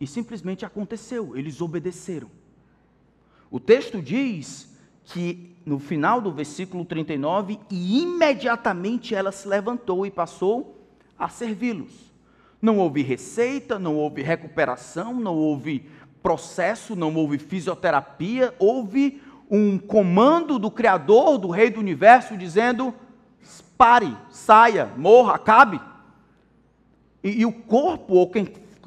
E 0.00 0.06
simplesmente 0.06 0.64
aconteceu, 0.64 1.36
eles 1.36 1.60
obedeceram. 1.60 2.30
O 3.50 3.58
texto 3.58 4.00
diz 4.00 4.68
que 5.04 5.56
no 5.64 5.78
final 5.78 6.20
do 6.20 6.32
versículo 6.32 6.84
39, 6.84 7.58
e 7.70 8.00
imediatamente 8.00 9.14
ela 9.14 9.32
se 9.32 9.46
levantou 9.46 10.06
e 10.06 10.10
passou 10.10 10.86
a 11.18 11.28
servi-los. 11.28 12.12
Não 12.60 12.78
houve 12.78 13.02
receita, 13.02 13.78
não 13.78 13.96
houve 13.96 14.22
recuperação, 14.22 15.14
não 15.14 15.36
houve 15.36 15.88
processo, 16.28 16.94
não 16.94 17.14
houve 17.14 17.38
fisioterapia, 17.38 18.54
houve 18.58 19.22
um 19.50 19.78
comando 19.78 20.58
do 20.58 20.70
Criador, 20.70 21.38
do 21.38 21.48
Rei 21.48 21.70
do 21.70 21.80
Universo, 21.80 22.36
dizendo: 22.36 22.94
pare, 23.78 24.14
saia, 24.28 24.92
morra, 24.94 25.36
acabe. 25.36 25.80
E, 27.24 27.40
e 27.40 27.46
o 27.46 27.52
corpo, 27.52 28.12
ou 28.12 28.28
quem 28.28 28.44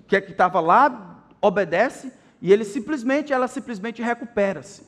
quer 0.07 0.21
que 0.21 0.33
estava 0.33 0.59
lá, 0.59 1.23
obedece, 1.41 2.13
e 2.39 2.53
ele 2.53 2.63
simplesmente, 2.63 3.33
ela 3.33 3.47
simplesmente 3.47 4.03
recupera-se. 4.03 4.83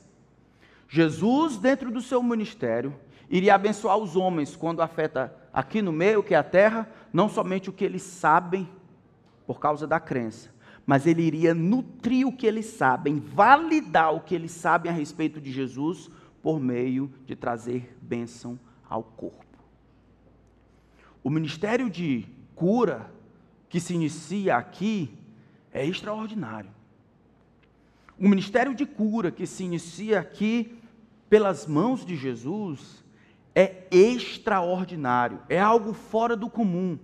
Jesus, 0.87 1.57
dentro 1.57 1.89
do 1.89 2.01
seu 2.01 2.21
ministério, 2.21 2.93
iria 3.31 3.55
abençoar 3.55 3.97
os 3.97 4.15
homens 4.15 4.55
quando 4.55 4.83
afeta 4.83 5.35
aqui 5.51 5.81
no 5.81 5.91
meio, 5.91 6.21
que 6.21 6.35
é 6.35 6.37
a 6.37 6.43
terra, 6.43 6.87
não 7.11 7.27
somente 7.27 7.71
o 7.71 7.73
que 7.73 7.83
eles 7.83 8.03
sabem 8.03 8.69
por 9.47 9.59
causa 9.59 9.87
da 9.87 9.99
crença, 9.99 10.51
mas 10.85 11.07
ele 11.07 11.21
iria 11.21 11.53
nutrir 11.53 12.27
o 12.27 12.35
que 12.35 12.45
eles 12.45 12.65
sabem, 12.65 13.19
validar 13.19 14.13
o 14.13 14.19
que 14.19 14.35
eles 14.35 14.51
sabem 14.51 14.91
a 14.91 14.95
respeito 14.95 15.39
de 15.39 15.51
Jesus 15.51 16.09
por 16.41 16.59
meio 16.59 17.11
de 17.25 17.35
trazer 17.35 17.97
bênção 18.01 18.59
ao 18.89 19.03
corpo. 19.03 19.43
O 21.23 21.29
ministério 21.29 21.89
de 21.89 22.27
cura 22.53 23.09
que 23.69 23.79
se 23.79 23.93
inicia 23.93 24.57
aqui 24.57 25.17
é 25.71 25.85
extraordinário. 25.85 26.69
O 28.19 28.27
ministério 28.27 28.75
de 28.75 28.85
cura 28.85 29.31
que 29.31 29.47
se 29.47 29.63
inicia 29.63 30.19
aqui 30.19 30.77
pelas 31.29 31.65
mãos 31.65 32.05
de 32.05 32.15
Jesus 32.15 33.03
é 33.55 33.87
extraordinário, 33.89 35.39
é 35.47 35.59
algo 35.59 35.93
fora 35.93 36.35
do 36.35 36.49
comum. 36.49 36.99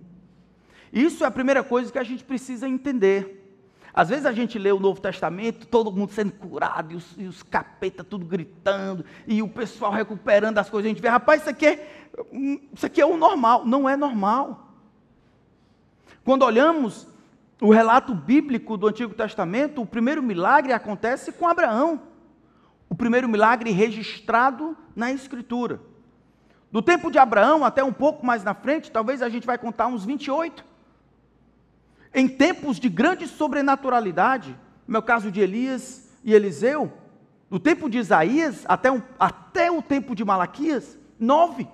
Isso 0.92 1.24
é 1.24 1.26
a 1.26 1.30
primeira 1.30 1.62
coisa 1.62 1.90
que 1.90 1.98
a 1.98 2.04
gente 2.04 2.24
precisa 2.24 2.68
entender. 2.68 3.39
Às 3.92 4.08
vezes 4.08 4.26
a 4.26 4.32
gente 4.32 4.58
lê 4.58 4.70
o 4.70 4.78
Novo 4.78 5.00
Testamento, 5.00 5.66
todo 5.66 5.90
mundo 5.90 6.12
sendo 6.12 6.32
curado, 6.32 6.92
e 6.92 6.96
os, 6.96 7.14
e 7.18 7.24
os 7.24 7.42
capeta 7.42 8.04
tudo 8.04 8.24
gritando, 8.24 9.04
e 9.26 9.42
o 9.42 9.48
pessoal 9.48 9.92
recuperando 9.92 10.58
as 10.58 10.70
coisas. 10.70 10.86
A 10.86 10.94
gente 10.94 11.02
vê, 11.02 11.08
rapaz, 11.08 11.40
isso 11.40 11.50
aqui 11.50 11.66
é, 11.66 12.06
isso 12.72 12.86
aqui 12.86 13.00
é 13.00 13.06
o 13.06 13.16
normal. 13.16 13.64
Não 13.64 13.88
é 13.88 13.96
normal. 13.96 14.68
Quando 16.24 16.44
olhamos 16.44 17.08
o 17.60 17.70
relato 17.70 18.14
bíblico 18.14 18.76
do 18.76 18.86
Antigo 18.86 19.14
Testamento, 19.14 19.82
o 19.82 19.86
primeiro 19.86 20.22
milagre 20.22 20.72
acontece 20.72 21.32
com 21.32 21.48
Abraão. 21.48 22.00
O 22.88 22.94
primeiro 22.94 23.28
milagre 23.28 23.70
registrado 23.70 24.76
na 24.94 25.12
Escritura. 25.12 25.80
Do 26.72 26.80
tempo 26.80 27.10
de 27.10 27.18
Abraão 27.18 27.64
até 27.64 27.82
um 27.82 27.92
pouco 27.92 28.24
mais 28.24 28.44
na 28.44 28.54
frente, 28.54 28.90
talvez 28.90 29.22
a 29.22 29.28
gente 29.28 29.46
vai 29.46 29.58
contar 29.58 29.88
uns 29.88 30.04
28. 30.04 30.69
Em 32.12 32.28
tempos 32.28 32.78
de 32.78 32.88
grande 32.88 33.26
sobrenaturalidade, 33.28 34.50
no 34.86 34.92
meu 34.92 35.02
caso 35.02 35.30
de 35.30 35.40
Elias 35.40 36.08
e 36.24 36.34
Eliseu, 36.34 36.92
do 37.48 37.58
tempo 37.58 37.88
de 37.88 37.98
Isaías 37.98 38.64
até, 38.66 38.90
um, 38.90 39.02
até 39.18 39.70
o 39.70 39.82
tempo 39.82 40.14
de 40.14 40.24
Malaquias, 40.24 40.98
nove. 41.18 41.68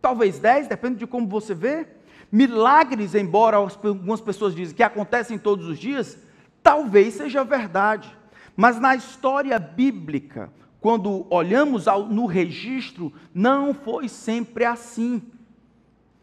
Talvez 0.00 0.38
dez, 0.38 0.66
depende 0.66 0.96
de 0.96 1.06
como 1.06 1.26
você 1.26 1.54
vê. 1.54 1.86
Milagres, 2.30 3.14
embora 3.14 3.56
algumas 3.56 4.20
pessoas 4.20 4.54
dizem 4.54 4.74
que 4.74 4.82
acontecem 4.82 5.38
todos 5.38 5.66
os 5.66 5.78
dias, 5.78 6.18
talvez 6.62 7.14
seja 7.14 7.44
verdade. 7.44 8.16
Mas 8.56 8.80
na 8.80 8.94
história 8.94 9.58
bíblica, 9.58 10.50
quando 10.80 11.26
olhamos 11.30 11.86
ao, 11.86 12.06
no 12.06 12.26
registro, 12.26 13.12
não 13.32 13.72
foi 13.72 14.08
sempre 14.08 14.64
assim. 14.64 15.22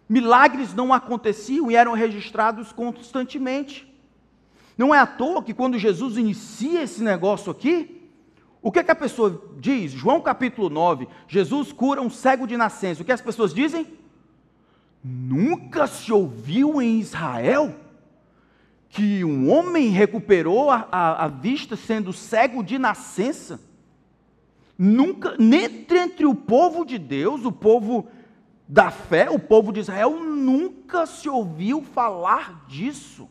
Milagres 0.10 0.74
não 0.74 0.92
aconteciam 0.92 1.70
e 1.70 1.76
eram 1.76 1.94
registrados 1.94 2.72
constantemente. 2.72 3.88
Não 4.76 4.96
é 4.96 4.98
à 4.98 5.06
toa 5.06 5.44
que 5.44 5.54
quando 5.54 5.78
Jesus 5.78 6.18
inicia 6.18 6.82
esse 6.82 7.04
negócio 7.04 7.52
aqui, 7.52 8.10
o 8.60 8.72
que, 8.72 8.80
é 8.80 8.84
que 8.84 8.92
a 8.92 8.96
pessoa 8.96 9.42
diz? 9.60 9.92
João 9.92 10.20
capítulo 10.20 10.68
9, 10.68 11.08
Jesus 11.28 11.72
cura 11.72 12.02
um 12.02 12.10
cego 12.10 12.48
de 12.48 12.58
nascença. 12.58 13.04
O 13.04 13.06
que 13.06 13.12
as 13.12 13.22
pessoas 13.22 13.54
dizem? 13.54 13.86
Nunca 15.04 15.86
se 15.86 16.12
ouviu 16.12 16.82
em 16.82 17.00
Israel 17.00 17.76
que 18.90 19.24
um 19.24 19.52
homem 19.52 19.90
recuperou 19.90 20.72
a, 20.72 20.88
a, 20.92 21.26
a 21.26 21.28
vista 21.28 21.76
sendo 21.76 22.12
cego 22.12 22.64
de 22.64 22.80
nascença? 22.80 23.62
Nunca, 24.78 25.36
nem 25.38 25.86
entre 25.92 26.26
o 26.26 26.34
povo 26.34 26.86
de 26.86 26.98
Deus, 26.98 27.46
o 27.46 27.52
povo 27.52 28.08
da 28.72 28.92
fé, 28.92 29.32
o 29.32 29.40
povo 29.40 29.74
de 29.74 29.80
Israel 29.80 30.12
nunca 30.20 31.08
se 31.08 31.28
ouviu 31.28 31.82
falar 31.82 32.68
disso. 32.68 33.28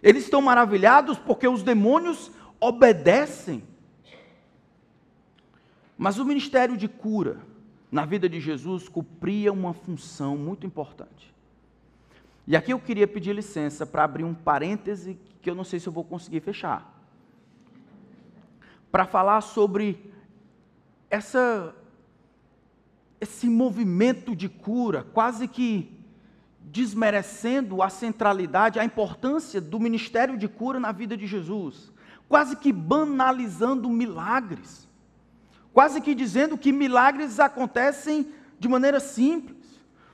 Eles 0.00 0.22
estão 0.22 0.40
maravilhados 0.40 1.18
porque 1.18 1.48
os 1.48 1.64
demônios 1.64 2.30
obedecem. 2.60 3.64
Mas 5.96 6.20
o 6.20 6.24
ministério 6.24 6.76
de 6.76 6.86
cura 6.86 7.40
na 7.90 8.04
vida 8.04 8.28
de 8.28 8.38
Jesus 8.38 8.88
cumpria 8.88 9.52
uma 9.52 9.74
função 9.74 10.36
muito 10.36 10.64
importante. 10.64 11.34
E 12.46 12.54
aqui 12.54 12.72
eu 12.72 12.78
queria 12.78 13.08
pedir 13.08 13.34
licença 13.34 13.84
para 13.84 14.04
abrir 14.04 14.22
um 14.22 14.34
parêntese 14.34 15.18
que 15.42 15.50
eu 15.50 15.54
não 15.56 15.64
sei 15.64 15.80
se 15.80 15.88
eu 15.88 15.92
vou 15.92 16.04
conseguir 16.04 16.40
fechar. 16.40 16.94
Para 18.92 19.04
falar 19.04 19.40
sobre 19.40 20.12
essa 21.10 21.74
esse 23.20 23.48
movimento 23.48 24.34
de 24.34 24.48
cura, 24.48 25.06
quase 25.12 25.48
que 25.48 25.98
desmerecendo 26.60 27.82
a 27.82 27.88
centralidade, 27.88 28.78
a 28.78 28.84
importância 28.84 29.60
do 29.60 29.80
ministério 29.80 30.36
de 30.36 30.46
cura 30.46 30.78
na 30.78 30.92
vida 30.92 31.16
de 31.16 31.26
Jesus, 31.26 31.92
quase 32.28 32.56
que 32.56 32.72
banalizando 32.72 33.88
milagres, 33.88 34.86
quase 35.72 36.00
que 36.00 36.14
dizendo 36.14 36.58
que 36.58 36.72
milagres 36.72 37.40
acontecem 37.40 38.32
de 38.58 38.68
maneira 38.68 39.00
simples. 39.00 39.56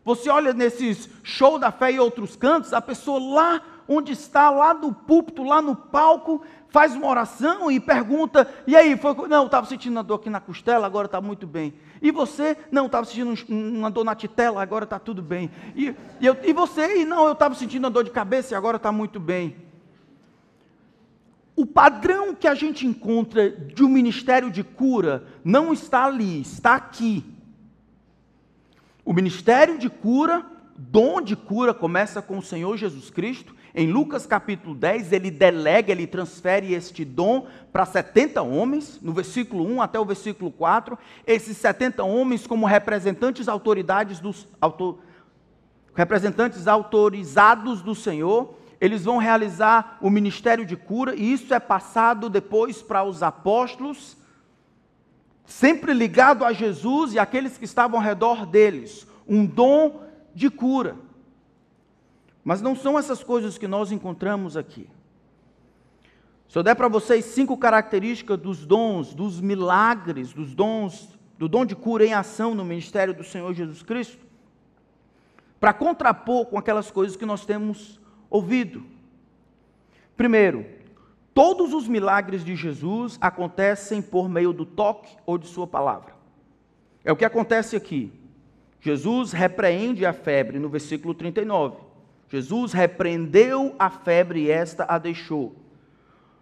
Você 0.04 0.28
olha 0.28 0.52
nesses 0.52 1.08
show 1.22 1.58
da 1.58 1.72
fé 1.72 1.92
e 1.92 1.98
outros 1.98 2.36
cantos, 2.36 2.72
a 2.72 2.80
pessoa 2.80 3.18
lá 3.18 3.62
onde 3.88 4.12
está, 4.12 4.50
lá 4.50 4.72
no 4.72 4.92
púlpito, 4.92 5.42
lá 5.42 5.60
no 5.60 5.74
palco, 5.74 6.42
faz 6.68 6.94
uma 6.94 7.06
oração 7.06 7.70
e 7.70 7.78
pergunta: 7.80 8.48
e 8.66 8.76
aí? 8.76 8.96
Foi, 8.96 9.14
não, 9.28 9.46
estava 9.46 9.66
sentindo 9.66 9.92
uma 9.92 10.02
dor 10.02 10.16
aqui 10.16 10.30
na 10.30 10.40
costela, 10.40 10.86
agora 10.86 11.06
está 11.06 11.20
muito 11.20 11.46
bem. 11.46 11.74
E 12.04 12.10
você? 12.10 12.54
Não, 12.70 12.84
estava 12.84 13.06
sentindo 13.06 13.34
uma 13.48 13.90
dor 13.90 14.04
na 14.04 14.14
titela, 14.14 14.60
agora 14.60 14.84
está 14.84 14.98
tudo 14.98 15.22
bem. 15.22 15.50
E, 15.74 15.94
e, 16.20 16.26
eu, 16.26 16.36
e 16.44 16.52
você? 16.52 17.00
E 17.00 17.04
não, 17.06 17.24
eu 17.24 17.32
estava 17.32 17.54
sentindo 17.54 17.84
uma 17.84 17.90
dor 17.90 18.04
de 18.04 18.10
cabeça 18.10 18.52
e 18.52 18.56
agora 18.56 18.76
está 18.76 18.92
muito 18.92 19.18
bem. 19.18 19.56
O 21.56 21.64
padrão 21.64 22.34
que 22.34 22.46
a 22.46 22.54
gente 22.54 22.86
encontra 22.86 23.48
de 23.48 23.82
um 23.82 23.88
ministério 23.88 24.50
de 24.50 24.62
cura 24.62 25.26
não 25.42 25.72
está 25.72 26.04
ali, 26.04 26.42
está 26.42 26.74
aqui. 26.74 27.24
O 29.02 29.14
ministério 29.14 29.78
de 29.78 29.88
cura, 29.88 30.44
dom 30.90 31.20
de 31.20 31.36
cura, 31.36 31.72
começa 31.72 32.20
com 32.20 32.38
o 32.38 32.42
Senhor 32.42 32.76
Jesus 32.76 33.10
Cristo 33.10 33.54
em 33.74 33.90
Lucas 33.90 34.24
capítulo 34.24 34.72
10, 34.72 35.10
ele 35.10 35.32
delega, 35.32 35.90
ele 35.90 36.06
transfere 36.06 36.72
este 36.72 37.04
dom 37.04 37.48
para 37.72 37.84
70 37.84 38.40
homens, 38.40 39.00
no 39.02 39.12
versículo 39.12 39.66
1 39.66 39.82
até 39.82 39.98
o 39.98 40.04
versículo 40.04 40.52
4. 40.52 40.96
Esses 41.26 41.56
70 41.56 42.04
homens, 42.04 42.46
como 42.46 42.66
representantes 42.66 43.48
autoridades 43.48 44.20
dos 44.20 44.46
autor, 44.60 45.00
representantes 45.92 46.68
autorizados 46.68 47.82
do 47.82 47.96
Senhor, 47.96 48.54
eles 48.80 49.04
vão 49.04 49.18
realizar 49.18 49.98
o 50.00 50.08
ministério 50.08 50.64
de 50.64 50.76
cura, 50.76 51.12
e 51.16 51.32
isso 51.32 51.52
é 51.52 51.58
passado 51.58 52.30
depois 52.30 52.80
para 52.80 53.02
os 53.02 53.24
apóstolos, 53.24 54.16
sempre 55.44 55.92
ligado 55.92 56.44
a 56.44 56.52
Jesus 56.52 57.12
e 57.12 57.18
aqueles 57.18 57.58
que 57.58 57.64
estavam 57.64 57.98
ao 57.98 58.04
redor 58.04 58.46
deles, 58.46 59.04
um 59.26 59.44
dom 59.44 60.04
de 60.34 60.50
cura. 60.50 60.96
Mas 62.42 62.60
não 62.60 62.76
são 62.76 62.98
essas 62.98 63.22
coisas 63.22 63.56
que 63.56 63.66
nós 63.66 63.90
encontramos 63.90 64.56
aqui. 64.56 64.88
Se 66.48 66.58
eu 66.58 66.62
der 66.62 66.74
para 66.74 66.88
vocês 66.88 67.24
cinco 67.24 67.56
características 67.56 68.38
dos 68.38 68.66
dons, 68.66 69.14
dos 69.14 69.40
milagres, 69.40 70.32
dos 70.32 70.54
dons, 70.54 71.08
do 71.38 71.48
dom 71.48 71.64
de 71.64 71.74
cura 71.74 72.04
em 72.04 72.12
ação 72.12 72.54
no 72.54 72.64
ministério 72.64 73.14
do 73.14 73.24
Senhor 73.24 73.52
Jesus 73.54 73.82
Cristo, 73.82 74.24
para 75.58 75.72
contrapor 75.72 76.46
com 76.46 76.58
aquelas 76.58 76.90
coisas 76.90 77.16
que 77.16 77.24
nós 77.24 77.46
temos 77.46 77.98
ouvido. 78.28 78.84
Primeiro, 80.16 80.66
todos 81.32 81.72
os 81.72 81.88
milagres 81.88 82.44
de 82.44 82.54
Jesus 82.54 83.18
acontecem 83.20 84.02
por 84.02 84.28
meio 84.28 84.52
do 84.52 84.66
toque 84.66 85.16
ou 85.24 85.38
de 85.38 85.46
Sua 85.46 85.66
palavra. 85.66 86.14
É 87.02 87.10
o 87.10 87.16
que 87.16 87.24
acontece 87.24 87.74
aqui. 87.74 88.12
Jesus 88.84 89.32
repreende 89.32 90.04
a 90.04 90.12
febre 90.12 90.58
no 90.58 90.68
versículo 90.68 91.14
39. 91.14 91.78
Jesus 92.28 92.74
repreendeu 92.74 93.74
a 93.78 93.88
febre 93.88 94.42
e 94.42 94.50
esta 94.50 94.84
a 94.86 94.98
deixou. 94.98 95.56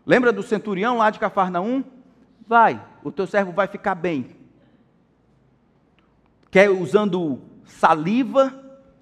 Lembra 0.05 0.33
do 0.33 0.43
centurião 0.43 0.97
lá 0.97 1.09
de 1.09 1.21
Cafarnaum? 1.21 1.85
Vai, 2.45 2.85
o 3.05 3.13
teu 3.13 3.29
servo 3.29 3.53
vai 3.53 3.69
ficar 3.69 3.95
bem. 3.95 4.37
Quer 6.51 6.69
usando 6.69 7.43
saliva, 7.65 8.53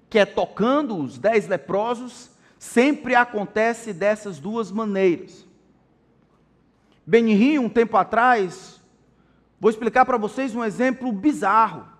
quer 0.07 0.35
tocando 0.35 0.95
os 0.95 1.17
dez 1.17 1.47
leprosos, 1.47 2.29
sempre 2.59 3.15
acontece 3.15 3.91
dessas 3.91 4.37
duas 4.37 4.71
maneiras. 4.71 5.47
Benihim, 7.07 7.57
um 7.57 7.69
tempo 7.69 7.97
atrás, 7.97 8.79
vou 9.59 9.71
explicar 9.71 10.05
para 10.05 10.19
vocês 10.19 10.53
um 10.53 10.63
exemplo 10.63 11.11
bizarro. 11.11 11.90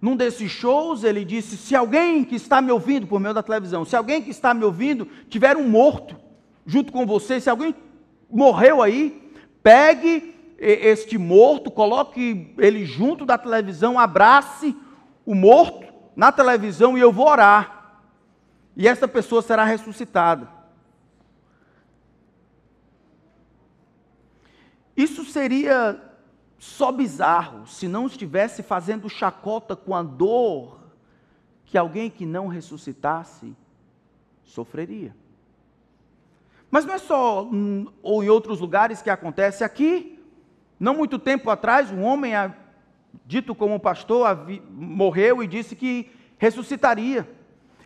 Num 0.00 0.16
desses 0.16 0.50
shows, 0.50 1.02
ele 1.02 1.24
disse: 1.24 1.56
se 1.56 1.74
alguém 1.74 2.24
que 2.24 2.36
está 2.36 2.60
me 2.60 2.70
ouvindo 2.70 3.06
por 3.06 3.18
meio 3.18 3.34
da 3.34 3.42
televisão, 3.42 3.84
se 3.84 3.96
alguém 3.96 4.22
que 4.22 4.30
está 4.30 4.54
me 4.54 4.64
ouvindo 4.64 5.06
tiver 5.28 5.56
um 5.56 5.68
morto 5.68 6.16
junto 6.64 6.92
com 6.92 7.04
você, 7.06 7.40
se 7.40 7.50
alguém 7.50 7.74
morreu 8.30 8.82
aí, 8.82 9.32
pegue 9.62 10.34
este 10.58 11.16
morto, 11.16 11.70
coloque 11.70 12.54
ele 12.58 12.84
junto 12.84 13.24
da 13.24 13.38
televisão, 13.38 13.98
abrace 13.98 14.76
o 15.24 15.34
morto 15.34 15.86
na 16.14 16.32
televisão 16.32 16.96
e 16.96 17.00
eu 17.00 17.12
vou 17.12 17.28
orar. 17.28 18.02
E 18.76 18.86
essa 18.86 19.08
pessoa 19.08 19.42
será 19.42 19.64
ressuscitada. 19.64 20.48
Isso 24.96 25.24
seria 25.24 26.07
só 26.58 26.90
bizarro 26.90 27.66
se 27.66 27.86
não 27.86 28.06
estivesse 28.06 28.62
fazendo 28.62 29.08
chacota 29.08 29.76
com 29.76 29.94
a 29.94 30.02
dor 30.02 30.80
que 31.64 31.78
alguém 31.78 32.10
que 32.10 32.26
não 32.26 32.48
ressuscitasse 32.48 33.54
sofreria. 34.42 35.14
Mas 36.70 36.84
não 36.84 36.94
é 36.94 36.98
só 36.98 37.48
ou 38.02 38.24
em 38.24 38.28
outros 38.28 38.60
lugares 38.60 39.00
que 39.00 39.08
acontece 39.08 39.62
aqui. 39.62 40.18
Não 40.80 40.94
muito 40.94 41.18
tempo 41.18 41.48
atrás, 41.48 41.90
um 41.90 42.02
homem 42.02 42.32
dito 43.24 43.54
como 43.54 43.78
pastor 43.78 44.46
morreu 44.70 45.42
e 45.42 45.46
disse 45.46 45.76
que 45.76 46.10
ressuscitaria. 46.38 47.28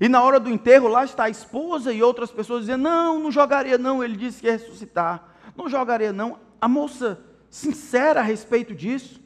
E 0.01 0.09
na 0.09 0.23
hora 0.23 0.41
do 0.41 0.51
enterro, 0.51 0.89
lá 0.89 1.05
está 1.05 1.25
a 1.25 1.31
esposa 1.31 1.93
e 1.93 2.03
outras 2.03 2.31
pessoas 2.31 2.63
dizendo: 2.63 2.83
Não, 2.83 3.19
não 3.19 3.31
jogaria, 3.31 3.79
não. 3.79 4.03
Ele 4.03 4.17
disse 4.17 4.41
que 4.41 4.47
ia 4.47 4.53
ressuscitar. 4.53 5.29
Não 5.57 5.69
jogaria, 5.69 6.13
não. 6.13 6.39
A 6.61 6.67
moça 6.67 7.21
sincera 7.53 8.21
a 8.21 8.23
respeito 8.23 8.75
disso. 8.75 9.21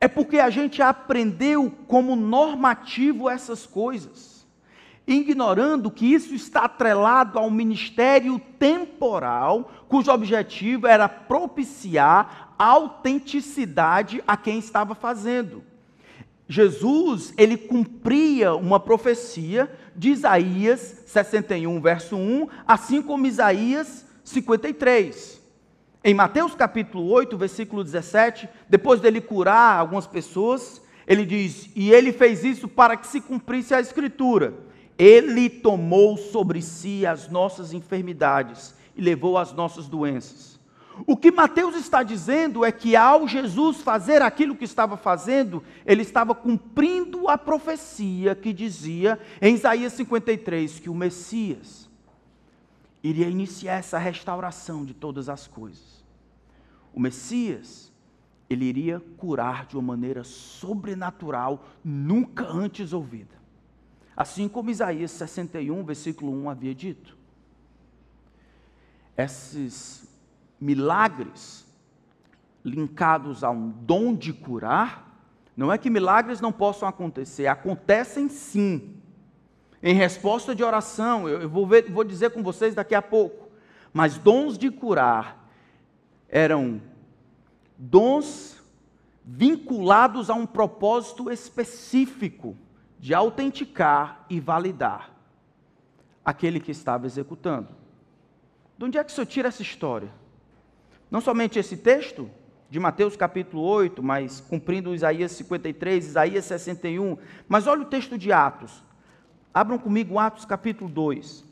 É 0.00 0.08
porque 0.08 0.38
a 0.40 0.48
gente 0.48 0.80
aprendeu 0.80 1.70
como 1.86 2.16
normativo 2.16 3.28
essas 3.28 3.66
coisas, 3.66 4.46
ignorando 5.06 5.90
que 5.90 6.06
isso 6.06 6.34
está 6.34 6.62
atrelado 6.64 7.38
ao 7.38 7.50
ministério 7.50 8.40
temporal, 8.58 9.70
cujo 9.86 10.10
objetivo 10.10 10.86
era 10.86 11.08
propiciar 11.08 12.54
autenticidade 12.58 14.24
a 14.26 14.34
quem 14.36 14.58
estava 14.58 14.94
fazendo. 14.94 15.62
Jesus, 16.48 17.34
ele 17.36 17.58
cumpria 17.58 18.54
uma 18.54 18.80
profecia 18.80 19.70
de 19.94 20.10
Isaías 20.10 21.02
61, 21.06 21.80
verso 21.82 22.16
1, 22.16 22.48
assim 22.66 23.02
como 23.02 23.26
Isaías 23.26 24.06
53. 24.24 25.41
Em 26.04 26.14
Mateus 26.14 26.52
capítulo 26.56 27.08
8, 27.10 27.38
versículo 27.38 27.84
17, 27.84 28.48
depois 28.68 29.00
dele 29.00 29.20
curar 29.20 29.78
algumas 29.78 30.04
pessoas, 30.04 30.82
ele 31.06 31.24
diz: 31.24 31.70
E 31.76 31.92
ele 31.92 32.12
fez 32.12 32.42
isso 32.42 32.66
para 32.66 32.96
que 32.96 33.06
se 33.06 33.20
cumprisse 33.20 33.72
a 33.72 33.80
Escritura. 33.80 34.52
Ele 34.98 35.48
tomou 35.48 36.16
sobre 36.16 36.60
si 36.60 37.06
as 37.06 37.28
nossas 37.28 37.72
enfermidades 37.72 38.74
e 38.96 39.00
levou 39.00 39.38
as 39.38 39.52
nossas 39.52 39.86
doenças. 39.86 40.60
O 41.06 41.16
que 41.16 41.30
Mateus 41.30 41.76
está 41.76 42.02
dizendo 42.02 42.64
é 42.64 42.72
que 42.72 42.96
ao 42.96 43.28
Jesus 43.28 43.80
fazer 43.80 44.22
aquilo 44.22 44.56
que 44.56 44.64
estava 44.64 44.96
fazendo, 44.96 45.62
ele 45.86 46.02
estava 46.02 46.34
cumprindo 46.34 47.28
a 47.28 47.38
profecia 47.38 48.34
que 48.34 48.52
dizia 48.52 49.20
em 49.40 49.54
Isaías 49.54 49.92
53 49.92 50.80
que 50.80 50.90
o 50.90 50.94
Messias 50.94 51.88
iria 53.02 53.28
iniciar 53.28 53.78
essa 53.78 53.98
restauração 53.98 54.84
de 54.84 54.92
todas 54.92 55.28
as 55.28 55.46
coisas 55.46 55.91
o 56.92 57.00
Messias, 57.00 57.92
ele 58.48 58.64
iria 58.64 59.00
curar 59.16 59.66
de 59.66 59.76
uma 59.76 59.82
maneira 59.82 60.24
sobrenatural, 60.24 61.64
nunca 61.82 62.46
antes 62.46 62.92
ouvida. 62.92 63.34
Assim 64.16 64.48
como 64.48 64.70
Isaías 64.70 65.10
61, 65.12 65.82
versículo 65.84 66.32
1 66.32 66.50
havia 66.50 66.74
dito. 66.74 67.16
Esses 69.16 70.06
milagres 70.60 71.66
linkados 72.64 73.42
a 73.42 73.50
um 73.50 73.70
dom 73.70 74.14
de 74.14 74.32
curar, 74.32 75.10
não 75.56 75.72
é 75.72 75.78
que 75.78 75.90
milagres 75.90 76.40
não 76.40 76.52
possam 76.52 76.88
acontecer, 76.88 77.46
acontecem 77.46 78.28
sim. 78.28 78.96
Em 79.82 79.94
resposta 79.94 80.54
de 80.54 80.62
oração, 80.62 81.28
eu 81.28 81.48
vou, 81.48 81.66
ver, 81.66 81.90
vou 81.90 82.04
dizer 82.04 82.30
com 82.30 82.42
vocês 82.42 82.74
daqui 82.74 82.94
a 82.94 83.02
pouco, 83.02 83.50
mas 83.92 84.16
dons 84.16 84.56
de 84.56 84.70
curar 84.70 85.41
eram 86.32 86.80
dons 87.76 88.58
vinculados 89.22 90.30
a 90.30 90.34
um 90.34 90.46
propósito 90.46 91.30
específico 91.30 92.56
de 92.98 93.12
autenticar 93.12 94.24
e 94.30 94.40
validar 94.40 95.12
aquele 96.24 96.58
que 96.58 96.70
estava 96.70 97.04
executando. 97.04 97.68
De 98.78 98.84
onde 98.86 98.96
é 98.98 99.04
que 99.04 99.12
o 99.12 99.14
senhor 99.14 99.26
tira 99.26 99.48
essa 99.48 99.60
história? 99.60 100.10
Não 101.10 101.20
somente 101.20 101.58
esse 101.58 101.76
texto 101.76 102.30
de 102.70 102.80
Mateus 102.80 103.14
capítulo 103.14 103.62
8, 103.62 104.02
mas 104.02 104.40
cumprindo 104.40 104.94
Isaías 104.94 105.32
53, 105.32 106.06
Isaías 106.06 106.46
61, 106.46 107.18
mas 107.46 107.66
olha 107.66 107.82
o 107.82 107.86
texto 107.86 108.16
de 108.16 108.32
Atos. 108.32 108.82
Abram 109.52 109.76
comigo 109.76 110.18
Atos 110.18 110.46
capítulo 110.46 110.88
2. 110.88 111.51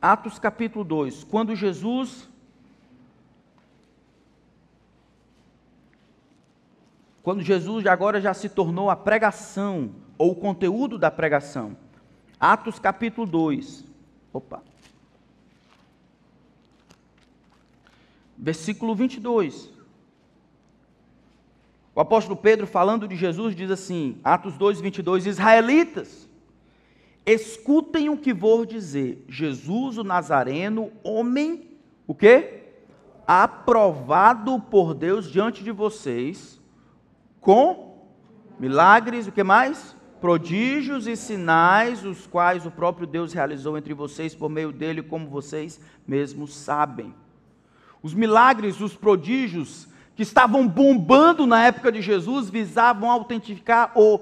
Atos 0.00 0.38
capítulo 0.38 0.82
2, 0.82 1.24
quando 1.24 1.54
Jesus 1.54 2.28
quando 7.22 7.42
Jesus 7.42 7.86
agora 7.86 8.18
já 8.18 8.32
se 8.32 8.48
tornou 8.48 8.88
a 8.88 8.96
pregação 8.96 9.90
ou 10.16 10.32
o 10.32 10.34
conteúdo 10.34 10.96
da 10.96 11.10
pregação. 11.10 11.76
Atos 12.38 12.78
capítulo 12.78 13.26
2. 13.26 13.84
Opa. 14.32 14.62
Versículo 18.38 18.94
22. 18.94 19.70
O 21.94 22.00
apóstolo 22.00 22.36
Pedro, 22.36 22.66
falando 22.66 23.06
de 23.06 23.16
Jesus, 23.16 23.54
diz 23.54 23.70
assim: 23.70 24.18
Atos 24.24 24.56
2, 24.56 24.80
22, 24.80 25.26
Israelitas, 25.26 26.29
Escutem 27.24 28.08
o 28.08 28.16
que 28.16 28.32
vou 28.32 28.64
dizer. 28.64 29.24
Jesus 29.28 29.98
o 29.98 30.04
Nazareno, 30.04 30.90
homem, 31.02 31.70
o 32.06 32.14
quê? 32.14 32.64
Aprovado 33.26 34.58
por 34.58 34.94
Deus 34.94 35.30
diante 35.30 35.62
de 35.62 35.70
vocês, 35.70 36.60
com 37.40 38.08
milagres, 38.58 39.26
o 39.26 39.32
que 39.32 39.42
mais? 39.42 39.94
Prodígios 40.20 41.06
e 41.06 41.16
sinais, 41.16 42.04
os 42.04 42.26
quais 42.26 42.66
o 42.66 42.70
próprio 42.70 43.06
Deus 43.06 43.32
realizou 43.32 43.78
entre 43.78 43.94
vocês 43.94 44.34
por 44.34 44.50
meio 44.50 44.72
dele, 44.72 45.02
como 45.02 45.28
vocês 45.28 45.80
mesmos 46.06 46.54
sabem. 46.54 47.14
Os 48.02 48.12
milagres, 48.12 48.80
os 48.80 48.94
prodígios 48.94 49.88
que 50.16 50.22
estavam 50.22 50.66
bombando 50.66 51.46
na 51.46 51.64
época 51.64 51.90
de 51.90 52.02
Jesus 52.02 52.50
visavam 52.50 53.10
autentificar 53.10 53.92
o 53.94 54.18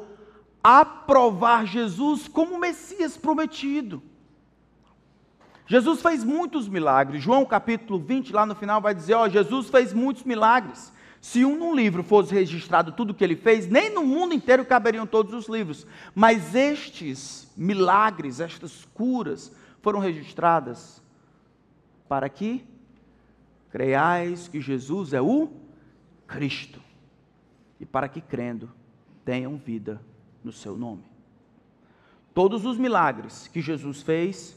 aprovar 0.68 1.64
Jesus 1.66 2.28
como 2.28 2.58
Messias 2.58 3.16
prometido. 3.16 4.02
Jesus 5.66 6.02
fez 6.02 6.22
muitos 6.22 6.68
milagres. 6.68 7.22
João 7.22 7.46
capítulo 7.46 7.98
20, 7.98 8.34
lá 8.34 8.44
no 8.44 8.54
final, 8.54 8.78
vai 8.78 8.94
dizer: 8.94 9.14
Ó, 9.14 9.28
Jesus 9.28 9.70
fez 9.70 9.94
muitos 9.94 10.24
milagres. 10.24 10.92
Se 11.22 11.42
um 11.42 11.58
num 11.58 11.74
livro 11.74 12.02
fosse 12.02 12.34
registrado 12.34 12.92
tudo 12.92 13.10
o 13.10 13.14
que 13.14 13.24
ele 13.24 13.34
fez, 13.34 13.66
nem 13.66 13.88
no 13.88 14.04
mundo 14.04 14.34
inteiro 14.34 14.64
caberiam 14.64 15.06
todos 15.06 15.32
os 15.32 15.48
livros. 15.48 15.86
Mas 16.14 16.54
estes 16.54 17.50
milagres, 17.56 18.38
estas 18.38 18.86
curas, 18.92 19.50
foram 19.80 20.00
registradas 20.00 21.02
para 22.06 22.28
que 22.28 22.62
creiais 23.70 24.48
que 24.48 24.60
Jesus 24.60 25.14
é 25.14 25.20
o 25.20 25.48
Cristo. 26.26 26.80
E 27.80 27.86
para 27.86 28.06
que 28.06 28.20
crendo 28.20 28.70
tenham 29.24 29.56
vida 29.56 30.00
no 30.48 30.52
seu 30.52 30.76
nome. 30.76 31.04
Todos 32.32 32.64
os 32.64 32.78
milagres 32.78 33.48
que 33.48 33.60
Jesus 33.60 34.00
fez, 34.00 34.56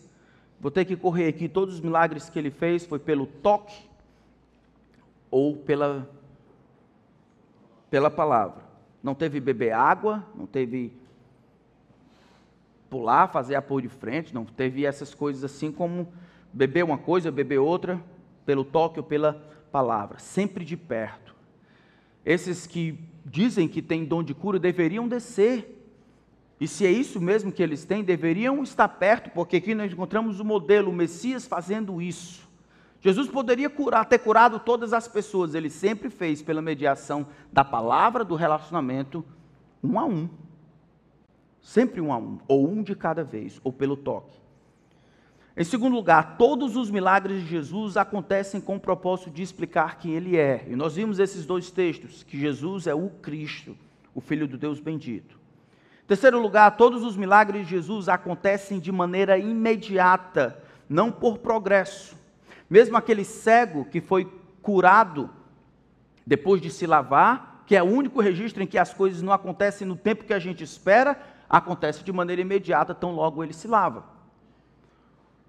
vou 0.59 0.71
ter 0.71 0.85
que 0.85 0.95
correr 0.95 1.27
aqui, 1.27 1.49
todos 1.49 1.75
os 1.75 1.81
milagres 1.81 2.29
que 2.29 2.39
ele 2.39 2.49
fez 2.49 2.85
foi 2.85 2.97
pelo 2.97 3.25
toque 3.25 3.89
ou 5.29 5.57
pela 5.57 6.09
pela 7.89 8.09
palavra. 8.09 8.63
Não 9.03 9.13
teve 9.13 9.41
beber 9.41 9.73
água, 9.73 10.25
não 10.33 10.45
teve 10.45 10.93
pular, 12.89 13.27
fazer 13.27 13.55
apoio 13.55 13.81
de 13.81 13.89
frente, 13.89 14.33
não 14.33 14.45
teve 14.45 14.85
essas 14.85 15.13
coisas 15.13 15.43
assim 15.43 15.73
como 15.73 16.07
beber 16.53 16.85
uma 16.85 16.97
coisa, 16.97 17.29
beber 17.29 17.57
outra, 17.57 18.01
pelo 18.45 18.63
toque 18.63 18.97
ou 18.97 19.05
pela 19.05 19.33
palavra, 19.73 20.19
sempre 20.19 20.63
de 20.63 20.77
perto. 20.77 21.35
Esses 22.25 22.65
que 22.65 22.97
dizem 23.25 23.67
que 23.67 23.81
têm 23.81 24.05
dom 24.05 24.23
de 24.23 24.33
cura 24.33 24.57
deveriam 24.57 25.05
descer 25.05 25.80
e 26.62 26.68
se 26.68 26.86
é 26.86 26.91
isso 26.91 27.20
mesmo 27.20 27.51
que 27.51 27.64
eles 27.64 27.86
têm, 27.86 28.03
deveriam 28.03 28.62
estar 28.62 28.88
perto, 28.88 29.32
porque 29.32 29.57
aqui 29.57 29.74
nós 29.74 29.91
encontramos 29.91 30.39
o 30.39 30.45
modelo, 30.45 30.91
o 30.91 30.93
Messias 30.93 31.47
fazendo 31.47 31.99
isso. 31.99 32.47
Jesus 32.99 33.28
poderia 33.28 33.68
curar, 33.68 34.05
ter 34.05 34.20
curado 34.20 34.59
todas 34.59 34.93
as 34.93 35.07
pessoas, 35.07 35.55
ele 35.55 35.72
sempre 35.72 36.07
fez 36.07 36.43
pela 36.43 36.62
mediação 36.62 37.26
da 37.51 37.66
palavra, 37.66 38.24
do 38.24 38.36
relacionamento, 38.36 39.26
um 39.84 39.99
a 39.99 40.05
um. 40.05 40.30
Sempre 41.64 41.99
um 41.99 42.14
a 42.14 42.18
um, 42.20 42.38
ou 42.47 42.70
um 42.70 42.84
de 42.84 42.95
cada 42.95 43.24
vez, 43.24 43.59
ou 43.64 43.74
pelo 43.74 43.97
toque. 43.97 44.39
Em 45.57 45.64
segundo 45.64 45.95
lugar, 45.95 46.38
todos 46.38 46.76
os 46.76 46.91
milagres 46.91 47.41
de 47.41 47.47
Jesus 47.47 47.97
acontecem 47.97 48.62
com 48.62 48.76
o 48.76 48.80
propósito 48.80 49.32
de 49.32 49.41
explicar 49.41 49.97
quem 49.97 50.14
ele 50.14 50.38
é. 50.38 50.68
E 50.70 50.76
nós 50.76 50.93
vimos 50.93 51.18
esses 51.18 51.43
dois 51.43 51.72
textos, 51.72 52.22
que 52.22 52.39
Jesus 52.39 52.86
é 52.86 52.93
o 52.93 53.09
Cristo, 53.09 53.76
o 54.14 54.22
Filho 54.22 54.47
do 54.47 54.59
Deus 54.59 54.80
bendito. 54.80 55.40
Terceiro 56.12 56.41
lugar, 56.41 56.76
todos 56.76 57.05
os 57.05 57.16
milagres 57.16 57.64
de 57.64 57.70
Jesus 57.70 58.09
acontecem 58.09 58.82
de 58.82 58.91
maneira 58.91 59.38
imediata, 59.38 60.62
não 60.89 61.09
por 61.09 61.38
progresso. 61.38 62.18
Mesmo 62.70 62.97
aquele 62.97 63.24
cego 63.24 63.86
que 63.86 64.01
foi 64.01 64.30
curado 64.62 65.30
depois 66.28 66.62
de 66.62 66.70
se 66.70 66.86
lavar, 66.86 67.64
que 67.66 67.78
é 67.78 67.82
o 67.82 67.86
único 67.86 68.20
registro 68.20 68.62
em 68.62 68.68
que 68.68 68.78
as 68.78 68.93
coisas 68.93 69.22
não 69.22 69.32
acontecem 69.32 69.88
no 69.88 69.95
tempo 69.95 70.26
que 70.26 70.34
a 70.34 70.39
gente 70.39 70.62
espera, 70.62 71.18
acontece 71.49 72.03
de 72.03 72.12
maneira 72.12 72.41
imediata, 72.41 72.93
tão 72.93 73.14
logo 73.14 73.41
ele 73.41 73.53
se 73.53 73.70
lava. 73.70 74.03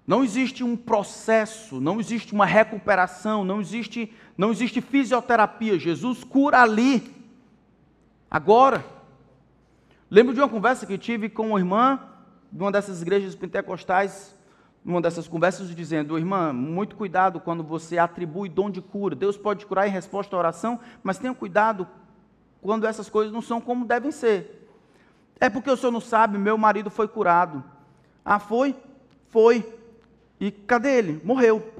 Não 0.07 0.23
existe 0.23 0.63
um 0.63 0.77
processo, 0.77 1.81
não 1.81 1.99
existe 1.99 2.31
uma 2.31 2.45
recuperação, 2.45 3.43
não 3.43 3.59
existe, 3.59 4.13
não 4.37 4.49
existe 4.49 4.79
fisioterapia. 4.79 5.77
Jesus 5.77 6.23
cura 6.23 6.61
ali, 6.61 7.13
agora. 8.31 9.02
Lembro 10.13 10.31
de 10.31 10.39
uma 10.39 10.47
conversa 10.47 10.85
que 10.85 10.95
tive 10.95 11.27
com 11.27 11.47
uma 11.47 11.59
irmã 11.59 11.99
de 12.51 12.61
uma 12.61 12.71
dessas 12.71 13.01
igrejas 13.01 13.33
pentecostais, 13.33 14.37
numa 14.85 15.01
dessas 15.01 15.27
conversas, 15.27 15.75
dizendo: 15.75 16.15
Irmã, 16.15 16.53
muito 16.53 16.95
cuidado 16.95 17.39
quando 17.39 17.63
você 17.63 17.97
atribui 17.97 18.47
dom 18.47 18.69
de 18.69 18.79
cura. 18.79 19.15
Deus 19.15 19.35
pode 19.35 19.65
curar 19.65 19.87
em 19.87 19.89
resposta 19.89 20.35
à 20.35 20.37
oração, 20.37 20.79
mas 21.01 21.17
tenha 21.17 21.33
cuidado 21.33 21.87
quando 22.61 22.85
essas 22.85 23.09
coisas 23.09 23.33
não 23.33 23.41
são 23.41 23.59
como 23.59 23.87
devem 23.87 24.11
ser. 24.11 24.69
É 25.39 25.49
porque 25.49 25.71
o 25.71 25.75
senhor 25.75 25.91
não 25.91 25.99
sabe, 25.99 26.37
meu 26.37 26.59
marido 26.59 26.91
foi 26.91 27.07
curado. 27.07 27.63
Ah, 28.23 28.37
foi? 28.37 28.75
Foi. 29.29 29.67
E 30.39 30.51
cadê 30.51 30.95
ele? 30.95 31.21
Morreu. 31.23 31.73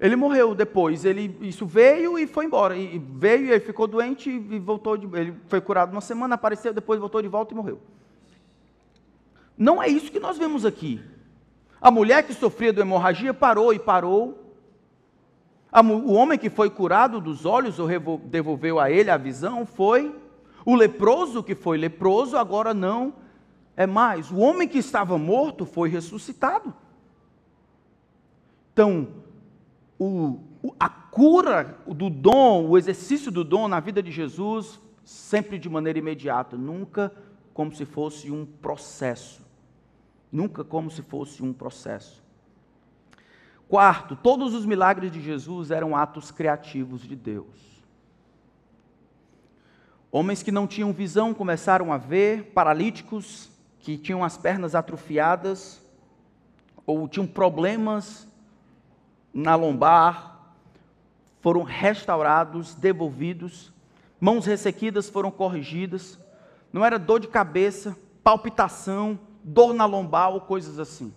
Ele 0.00 0.14
morreu 0.14 0.54
depois. 0.54 1.04
Ele, 1.04 1.36
isso 1.40 1.66
veio 1.66 2.18
e 2.18 2.26
foi 2.26 2.44
embora. 2.44 2.76
E 2.76 2.98
veio 2.98 3.46
e 3.46 3.50
ele 3.50 3.60
ficou 3.60 3.86
doente 3.86 4.30
e 4.30 4.58
voltou. 4.58 4.96
De, 4.96 5.06
ele 5.16 5.34
foi 5.46 5.60
curado 5.60 5.92
uma 5.92 6.00
semana, 6.00 6.36
apareceu, 6.36 6.72
depois 6.72 7.00
voltou 7.00 7.20
de 7.20 7.28
volta 7.28 7.52
e 7.52 7.56
morreu. 7.56 7.80
Não 9.56 9.82
é 9.82 9.88
isso 9.88 10.12
que 10.12 10.20
nós 10.20 10.38
vemos 10.38 10.64
aqui. 10.64 11.02
A 11.80 11.90
mulher 11.90 12.24
que 12.24 12.32
sofria 12.32 12.72
de 12.72 12.80
hemorragia 12.80 13.34
parou 13.34 13.72
e 13.72 13.78
parou. 13.78 14.54
o 15.72 16.12
homem 16.12 16.38
que 16.38 16.48
foi 16.48 16.70
curado 16.70 17.20
dos 17.20 17.44
olhos 17.44 17.78
ou 17.78 17.88
devolveu 18.24 18.78
a 18.78 18.90
ele 18.90 19.10
a 19.10 19.16
visão 19.16 19.66
foi. 19.66 20.14
O 20.64 20.74
leproso 20.74 21.42
que 21.42 21.54
foi 21.54 21.76
leproso 21.76 22.36
agora 22.36 22.72
não 22.72 23.14
é 23.76 23.86
mais. 23.86 24.30
O 24.30 24.38
homem 24.38 24.68
que 24.68 24.78
estava 24.78 25.18
morto 25.18 25.64
foi 25.64 25.88
ressuscitado. 25.88 26.74
Então, 28.72 29.08
o, 29.98 30.38
a 30.78 30.88
cura 30.88 31.78
do 31.86 32.08
dom, 32.08 32.68
o 32.68 32.78
exercício 32.78 33.30
do 33.30 33.42
dom 33.42 33.66
na 33.66 33.80
vida 33.80 34.02
de 34.02 34.12
Jesus, 34.12 34.78
sempre 35.04 35.58
de 35.58 35.68
maneira 35.68 35.98
imediata, 35.98 36.56
nunca 36.56 37.12
como 37.52 37.74
se 37.74 37.84
fosse 37.84 38.30
um 38.30 38.46
processo. 38.46 39.42
Nunca 40.30 40.62
como 40.62 40.90
se 40.90 41.02
fosse 41.02 41.42
um 41.42 41.52
processo. 41.52 42.22
Quarto, 43.68 44.14
todos 44.14 44.54
os 44.54 44.64
milagres 44.64 45.10
de 45.10 45.20
Jesus 45.20 45.70
eram 45.70 45.96
atos 45.96 46.30
criativos 46.30 47.02
de 47.02 47.16
Deus. 47.16 47.46
Homens 50.10 50.42
que 50.42 50.52
não 50.52 50.66
tinham 50.66 50.92
visão 50.92 51.34
começaram 51.34 51.92
a 51.92 51.98
ver, 51.98 52.52
paralíticos 52.52 53.50
que 53.80 53.98
tinham 53.98 54.22
as 54.22 54.38
pernas 54.38 54.74
atrofiadas 54.74 55.82
ou 56.86 57.08
tinham 57.08 57.26
problemas 57.26 58.27
na 59.32 59.54
lombar, 59.54 60.54
foram 61.40 61.62
restaurados, 61.62 62.74
devolvidos, 62.74 63.72
mãos 64.20 64.44
ressequidas 64.44 65.08
foram 65.08 65.30
corrigidas, 65.30 66.18
não 66.72 66.84
era 66.84 66.98
dor 66.98 67.20
de 67.20 67.28
cabeça, 67.28 67.96
palpitação, 68.22 69.18
dor 69.42 69.72
na 69.72 69.86
lombar 69.86 70.30
ou 70.30 70.40
coisas 70.40 70.78
assim. 70.78 71.12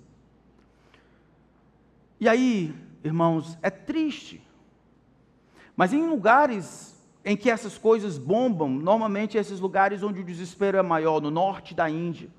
E 2.19 2.29
aí, 2.29 2.73
irmãos, 3.03 3.57
é 3.61 3.69
triste. 3.69 4.41
Mas 5.75 5.91
em 5.91 6.07
lugares 6.07 6.91
em 7.23 7.35
que 7.35 7.49
essas 7.49 7.77
coisas 7.77 8.17
bombam, 8.17 8.69
normalmente 8.69 9.37
esses 9.37 9.59
lugares 9.59 10.03
onde 10.03 10.19
o 10.19 10.23
desespero 10.23 10.77
é 10.77 10.81
maior, 10.81 11.21
no 11.21 11.29
norte 11.29 11.73
da 11.73 11.89
Índia. 11.89 12.29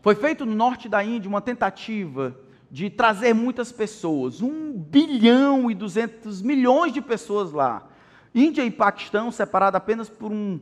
Foi 0.00 0.14
feito 0.14 0.46
no 0.46 0.54
norte 0.54 0.88
da 0.88 1.02
Índia 1.02 1.28
uma 1.28 1.40
tentativa 1.40 2.36
de 2.70 2.90
trazer 2.90 3.34
muitas 3.34 3.72
pessoas, 3.72 4.42
um 4.42 4.72
bilhão 4.72 5.70
e 5.70 5.74
duzentos 5.74 6.42
milhões 6.42 6.92
de 6.92 7.00
pessoas 7.00 7.50
lá. 7.50 7.86
Índia 8.34 8.64
e 8.64 8.70
Paquistão, 8.70 9.32
separados 9.32 9.76
apenas 9.76 10.08
por 10.08 10.30
um, 10.30 10.60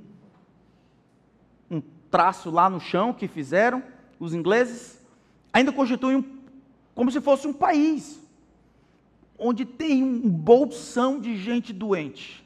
um 1.71 1.83
traço 2.11 2.51
lá 2.51 2.71
no 2.71 2.81
chão 2.81 3.13
que 3.13 3.27
fizeram, 3.27 3.83
os 4.21 4.33
ingleses, 4.33 5.05
ainda 5.53 5.73
constituem 5.73 6.19
um, 6.19 6.25
como 6.95 7.11
se 7.11 7.21
fosse 7.21 7.47
um 7.47 7.53
país, 7.53 8.23
onde 9.39 9.65
tem 9.65 10.03
um 10.03 10.29
bolsão 10.29 11.19
de 11.21 11.37
gente 11.37 11.73
doente. 11.73 12.45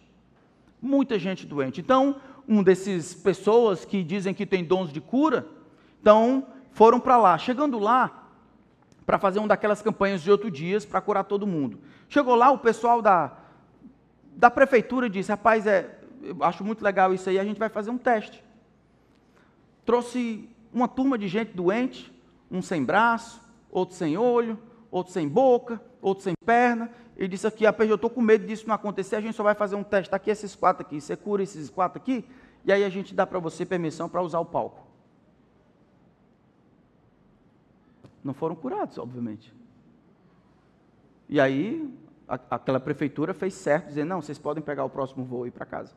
Muita 0.80 1.18
gente 1.18 1.46
doente. 1.46 1.80
Então, 1.80 2.16
um 2.48 2.62
desses 2.62 3.14
pessoas 3.14 3.84
que 3.84 4.02
dizem 4.02 4.34
que 4.34 4.46
tem 4.46 4.64
dons 4.64 4.90
de 4.90 5.00
cura, 5.00 5.46
então 6.00 6.46
foram 6.72 6.98
para 6.98 7.16
lá. 7.16 7.36
Chegando 7.36 7.78
lá, 7.78 8.19
para 9.10 9.18
fazer 9.18 9.40
uma 9.40 9.48
daquelas 9.48 9.82
campanhas 9.82 10.22
de 10.22 10.30
oito 10.30 10.48
dias 10.48 10.86
para 10.86 11.00
curar 11.00 11.24
todo 11.24 11.44
mundo. 11.44 11.80
Chegou 12.08 12.36
lá, 12.36 12.52
o 12.52 12.58
pessoal 12.58 13.02
da, 13.02 13.38
da 14.36 14.48
prefeitura 14.48 15.10
disse: 15.10 15.32
Rapaz, 15.32 15.66
é, 15.66 15.98
eu 16.22 16.36
acho 16.44 16.62
muito 16.62 16.84
legal 16.84 17.12
isso 17.12 17.28
aí, 17.28 17.36
a 17.36 17.42
gente 17.42 17.58
vai 17.58 17.68
fazer 17.68 17.90
um 17.90 17.98
teste. 17.98 18.40
Trouxe 19.84 20.48
uma 20.72 20.86
turma 20.86 21.18
de 21.18 21.26
gente 21.26 21.50
doente, 21.56 22.16
um 22.48 22.62
sem 22.62 22.84
braço, 22.84 23.40
outro 23.68 23.96
sem 23.96 24.16
olho, 24.16 24.56
outro 24.92 25.12
sem 25.12 25.26
boca, 25.26 25.82
outro 26.00 26.22
sem 26.22 26.34
perna. 26.46 26.88
Ele 27.16 27.26
disse 27.26 27.48
aqui: 27.48 27.64
Rapaz, 27.64 27.90
eu 27.90 27.96
estou 27.96 28.10
com 28.10 28.22
medo 28.22 28.46
disso 28.46 28.68
não 28.68 28.76
acontecer, 28.76 29.16
a 29.16 29.20
gente 29.20 29.34
só 29.34 29.42
vai 29.42 29.56
fazer 29.56 29.74
um 29.74 29.82
teste. 29.82 30.06
Está 30.06 30.18
aqui 30.18 30.30
esses 30.30 30.54
quatro 30.54 30.86
aqui, 30.86 31.00
você 31.00 31.16
cura 31.16 31.42
esses 31.42 31.68
quatro 31.68 32.00
aqui, 32.00 32.24
e 32.64 32.72
aí 32.72 32.84
a 32.84 32.88
gente 32.88 33.12
dá 33.12 33.26
para 33.26 33.40
você 33.40 33.66
permissão 33.66 34.08
para 34.08 34.22
usar 34.22 34.38
o 34.38 34.44
palco. 34.44 34.89
Não 38.22 38.34
foram 38.34 38.54
curados, 38.54 38.98
obviamente. 38.98 39.52
E 41.28 41.40
aí, 41.40 41.92
a, 42.28 42.38
aquela 42.50 42.80
prefeitura 42.80 43.32
fez 43.32 43.54
certo, 43.54 43.88
dizendo: 43.88 44.08
não, 44.08 44.22
vocês 44.22 44.38
podem 44.38 44.62
pegar 44.62 44.84
o 44.84 44.90
próximo 44.90 45.24
voo 45.24 45.46
e 45.46 45.48
ir 45.48 45.52
para 45.52 45.66
casa. 45.66 45.94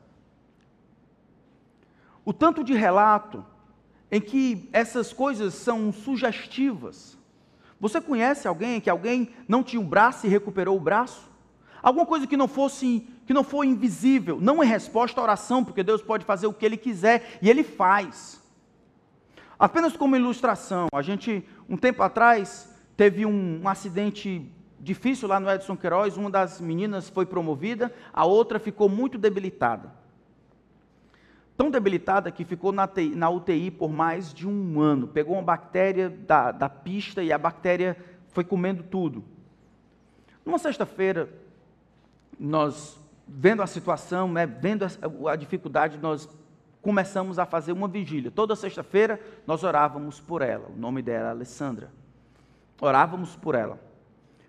O 2.25 2.31
tanto 2.31 2.63
de 2.63 2.73
relato 2.73 3.45
em 4.11 4.21
que 4.21 4.69
essas 4.71 5.11
coisas 5.11 5.55
são 5.55 5.91
sugestivas. 5.91 7.17
Você 7.79 7.99
conhece 7.99 8.47
alguém 8.47 8.79
que 8.79 8.89
alguém 8.89 9.29
não 9.47 9.63
tinha 9.63 9.81
um 9.81 9.87
braço 9.87 10.27
e 10.27 10.29
recuperou 10.29 10.77
o 10.77 10.79
braço? 10.79 11.29
Alguma 11.81 12.05
coisa 12.05 12.27
que 12.27 12.37
não 12.37 12.47
fosse, 12.47 13.05
que 13.25 13.33
não 13.33 13.43
foi 13.43 13.67
invisível, 13.67 14.39
não 14.39 14.63
em 14.63 14.67
resposta 14.67 15.19
à 15.19 15.23
oração, 15.23 15.65
porque 15.65 15.83
Deus 15.83 16.01
pode 16.01 16.23
fazer 16.23 16.47
o 16.47 16.53
que 16.53 16.65
Ele 16.65 16.77
quiser 16.77 17.39
e 17.41 17.49
Ele 17.49 17.63
faz. 17.63 18.41
Apenas 19.57 19.95
como 19.95 20.15
ilustração, 20.15 20.87
a 20.93 21.01
gente, 21.01 21.45
um 21.69 21.77
tempo 21.77 22.01
atrás, 22.03 22.73
teve 22.97 23.25
um, 23.25 23.61
um 23.63 23.67
acidente 23.67 24.51
difícil 24.79 25.27
lá 25.27 25.39
no 25.39 25.49
Edson 25.49 25.77
Queiroz, 25.77 26.17
uma 26.17 26.29
das 26.29 26.59
meninas 26.59 27.09
foi 27.09 27.25
promovida, 27.25 27.93
a 28.11 28.25
outra 28.25 28.59
ficou 28.59 28.89
muito 28.89 29.17
debilitada. 29.17 29.91
Tão 31.55 31.69
debilitada 31.69 32.31
que 32.31 32.43
ficou 32.43 32.71
na, 32.71 32.89
na 33.15 33.29
UTI 33.29 33.69
por 33.69 33.91
mais 33.91 34.33
de 34.33 34.47
um 34.47 34.81
ano. 34.81 35.07
Pegou 35.07 35.35
uma 35.35 35.43
bactéria 35.43 36.09
da, 36.09 36.51
da 36.51 36.67
pista 36.67 37.23
e 37.23 37.31
a 37.31 37.37
bactéria 37.37 37.95
foi 38.29 38.43
comendo 38.43 38.81
tudo. 38.81 39.23
Numa 40.43 40.57
sexta-feira, 40.57 41.29
nós, 42.39 42.99
vendo 43.27 43.61
a 43.61 43.67
situação, 43.67 44.31
né, 44.31 44.47
vendo 44.47 44.83
a, 44.83 45.31
a 45.31 45.35
dificuldade, 45.35 45.99
nós 45.99 46.27
começamos 46.83 47.39
a 47.39 47.45
fazer 47.45 47.71
uma 47.71 47.87
vigília. 47.87 48.29
Toda 48.29 48.55
sexta-feira 48.57 49.19
nós 49.47 49.63
orávamos 49.63 50.19
por 50.19 50.41
ela. 50.41 50.67
O 50.67 50.77
nome 50.77 51.01
dela 51.01 51.29
é 51.29 51.31
Alessandra. 51.31 51.89
Orávamos 52.79 53.37
por 53.37 53.55
ela. 53.55 53.79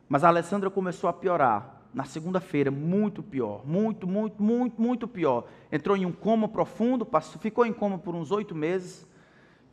Mas 0.09 0.24
a 0.24 0.28
Alessandra 0.28 0.68
começou 0.68 1.09
a 1.09 1.12
piorar. 1.12 1.70
Na 1.95 2.05
segunda-feira, 2.05 2.72
muito 2.72 3.22
pior. 3.22 3.64
Muito, 3.64 4.05
muito, 4.05 4.43
muito, 4.43 4.82
muito 4.82 5.07
pior. 5.07 5.47
Entrou 5.70 5.97
em 5.97 6.05
um 6.05 6.11
coma 6.11 6.49
profundo, 6.49 7.07
passou, 7.07 7.41
ficou 7.41 7.64
em 7.64 7.72
coma 7.72 7.99
por 7.99 8.16
uns 8.16 8.32
oito 8.32 8.53
meses. 8.53 9.07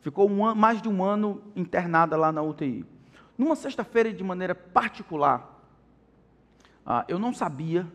ficou 0.00 0.30
um 0.30 0.46
ano, 0.46 0.60
mais 0.60 0.80
de 0.80 0.88
um 0.88 1.02
ano 1.02 1.42
internada 1.56 2.16
lá 2.16 2.30
na 2.30 2.42
UTI. 2.42 2.86
Numa 3.36 3.56
sexta-feira, 3.56 4.12
de 4.12 4.22
maneira 4.22 4.54
particular, 4.54 5.60
ah, 6.86 7.04
eu 7.08 7.18
não 7.18 7.34
sabia, 7.34 7.86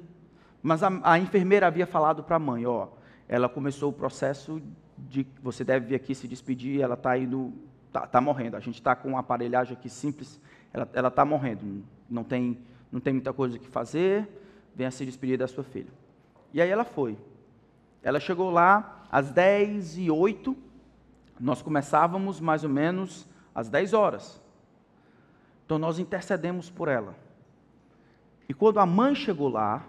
mas 0.61 0.83
a, 0.83 0.89
a 1.03 1.17
enfermeira 1.17 1.67
havia 1.67 1.87
falado 1.87 2.21
para 2.21 2.35
a 2.35 2.39
mãe, 2.39 2.65
ó, 2.65 2.89
ela 3.27 3.49
começou 3.49 3.89
o 3.89 3.93
processo 3.93 4.61
de 4.97 5.27
você 5.41 5.63
deve 5.63 5.87
vir 5.87 5.95
aqui 5.95 6.15
se 6.15 6.27
despedir, 6.27 6.81
ela 6.81 6.95
está 6.95 7.17
indo, 7.17 7.53
está 7.87 8.07
tá 8.07 8.21
morrendo. 8.21 8.55
A 8.55 8.59
gente 8.59 8.75
está 8.75 8.95
com 8.95 9.09
uma 9.09 9.19
aparelhagem 9.19 9.73
aqui 9.73 9.89
simples, 9.89 10.39
ela 10.93 11.07
está 11.07 11.25
morrendo, 11.25 11.83
não 12.09 12.23
tem, 12.23 12.57
não 12.91 12.99
tem 12.99 13.13
muita 13.13 13.33
coisa 13.33 13.59
que 13.59 13.67
fazer, 13.67 14.27
venha 14.75 14.91
se 14.91 15.05
despedir 15.05 15.37
da 15.37 15.47
sua 15.47 15.63
filha. 15.63 15.91
E 16.53 16.61
aí 16.61 16.69
ela 16.69 16.85
foi. 16.85 17.17
Ela 18.01 18.19
chegou 18.19 18.49
lá 18.49 19.05
às 19.11 19.31
10 19.31 19.97
e 19.97 20.11
8, 20.11 20.55
nós 21.39 21.61
começávamos 21.61 22.39
mais 22.39 22.63
ou 22.63 22.69
menos 22.69 23.27
às 23.53 23.69
10 23.69 23.93
horas. 23.93 24.41
Então 25.65 25.77
nós 25.77 25.99
intercedemos 25.99 26.69
por 26.69 26.87
ela. 26.87 27.15
E 28.47 28.53
quando 28.53 28.79
a 28.79 28.85
mãe 28.85 29.13
chegou 29.13 29.49
lá, 29.49 29.85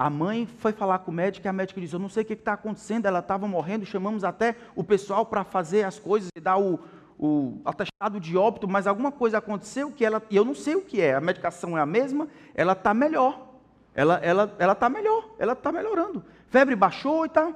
a 0.00 0.08
mãe 0.08 0.46
foi 0.46 0.72
falar 0.72 1.00
com 1.00 1.10
o 1.10 1.14
médico 1.14 1.46
e 1.46 1.50
a 1.50 1.52
médica 1.52 1.78
disse: 1.78 1.92
Eu 1.92 2.00
não 2.00 2.08
sei 2.08 2.22
o 2.22 2.26
que 2.26 2.32
está 2.32 2.54
acontecendo, 2.54 3.04
ela 3.04 3.18
estava 3.18 3.46
morrendo. 3.46 3.84
Chamamos 3.84 4.24
até 4.24 4.56
o 4.74 4.82
pessoal 4.82 5.26
para 5.26 5.44
fazer 5.44 5.82
as 5.82 5.98
coisas 5.98 6.30
e 6.34 6.40
dar 6.40 6.56
o, 6.58 6.80
o 7.18 7.60
atestado 7.66 8.18
de 8.18 8.34
óbito, 8.34 8.66
mas 8.66 8.86
alguma 8.86 9.12
coisa 9.12 9.36
aconteceu 9.36 9.92
que 9.92 10.02
ela, 10.02 10.22
e 10.30 10.36
eu 10.36 10.42
não 10.42 10.54
sei 10.54 10.74
o 10.74 10.80
que 10.80 11.02
é, 11.02 11.14
a 11.14 11.20
medicação 11.20 11.76
é 11.76 11.82
a 11.82 11.86
mesma, 11.86 12.28
ela 12.54 12.72
está 12.72 12.94
melhor. 12.94 13.46
Ela 13.94 14.14
está 14.14 14.26
ela, 14.26 14.56
ela 14.58 14.74
tá 14.74 14.88
melhor, 14.88 15.34
ela 15.38 15.52
está 15.52 15.70
melhorando. 15.70 16.24
Febre 16.48 16.74
baixou 16.74 17.26
e 17.26 17.28
tal. 17.28 17.54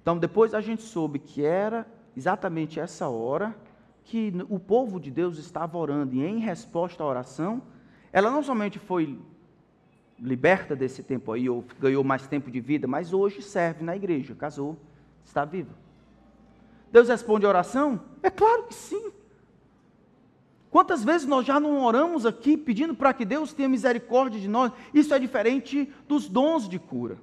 Então 0.00 0.16
depois 0.16 0.54
a 0.54 0.62
gente 0.62 0.80
soube 0.80 1.18
que 1.18 1.44
era 1.44 1.86
exatamente 2.16 2.80
essa 2.80 3.10
hora 3.10 3.54
que 4.04 4.32
o 4.48 4.58
povo 4.58 4.98
de 4.98 5.10
Deus 5.10 5.36
estava 5.36 5.76
orando 5.76 6.14
e 6.14 6.24
em 6.24 6.38
resposta 6.38 7.02
à 7.02 7.06
oração, 7.06 7.60
ela 8.10 8.30
não 8.30 8.42
somente 8.42 8.78
foi 8.78 9.20
liberta 10.20 10.76
desse 10.76 11.02
tempo 11.02 11.32
aí, 11.32 11.48
ou 11.48 11.64
ganhou 11.78 12.04
mais 12.04 12.26
tempo 12.26 12.50
de 12.50 12.60
vida, 12.60 12.86
mas 12.86 13.12
hoje 13.12 13.40
serve 13.40 13.82
na 13.82 13.96
igreja, 13.96 14.34
casou, 14.34 14.76
está 15.24 15.44
viva. 15.44 15.74
Deus 16.92 17.08
responde 17.08 17.46
a 17.46 17.48
oração? 17.48 18.00
É 18.22 18.30
claro 18.30 18.64
que 18.64 18.74
sim. 18.74 19.12
Quantas 20.70 21.02
vezes 21.02 21.26
nós 21.26 21.46
já 21.46 21.58
não 21.58 21.82
oramos 21.82 22.24
aqui 22.24 22.56
pedindo 22.56 22.94
para 22.94 23.12
que 23.12 23.24
Deus 23.24 23.52
tenha 23.52 23.68
misericórdia 23.68 24.40
de 24.40 24.48
nós? 24.48 24.72
Isso 24.94 25.12
é 25.12 25.18
diferente 25.18 25.92
dos 26.06 26.28
dons 26.28 26.68
de 26.68 26.78
cura. 26.78 27.18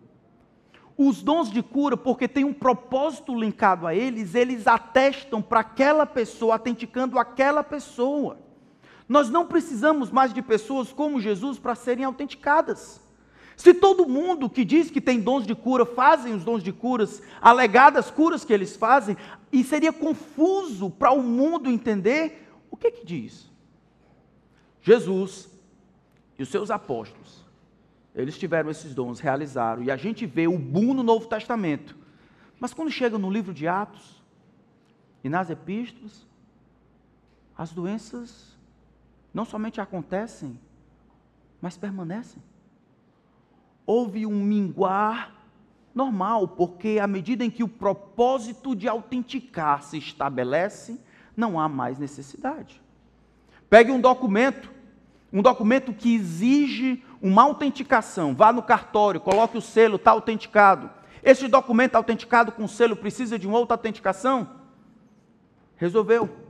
Os 0.98 1.22
dons 1.22 1.52
de 1.52 1.62
cura, 1.62 1.95
porque 1.95 2.28
tem 2.28 2.43
um 2.43 2.54
propósito 2.54 3.34
linkado 3.34 3.86
a 3.86 3.93
eles, 3.93 4.36
eles 4.36 4.68
atestam 4.68 5.41
para 5.41 5.60
aquela 5.60 6.06
pessoa, 6.06 6.56
autenticando 6.56 7.20
aquela 7.20 7.64
pessoa. 7.64 8.39
Nós 9.08 9.30
não 9.30 9.45
precisamos 9.45 10.12
mais 10.12 10.34
de 10.34 10.41
pessoas 10.41 10.91
como 10.91 11.22
Jesus 11.22 11.58
para 11.58 11.76
serem 11.76 12.03
autenticadas. 12.03 12.99
Se 13.55 13.74
todo 13.74 14.08
mundo 14.08 14.49
que 14.49 14.64
diz 14.64 14.91
que 14.91 15.01
tem 15.01 15.20
dons 15.20 15.47
de 15.47 15.55
cura 15.55 15.86
fazem 15.86 16.34
os 16.34 16.43
dons 16.43 16.62
de 16.62 16.72
curas, 16.72 17.22
alegadas 17.41 18.12
curas 18.12 18.45
que 18.45 18.53
eles 18.53 18.76
fazem, 18.76 19.18
e 19.51 19.64
seria 19.64 19.93
confuso 19.93 20.89
para 20.89 21.12
o 21.12 21.24
mundo 21.24 21.70
entender 21.70 22.47
o 22.70 22.78
que 22.78 22.91
que 22.91 23.05
diz. 23.05 23.49
Jesus 24.82 25.49
e 26.38 26.43
os 26.43 26.49
seus 26.49 26.70
apóstolos 26.70 27.47
eles 28.18 28.36
tiveram 28.36 28.72
esses 28.72 28.95
dons, 28.95 29.20
realizaram, 29.20 29.84
e 29.84 29.91
a 29.91 29.95
gente 29.95 30.26
vê 30.26 30.47
o 30.47 30.58
boom 30.58 30.95
no 30.95 31.03
Novo 31.03 31.28
Testamento. 31.28 31.95
Mas 32.60 32.74
quando 32.74 32.89
chega 32.89 33.16
no 33.16 33.30
livro 33.30 33.53
de 33.53 33.68
Atos 33.68 34.24
e 35.24 35.30
nas 35.30 35.51
epístolas, 35.51 36.26
as 37.55 37.72
doenças 37.72 38.57
não 39.34 39.45
somente 39.45 39.80
acontecem, 39.80 40.59
mas 41.61 41.78
permanecem. 41.78 42.41
Houve 43.86 44.25
um 44.25 44.43
minguar 44.43 45.36
normal, 45.93 46.47
porque 46.47 46.99
à 47.01 47.07
medida 47.07 47.43
em 47.43 47.49
que 47.49 47.63
o 47.63 47.67
propósito 47.67 48.75
de 48.75 48.88
autenticar 48.88 49.82
se 49.82 49.97
estabelece, 49.97 50.99
não 51.36 51.59
há 51.59 51.67
mais 51.67 51.97
necessidade. 51.97 52.82
Pegue 53.69 53.91
um 53.91 53.99
documento, 53.99 54.71
um 55.34 55.41
documento 55.41 55.93
que 55.93 56.13
exige 56.13 57.03
uma 57.21 57.43
autenticação, 57.43 58.36
vá 58.36 58.53
no 58.53 58.61
cartório, 58.61 59.19
coloque 59.19 59.57
o 59.57 59.61
selo, 59.61 59.95
está 59.95 60.11
autenticado. 60.11 60.89
Esse 61.23 61.47
documento 61.47 61.95
autenticado 61.95 62.51
com 62.51 62.67
selo 62.67 62.95
precisa 62.95 63.38
de 63.38 63.47
uma 63.47 63.57
outra 63.59 63.75
autenticação? 63.75 64.49
Resolveu. 65.75 66.47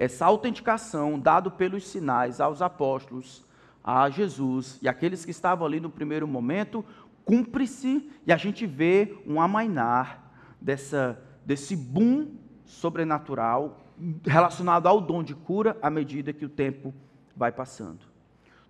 Essa 0.00 0.24
autenticação, 0.24 1.18
dado 1.18 1.50
pelos 1.50 1.86
sinais 1.86 2.40
aos 2.40 2.62
apóstolos, 2.62 3.44
a 3.84 4.08
Jesus 4.08 4.78
e 4.80 4.88
aqueles 4.88 5.26
que 5.26 5.30
estavam 5.30 5.66
ali 5.66 5.78
no 5.78 5.90
primeiro 5.90 6.26
momento, 6.26 6.82
cumpre-se 7.22 8.10
e 8.26 8.32
a 8.32 8.38
gente 8.38 8.64
vê 8.64 9.14
um 9.26 9.42
amainar 9.42 10.32
dessa, 10.58 11.22
desse 11.44 11.76
boom 11.76 12.28
sobrenatural 12.64 13.78
relacionado 14.24 14.86
ao 14.86 15.02
dom 15.02 15.22
de 15.22 15.34
cura 15.34 15.76
à 15.82 15.90
medida 15.90 16.32
que 16.32 16.46
o 16.46 16.48
tempo 16.48 16.94
vai 17.36 17.52
passando. 17.52 18.00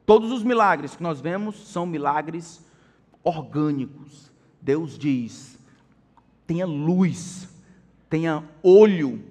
Todos 0.04 0.32
os 0.32 0.42
milagres 0.42 0.96
que 0.96 1.02
nós 1.04 1.20
vemos 1.20 1.68
são 1.68 1.86
milagres 1.86 2.68
orgânicos. 3.22 4.32
Deus 4.60 4.98
diz: 4.98 5.56
tenha 6.44 6.66
luz, 6.66 7.48
tenha 8.08 8.42
olho, 8.64 9.22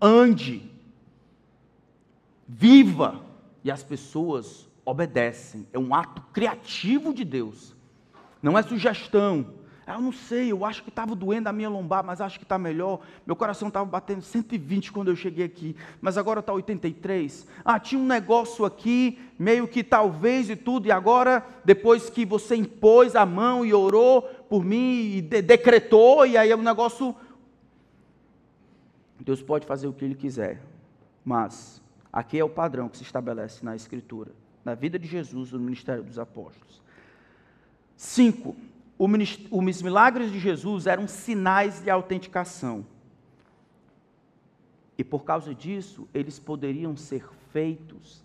ande, 0.00 0.71
viva, 2.54 3.20
e 3.64 3.70
as 3.70 3.82
pessoas 3.82 4.68
obedecem. 4.84 5.66
É 5.72 5.78
um 5.78 5.94
ato 5.94 6.22
criativo 6.32 7.14
de 7.14 7.24
Deus, 7.24 7.74
não 8.42 8.58
é 8.58 8.62
sugestão, 8.62 9.46
ah, 9.84 9.94
eu 9.94 10.00
não 10.00 10.12
sei, 10.12 10.52
eu 10.52 10.64
acho 10.64 10.82
que 10.84 10.90
estava 10.90 11.14
doendo 11.14 11.48
a 11.48 11.52
minha 11.52 11.68
lombar, 11.68 12.04
mas 12.04 12.20
acho 12.20 12.38
que 12.38 12.44
está 12.44 12.56
melhor. 12.56 13.00
Meu 13.26 13.34
coração 13.34 13.66
estava 13.66 13.84
batendo 13.84 14.22
120 14.22 14.92
quando 14.92 15.08
eu 15.08 15.16
cheguei 15.16 15.44
aqui, 15.44 15.74
mas 16.00 16.16
agora 16.16 16.38
está 16.38 16.52
83. 16.52 17.46
Ah, 17.64 17.80
tinha 17.80 18.00
um 18.00 18.06
negócio 18.06 18.64
aqui, 18.64 19.18
meio 19.36 19.66
que 19.66 19.82
talvez 19.82 20.48
e 20.48 20.54
tudo, 20.54 20.86
e 20.86 20.92
agora, 20.92 21.44
depois 21.64 22.08
que 22.08 22.24
você 22.24 22.54
impôs 22.54 23.16
a 23.16 23.26
mão 23.26 23.66
e 23.66 23.74
orou 23.74 24.22
por 24.22 24.64
mim, 24.64 25.16
e 25.16 25.20
de 25.20 25.42
decretou, 25.42 26.24
e 26.24 26.36
aí 26.36 26.54
o 26.54 26.58
negócio. 26.58 27.14
Deus 29.18 29.42
pode 29.42 29.66
fazer 29.66 29.88
o 29.88 29.92
que 29.92 30.04
Ele 30.04 30.14
quiser, 30.14 30.62
mas 31.24 31.81
aqui 32.12 32.38
é 32.38 32.44
o 32.44 32.48
padrão 32.48 32.88
que 32.88 32.96
se 32.96 33.02
estabelece 33.02 33.64
na 33.64 33.74
Escritura, 33.74 34.32
na 34.64 34.74
vida 34.74 34.98
de 34.98 35.08
Jesus, 35.08 35.52
no 35.52 35.58
ministério 35.58 36.04
dos 36.04 36.18
apóstolos. 36.18 36.82
Cinco, 37.96 38.54
os 38.98 39.82
milagres 39.82 40.30
de 40.30 40.38
Jesus 40.38 40.86
eram 40.86 41.08
sinais 41.08 41.82
de 41.82 41.90
autenticação. 41.90 42.84
E 44.98 45.02
por 45.02 45.24
causa 45.24 45.54
disso, 45.54 46.08
eles 46.12 46.38
poderiam 46.38 46.96
ser 46.96 47.26
feitos 47.52 48.22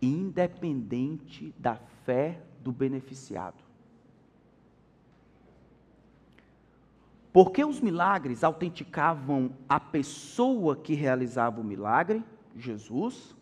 independente 0.00 1.54
da 1.58 1.76
fé 2.04 2.40
do 2.60 2.72
beneficiado. 2.72 3.62
Porque 7.32 7.64
os 7.64 7.80
milagres 7.80 8.44
autenticavam 8.44 9.52
a 9.68 9.80
pessoa 9.80 10.76
que 10.76 10.94
realizava 10.94 11.60
o 11.60 11.64
milagre, 11.64 12.22
Jesus, 12.56 13.34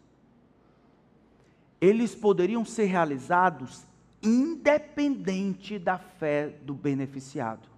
eles 1.80 2.14
poderiam 2.14 2.64
ser 2.64 2.84
realizados 2.84 3.86
independente 4.22 5.78
da 5.78 5.98
fé 5.98 6.54
do 6.62 6.74
beneficiado. 6.74 7.68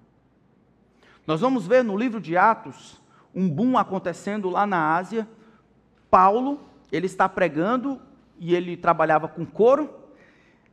Nós 1.27 1.41
vamos 1.41 1.67
ver 1.67 1.85
no 1.85 1.97
livro 1.97 2.21
de 2.21 2.37
Atos 2.37 3.01
um 3.35 3.49
boom 3.49 3.79
acontecendo 3.79 4.51
lá 4.51 4.67
na 4.67 4.95
Ásia. 4.97 5.29
Paulo, 6.11 6.61
ele 6.91 7.07
está 7.07 7.29
pregando 7.29 8.01
e 8.39 8.55
ele 8.55 8.77
trabalhava 8.77 9.29
com 9.29 9.47
couro 9.47 10.03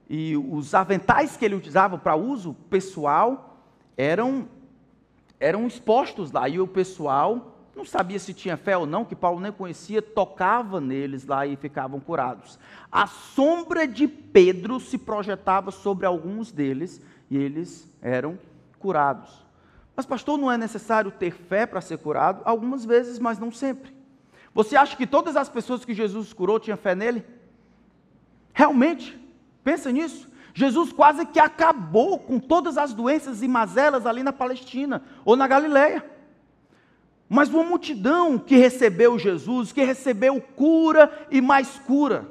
e 0.10 0.36
os 0.36 0.74
aventais 0.74 1.38
que 1.38 1.46
ele 1.46 1.56
utilizava 1.56 1.98
para 1.98 2.16
uso 2.16 2.56
pessoal 2.70 3.64
eram 3.96 4.48
eram 5.40 5.68
expostos 5.68 6.32
lá 6.32 6.50
e 6.50 6.60
o 6.60 6.68
pessoal 6.68 7.59
não 7.80 7.86
sabia 7.86 8.20
se 8.20 8.34
tinha 8.34 8.58
fé 8.58 8.78
ou 8.78 8.86
não, 8.86 9.06
que 9.06 9.16
Paulo 9.16 9.40
nem 9.40 9.54
conhecia, 9.54 10.02
tocava 10.02 10.82
neles 10.82 11.26
lá 11.26 11.48
e 11.48 11.56
ficavam 11.56 11.98
curados. 11.98 12.60
A 12.92 13.08
sombra 13.08 13.88
de 13.88 14.06
Pedro 14.06 14.82
se 14.82 14.98
projetava 14.98 15.72
sobre 15.72 16.06
alguns 16.06 16.52
deles 16.52 17.02
e 17.32 17.38
eles 17.38 17.90
eram 18.02 18.38
curados. 18.80 19.46
Mas, 19.96 20.06
pastor, 20.06 20.38
não 20.38 20.52
é 20.52 20.58
necessário 20.58 21.10
ter 21.10 21.32
fé 21.32 21.66
para 21.66 21.80
ser 21.80 22.00
curado? 22.00 22.42
Algumas 22.44 22.84
vezes, 22.84 23.18
mas 23.18 23.40
não 23.40 23.50
sempre. 23.50 23.94
Você 24.54 24.76
acha 24.76 24.98
que 24.98 25.08
todas 25.08 25.38
as 25.38 25.48
pessoas 25.48 25.86
que 25.86 25.94
Jesus 25.94 26.34
curou 26.34 26.60
tinham 26.60 26.78
fé 26.78 26.94
nele? 26.94 27.24
Realmente? 28.54 29.18
Pensa 29.64 29.90
nisso. 29.90 30.30
Jesus 30.54 30.92
quase 30.92 31.26
que 31.26 31.40
acabou 31.40 32.20
com 32.20 32.40
todas 32.40 32.78
as 32.78 32.94
doenças 32.94 33.42
e 33.42 33.48
mazelas 33.48 34.06
ali 34.06 34.22
na 34.22 34.34
Palestina 34.34 35.02
ou 35.24 35.38
na 35.38 35.48
Galileia. 35.48 36.19
Mas 37.30 37.50
uma 37.50 37.64
multidão 37.64 38.40
que 38.40 38.56
recebeu 38.58 39.20
Jesus, 39.20 39.72
que 39.72 39.84
recebeu 39.84 40.42
cura 40.42 41.28
e 41.30 41.40
mais 41.40 41.78
cura. 41.78 42.28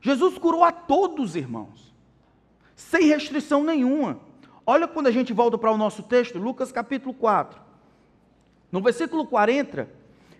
Jesus 0.00 0.38
curou 0.38 0.62
a 0.62 0.70
todos, 0.70 1.34
irmãos, 1.34 1.92
sem 2.76 3.06
restrição 3.06 3.64
nenhuma. 3.64 4.20
Olha 4.64 4.86
quando 4.86 5.08
a 5.08 5.10
gente 5.10 5.32
volta 5.32 5.58
para 5.58 5.72
o 5.72 5.76
nosso 5.76 6.04
texto, 6.04 6.38
Lucas 6.38 6.70
capítulo 6.70 7.12
4. 7.12 7.60
No 8.70 8.80
versículo 8.80 9.26
40, 9.26 9.90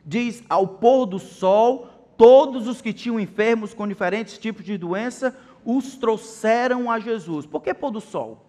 diz: 0.06 0.44
Ao 0.48 0.64
pôr 0.68 1.04
do 1.04 1.18
sol, 1.18 1.88
todos 2.16 2.68
os 2.68 2.80
que 2.80 2.92
tinham 2.92 3.18
enfermos 3.18 3.74
com 3.74 3.88
diferentes 3.88 4.38
tipos 4.38 4.64
de 4.64 4.78
doença 4.78 5.36
os 5.64 5.96
trouxeram 5.96 6.88
a 6.88 7.00
Jesus. 7.00 7.46
Por 7.46 7.62
que 7.62 7.74
pôr 7.74 7.90
do 7.90 8.00
sol? 8.00 8.46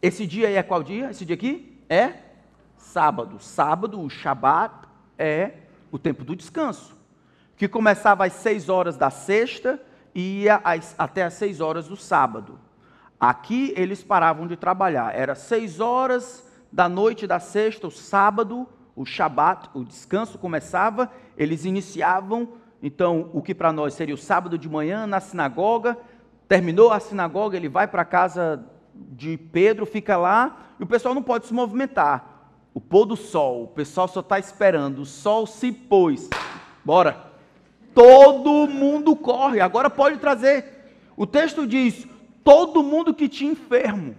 Esse 0.00 0.24
dia 0.26 0.46
aí 0.46 0.54
é 0.54 0.62
qual 0.62 0.82
dia? 0.82 1.10
Esse 1.10 1.24
dia 1.24 1.34
aqui 1.34 1.69
é 1.90 2.12
sábado. 2.76 3.38
Sábado, 3.40 4.00
o 4.00 4.08
Shabat, 4.08 4.88
é 5.18 5.52
o 5.92 5.98
tempo 5.98 6.24
do 6.24 6.34
descanso, 6.34 6.96
que 7.56 7.68
começava 7.68 8.24
às 8.24 8.32
seis 8.32 8.70
horas 8.70 8.96
da 8.96 9.10
sexta 9.10 9.78
e 10.14 10.44
ia 10.44 10.60
às, 10.64 10.94
até 10.96 11.24
às 11.24 11.34
seis 11.34 11.60
horas 11.60 11.88
do 11.88 11.96
sábado. 11.96 12.58
Aqui 13.18 13.74
eles 13.76 14.02
paravam 14.02 14.46
de 14.46 14.56
trabalhar. 14.56 15.14
Era 15.14 15.34
seis 15.34 15.78
horas 15.78 16.48
da 16.72 16.88
noite 16.88 17.26
da 17.26 17.38
sexta, 17.38 17.86
o 17.86 17.90
sábado, 17.90 18.66
o 18.96 19.04
Shabat, 19.04 19.68
o 19.74 19.84
descanso 19.84 20.38
começava. 20.38 21.10
Eles 21.36 21.66
iniciavam, 21.66 22.54
então, 22.82 23.28
o 23.34 23.42
que 23.42 23.54
para 23.54 23.72
nós 23.72 23.92
seria 23.92 24.14
o 24.14 24.18
sábado 24.18 24.56
de 24.56 24.68
manhã 24.68 25.06
na 25.06 25.20
sinagoga. 25.20 25.98
Terminou 26.48 26.90
a 26.90 26.98
sinagoga, 26.98 27.56
ele 27.56 27.68
vai 27.68 27.86
para 27.86 28.02
a 28.02 28.06
casa 28.06 28.64
de 28.94 29.36
Pedro, 29.36 29.86
fica 29.86 30.16
lá, 30.16 30.74
e 30.78 30.82
o 30.82 30.86
pessoal 30.86 31.14
não 31.14 31.22
pode 31.22 31.46
se 31.46 31.54
movimentar. 31.54 32.52
O 32.72 32.80
pôr 32.80 33.04
do 33.04 33.16
sol, 33.16 33.64
o 33.64 33.68
pessoal 33.68 34.06
só 34.06 34.20
está 34.20 34.38
esperando, 34.38 35.02
o 35.02 35.06
sol 35.06 35.46
se 35.46 35.72
pôs. 35.72 36.28
Bora! 36.84 37.30
Todo 37.94 38.68
mundo 38.68 39.16
corre, 39.16 39.60
agora 39.60 39.90
pode 39.90 40.18
trazer. 40.18 40.64
O 41.16 41.26
texto 41.26 41.66
diz: 41.66 42.06
todo 42.44 42.82
mundo 42.82 43.12
que 43.12 43.28
tinha 43.28 43.52
enfermo. 43.52 44.16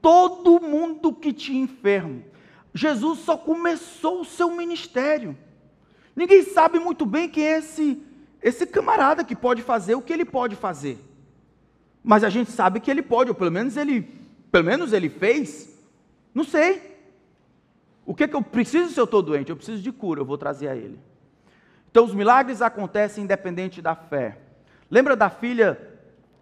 Todo 0.00 0.60
mundo 0.60 1.12
que 1.12 1.32
tinha 1.32 1.62
enfermo. 1.62 2.24
Jesus 2.72 3.20
só 3.20 3.36
começou 3.36 4.20
o 4.20 4.24
seu 4.24 4.50
ministério. 4.50 5.36
Ninguém 6.14 6.42
sabe 6.42 6.78
muito 6.78 7.04
bem 7.04 7.28
quem 7.28 7.44
é 7.44 7.58
esse, 7.58 8.02
esse 8.42 8.66
camarada 8.66 9.24
que 9.24 9.36
pode 9.36 9.62
fazer 9.62 9.94
o 9.94 10.02
que 10.02 10.12
ele 10.12 10.24
pode 10.24 10.56
fazer. 10.56 10.98
Mas 12.02 12.24
a 12.24 12.30
gente 12.30 12.50
sabe 12.50 12.80
que 12.80 12.90
ele 12.90 13.02
pode, 13.02 13.30
ou 13.30 13.34
pelo 13.34 13.50
menos 13.50 13.76
ele, 13.76 14.02
pelo 14.50 14.64
menos 14.64 14.92
ele 14.92 15.08
fez. 15.08 15.76
Não 16.34 16.44
sei. 16.44 16.96
O 18.06 18.14
que, 18.14 18.24
é 18.24 18.28
que 18.28 18.34
eu 18.34 18.42
preciso 18.42 18.92
se 18.92 18.98
eu 18.98 19.04
estou 19.04 19.22
doente? 19.22 19.50
Eu 19.50 19.56
preciso 19.56 19.82
de 19.82 19.92
cura, 19.92 20.20
eu 20.20 20.24
vou 20.24 20.38
trazer 20.38 20.68
a 20.68 20.76
ele. 20.76 20.98
Então 21.90 22.04
os 22.04 22.14
milagres 22.14 22.62
acontecem 22.62 23.24
independente 23.24 23.82
da 23.82 23.94
fé. 23.94 24.38
Lembra 24.90 25.14
da 25.14 25.28
filha 25.28 25.78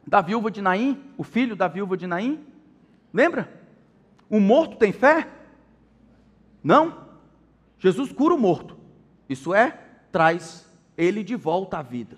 da 0.07 0.21
viúva 0.21 0.51
de 0.51 0.63
Naim? 0.63 1.03
O 1.19 1.25
filho 1.25 1.57
da 1.57 1.67
viúva 1.67 1.97
de 1.97 2.07
Naim? 2.07 2.45
Lembra? 3.13 3.51
O 4.31 4.39
morto 4.39 4.77
tem 4.77 4.93
fé? 4.93 5.29
Não. 6.63 7.07
Jesus 7.79 8.13
cura 8.13 8.35
o 8.35 8.39
morto. 8.39 8.77
Isso 9.29 9.53
é, 9.53 9.79
traz 10.13 10.67
ele 10.97 11.25
de 11.25 11.35
volta 11.35 11.79
à 11.79 11.83
vida. 11.83 12.17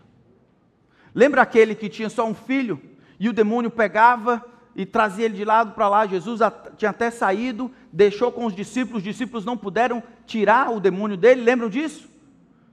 Lembra 1.14 1.43
aquele 1.43 1.74
que 1.74 1.89
tinha 1.89 2.11
só 2.11 2.26
um 2.26 2.34
filho? 2.34 2.80
E 3.19 3.29
o 3.29 3.33
demônio 3.33 3.71
pegava 3.71 4.45
e 4.75 4.87
trazia 4.87 5.25
ele 5.25 5.35
de 5.35 5.45
lado 5.45 5.73
para 5.73 5.89
lá. 5.89 6.07
Jesus 6.07 6.41
tinha 6.77 6.91
até 6.91 7.11
saído, 7.11 7.71
deixou 7.93 8.31
com 8.31 8.47
os 8.47 8.55
discípulos, 8.55 8.99
os 8.99 9.03
discípulos 9.03 9.45
não 9.45 9.57
puderam 9.57 10.03
tirar 10.25 10.71
o 10.71 10.81
demônio 10.81 11.16
dele, 11.16 11.43
lembram 11.43 11.69
disso? 11.69 12.09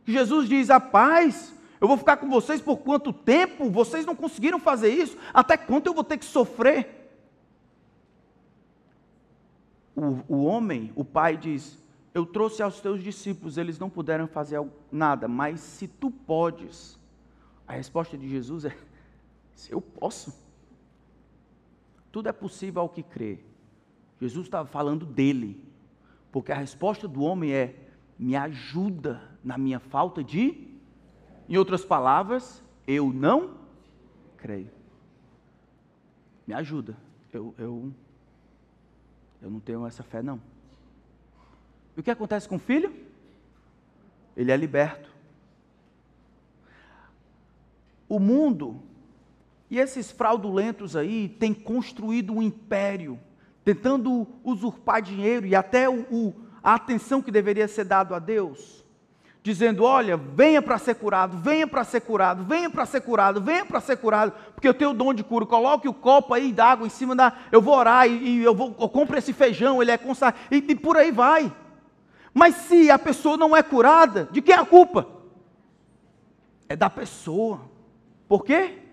Jesus 0.06 0.48
diz: 0.48 0.70
A 0.70 0.80
paz, 0.80 1.54
eu 1.82 1.88
vou 1.88 1.98
ficar 1.98 2.18
com 2.18 2.30
vocês 2.30 2.62
por 2.62 2.78
quanto 2.78 3.12
tempo? 3.12 3.70
Vocês 3.70 4.06
não 4.06 4.16
conseguiram 4.16 4.60
fazer 4.60 4.90
isso? 4.90 5.18
Até 5.34 5.58
quanto 5.58 5.88
eu 5.88 5.94
vou 5.94 6.04
ter 6.04 6.18
que 6.18 6.26
sofrer? 6.26 7.10
O, 9.96 10.20
o 10.28 10.44
homem, 10.46 10.92
o 10.96 11.04
pai 11.04 11.36
diz: 11.36 11.82
Eu 12.14 12.26
trouxe 12.26 12.62
aos 12.62 12.80
teus 12.80 13.02
discípulos, 13.02 13.58
eles 13.58 13.80
não 13.80 13.90
puderam 13.90 14.28
fazer 14.28 14.62
nada, 14.92 15.28
mas 15.28 15.60
se 15.60 15.88
tu 15.88 16.12
podes. 16.12 17.00
A 17.68 17.74
resposta 17.74 18.16
de 18.16 18.30
Jesus 18.30 18.66
é: 18.66 18.76
se 19.56 19.72
eu 19.72 19.82
posso. 19.82 20.36
Tudo 22.12 22.30
é 22.30 22.34
possível 22.34 22.82
ao 22.82 22.90
que 22.90 23.02
crê. 23.02 23.40
Jesus 24.22 24.46
estava 24.46 24.68
falando 24.68 25.06
dele, 25.06 25.62
porque 26.32 26.52
a 26.52 26.56
resposta 26.56 27.08
do 27.08 27.22
homem 27.22 27.52
é: 27.52 27.76
me 28.20 28.36
ajuda 28.36 29.22
na 29.44 29.58
minha 29.58 29.80
falta 29.80 30.24
de. 30.24 30.76
Em 31.48 31.58
outras 31.58 31.86
palavras, 31.86 32.64
eu 32.88 33.12
não 33.12 33.58
creio. 34.38 34.72
Me 36.46 36.54
ajuda. 36.54 36.98
Eu, 37.32 37.54
eu, 37.58 37.94
eu 39.42 39.50
não 39.50 39.60
tenho 39.60 39.86
essa 39.86 40.04
fé, 40.04 40.22
não. 40.22 40.42
E 41.96 42.00
o 42.00 42.04
que 42.04 42.12
acontece 42.12 42.48
com 42.48 42.56
o 42.56 42.60
filho? 42.60 42.94
Ele 44.36 44.52
é 44.52 44.58
liberto. 44.58 45.14
O 48.08 48.20
mundo 48.20 48.82
e 49.70 49.80
esses 49.80 50.12
fraudulentos 50.12 50.96
aí 50.96 51.28
têm 51.28 51.54
construído 51.54 52.34
um 52.34 52.42
império, 52.42 53.20
tentando 53.64 54.28
usurpar 54.44 55.02
dinheiro 55.02 55.46
e 55.46 55.56
até 55.56 55.90
o, 55.90 56.02
o, 56.12 56.34
a 56.64 56.76
atenção 56.76 57.22
que 57.22 57.32
deveria 57.32 57.68
ser 57.68 57.84
dado 57.84 58.14
a 58.14 58.20
Deus, 58.20 58.86
dizendo: 59.42 59.84
olha, 59.84 60.18
venha 60.18 60.62
para 60.62 60.78
ser 60.78 60.96
curado, 60.96 61.38
venha 61.38 61.68
para 61.68 61.84
ser 61.84 62.02
curado, 62.02 62.44
venha 62.44 62.70
para 62.70 62.86
ser 62.86 63.02
curado, 63.02 63.42
venha 63.42 63.66
para 63.66 63.82
ser 63.82 63.98
curado, 63.98 64.34
porque 64.54 64.68
eu 64.68 64.74
tenho 64.74 64.92
o 64.92 64.94
dom 64.94 65.14
de 65.14 65.24
cura. 65.24 65.48
Coloque 65.48 65.88
o 65.88 65.94
copo 65.94 66.34
aí 66.34 66.52
d'água 66.52 66.86
em 66.86 66.92
cima 66.92 67.16
da. 67.16 67.34
Eu 67.52 67.62
vou 67.62 67.76
orar 67.76 68.08
e, 68.08 68.12
e 68.12 68.44
eu, 68.44 68.54
vou, 68.54 68.76
eu 68.80 68.88
compro 68.88 69.18
esse 69.18 69.34
feijão, 69.34 69.82
ele 69.82 69.92
é 69.92 69.98
consagrado, 69.98 70.44
e, 70.52 70.58
e 70.58 70.76
por 70.76 70.96
aí 70.96 71.12
vai. 71.12 71.52
Mas 72.32 72.56
se 72.56 72.92
a 72.92 73.00
pessoa 73.00 73.36
não 73.36 73.56
é 73.56 73.64
curada, 73.64 74.30
de 74.32 74.42
quem 74.42 74.54
é 74.54 74.60
a 74.60 74.66
culpa? 74.66 75.08
É 76.70 76.76
da 76.76 76.90
pessoa. 76.90 77.62
Por 78.28 78.44
quê? 78.44 78.85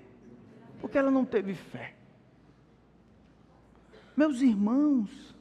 Porque 0.83 0.99
ela 0.99 1.13
não 1.13 1.25
teve 1.25 1.55
fé. 1.55 1.95
Meus 4.17 4.43
irmãos, 4.43 5.35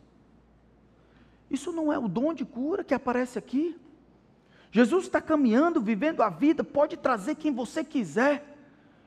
isso 1.49 1.73
não 1.73 1.91
é 1.91 1.97
o 1.97 2.07
dom 2.07 2.31
de 2.33 2.45
cura 2.45 2.83
que 2.83 2.93
aparece 2.93 3.39
aqui. 3.39 3.75
Jesus 4.71 5.05
está 5.05 5.19
caminhando, 5.19 5.81
vivendo 5.81 6.21
a 6.21 6.29
vida, 6.29 6.63
pode 6.63 6.95
trazer 6.95 7.35
quem 7.35 7.51
você 7.51 7.83
quiser. 7.83 8.55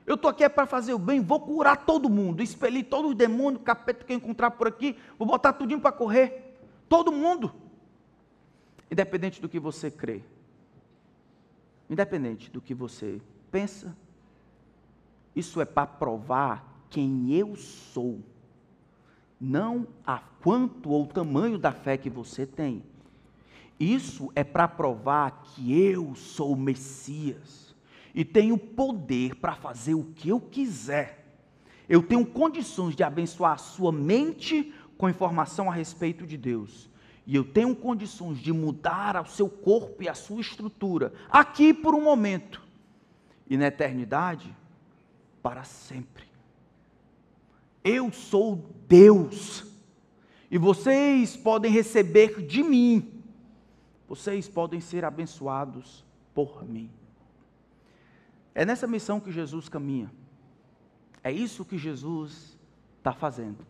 Eu 0.05 0.15
estou 0.15 0.29
aqui 0.29 0.43
é 0.43 0.49
para 0.49 0.67
fazer 0.67 0.93
o 0.93 0.99
bem, 0.99 1.21
vou 1.21 1.39
curar 1.39 1.85
todo 1.85 2.09
mundo, 2.09 2.43
expelir 2.43 2.85
todos 2.85 3.11
os 3.11 3.17
demônios, 3.17 3.63
capeta 3.63 4.03
que 4.03 4.13
eu 4.13 4.17
encontrar 4.17 4.51
por 4.51 4.67
aqui, 4.67 4.95
vou 5.17 5.27
botar 5.27 5.53
tudinho 5.53 5.79
para 5.79 5.91
correr. 5.91 6.59
Todo 6.87 7.11
mundo. 7.13 7.51
Independente 8.91 9.41
do 9.41 9.49
que 9.49 9.59
você 9.59 9.89
crê. 9.89 10.21
Independente 11.89 12.51
do 12.51 12.59
que 12.59 12.73
você 12.73 13.19
pensa, 13.49 13.95
isso 15.35 15.59
é 15.59 15.65
para 15.65 15.85
provar 15.85 16.85
quem 16.89 17.33
eu 17.33 17.55
sou, 17.55 18.21
não 19.39 19.87
a 20.05 20.19
quanto 20.19 20.91
ou 20.91 21.03
o 21.03 21.07
tamanho 21.07 21.57
da 21.57 21.71
fé 21.71 21.97
que 21.97 22.09
você 22.09 22.45
tem. 22.45 22.83
Isso 23.79 24.31
é 24.33 24.43
para 24.43 24.67
provar 24.67 25.43
que 25.43 25.77
eu 25.77 26.15
sou 26.15 26.53
o 26.53 26.57
Messias 26.57 27.75
e 28.13 28.23
tenho 28.23 28.57
poder 28.57 29.35
para 29.35 29.55
fazer 29.55 29.93
o 29.93 30.05
que 30.15 30.29
eu 30.29 30.39
quiser. 30.39 31.25
Eu 31.87 32.01
tenho 32.01 32.25
condições 32.25 32.95
de 32.95 33.03
abençoar 33.03 33.53
a 33.53 33.57
sua 33.57 33.91
mente 33.91 34.73
com 34.97 35.09
informação 35.09 35.69
a 35.69 35.73
respeito 35.73 36.25
de 36.25 36.37
Deus. 36.37 36.89
E 37.27 37.35
eu 37.35 37.43
tenho 37.43 37.75
condições 37.75 38.37
de 38.37 38.53
mudar 38.53 39.21
o 39.21 39.27
seu 39.27 39.49
corpo 39.49 40.01
e 40.03 40.07
a 40.07 40.13
sua 40.13 40.41
estrutura, 40.41 41.13
aqui 41.29 41.73
por 41.73 41.93
um 41.93 42.03
momento. 42.03 42.61
E 43.49 43.57
na 43.57 43.67
eternidade, 43.67 44.55
para 45.45 45.63
sempre. 45.63 46.25
Eu 47.83 48.11
sou 48.11 48.67
Deus, 48.87 49.63
e 50.49 50.57
vocês 50.57 51.37
podem 51.37 51.71
receber 51.71 52.41
de 52.47 52.63
mim, 52.63 53.23
vocês 54.07 54.49
podem 54.49 54.81
ser 54.81 55.05
abençoados 55.05 56.03
por 56.33 56.67
mim. 56.67 56.89
É 58.55 58.65
nessa 58.65 58.87
missão 58.87 59.19
que 59.19 59.31
Jesus 59.31 59.69
caminha, 59.69 60.11
é 61.23 61.31
isso 61.31 61.63
que 61.63 61.77
Jesus 61.77 62.57
está 62.97 63.13
fazendo. 63.13 63.63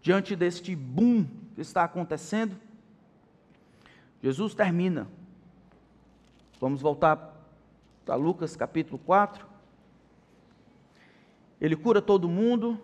Diante 0.00 0.34
deste 0.34 0.74
boom 0.74 1.26
que 1.54 1.60
está 1.60 1.84
acontecendo, 1.84 2.56
Jesus 4.22 4.54
termina. 4.54 5.06
Vamos 6.58 6.80
voltar 6.80 7.38
para 8.06 8.14
Lucas 8.14 8.56
capítulo 8.56 8.98
4 9.04 9.52
ele 11.64 11.76
cura 11.76 12.02
todo 12.02 12.28
mundo, 12.28 12.78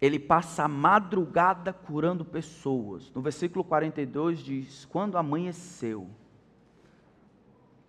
ele 0.00 0.18
passa 0.18 0.64
a 0.64 0.68
madrugada 0.68 1.70
curando 1.70 2.24
pessoas. 2.24 3.12
No 3.14 3.20
versículo 3.20 3.62
42 3.62 4.38
diz: 4.38 4.86
Quando 4.86 5.18
amanheceu, 5.18 6.08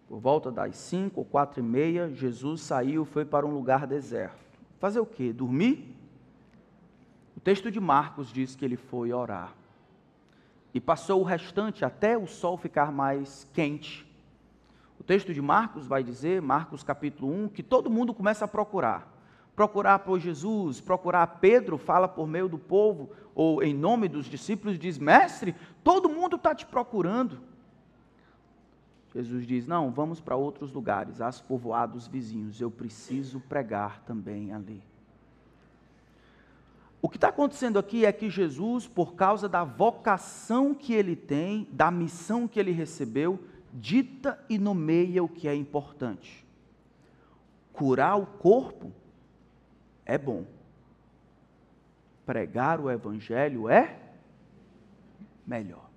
por 0.09 0.19
volta 0.19 0.51
das 0.51 0.75
cinco 0.75 1.21
ou 1.21 1.25
quatro 1.25 1.61
e 1.61 1.63
meia, 1.63 2.13
Jesus 2.13 2.63
saiu, 2.63 3.05
foi 3.05 3.23
para 3.23 3.45
um 3.45 3.53
lugar 3.53 3.87
deserto. 3.87 4.43
Fazer 4.77 4.99
o 4.99 5.05
quê? 5.05 5.31
Dormir? 5.31 5.95
O 7.37 7.39
texto 7.39 7.71
de 7.71 7.79
Marcos 7.79 8.27
diz 8.27 8.57
que 8.57 8.65
ele 8.65 8.75
foi 8.75 9.13
orar. 9.13 9.55
E 10.73 10.81
passou 10.81 11.21
o 11.21 11.23
restante 11.23 11.85
até 11.85 12.17
o 12.17 12.27
sol 12.27 12.57
ficar 12.57 12.91
mais 12.91 13.47
quente. 13.53 14.05
O 14.99 15.03
texto 15.03 15.33
de 15.33 15.41
Marcos 15.41 15.87
vai 15.87 16.03
dizer, 16.03 16.41
Marcos 16.41 16.83
capítulo 16.83 17.33
1, 17.45 17.47
que 17.47 17.63
todo 17.63 17.89
mundo 17.89 18.13
começa 18.13 18.43
a 18.43 18.47
procurar. 18.47 19.12
Procurar 19.55 19.99
por 19.99 20.19
Jesus, 20.19 20.81
procurar 20.81 21.27
Pedro, 21.39 21.77
fala 21.77 22.07
por 22.07 22.27
meio 22.27 22.49
do 22.49 22.57
povo, 22.57 23.11
ou 23.35 23.61
em 23.61 23.73
nome 23.73 24.07
dos 24.07 24.25
discípulos, 24.25 24.79
diz: 24.79 24.97
Mestre, 24.97 25.55
todo 25.83 26.09
mundo 26.09 26.37
está 26.37 26.55
te 26.55 26.65
procurando. 26.65 27.39
Jesus 29.13 29.45
diz: 29.45 29.67
Não, 29.67 29.91
vamos 29.91 30.19
para 30.19 30.35
outros 30.35 30.71
lugares, 30.71 31.21
as 31.21 31.39
povoados 31.39 32.07
vizinhos, 32.07 32.59
eu 32.59 32.71
preciso 32.71 33.39
pregar 33.41 34.01
também 34.01 34.51
ali. 34.51 34.81
O 36.99 37.07
que 37.07 37.17
está 37.17 37.27
acontecendo 37.27 37.77
aqui 37.77 38.05
é 38.05 38.11
que 38.11 38.29
Jesus, 38.29 38.87
por 38.87 39.13
causa 39.13 39.47
da 39.47 39.63
vocação 39.63 40.73
que 40.73 40.93
ele 40.93 41.15
tem, 41.15 41.67
da 41.71 41.91
missão 41.91 42.47
que 42.47 42.59
ele 42.59 42.71
recebeu, 42.71 43.39
dita 43.73 44.43
e 44.49 44.57
nomeia 44.57 45.23
o 45.23 45.27
que 45.27 45.47
é 45.47 45.53
importante. 45.53 46.43
Curar 47.73 48.17
o 48.17 48.25
corpo 48.25 48.91
é 50.05 50.17
bom. 50.17 50.45
Pregar 52.25 52.79
o 52.79 52.89
evangelho 52.89 53.69
é 53.69 53.99
melhor. 55.45 55.89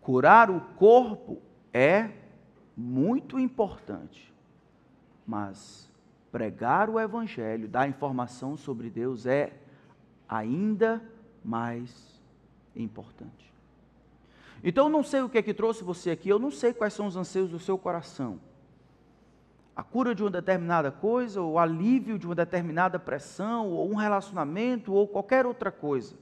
Curar 0.00 0.50
o 0.50 0.60
corpo 0.74 1.40
é 1.72 2.10
muito 2.76 3.38
importante, 3.38 4.32
mas 5.26 5.88
pregar 6.32 6.88
o 6.88 6.98
Evangelho, 6.98 7.68
dar 7.68 7.88
informação 7.88 8.56
sobre 8.56 8.88
Deus 8.88 9.26
é 9.26 9.52
ainda 10.26 11.02
mais 11.44 12.20
importante. 12.74 13.52
Então, 14.64 14.88
não 14.88 15.02
sei 15.02 15.20
o 15.20 15.28
que 15.28 15.38
é 15.38 15.42
que 15.42 15.52
trouxe 15.52 15.84
você 15.84 16.10
aqui, 16.10 16.28
eu 16.28 16.38
não 16.38 16.50
sei 16.50 16.72
quais 16.72 16.94
são 16.94 17.06
os 17.06 17.16
anseios 17.16 17.50
do 17.50 17.58
seu 17.58 17.76
coração. 17.76 18.40
A 19.74 19.82
cura 19.82 20.14
de 20.14 20.22
uma 20.22 20.30
determinada 20.30 20.90
coisa, 20.90 21.40
ou 21.40 21.52
o 21.52 21.58
alívio 21.58 22.18
de 22.18 22.26
uma 22.26 22.34
determinada 22.34 22.98
pressão, 22.98 23.68
ou 23.68 23.90
um 23.90 23.94
relacionamento, 23.94 24.92
ou 24.92 25.08
qualquer 25.08 25.46
outra 25.46 25.72
coisa. 25.72 26.14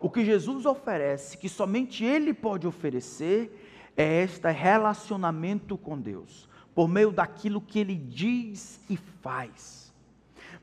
O 0.00 0.08
que 0.08 0.24
Jesus 0.24 0.64
oferece, 0.64 1.36
que 1.36 1.48
somente 1.48 2.02
Ele 2.02 2.32
pode 2.32 2.66
oferecer, 2.66 3.92
é 3.96 4.22
este 4.22 4.50
relacionamento 4.50 5.76
com 5.76 6.00
Deus, 6.00 6.48
por 6.74 6.88
meio 6.88 7.12
daquilo 7.12 7.60
que 7.60 7.78
Ele 7.78 7.94
diz 7.94 8.80
e 8.88 8.96
faz. 8.96 9.92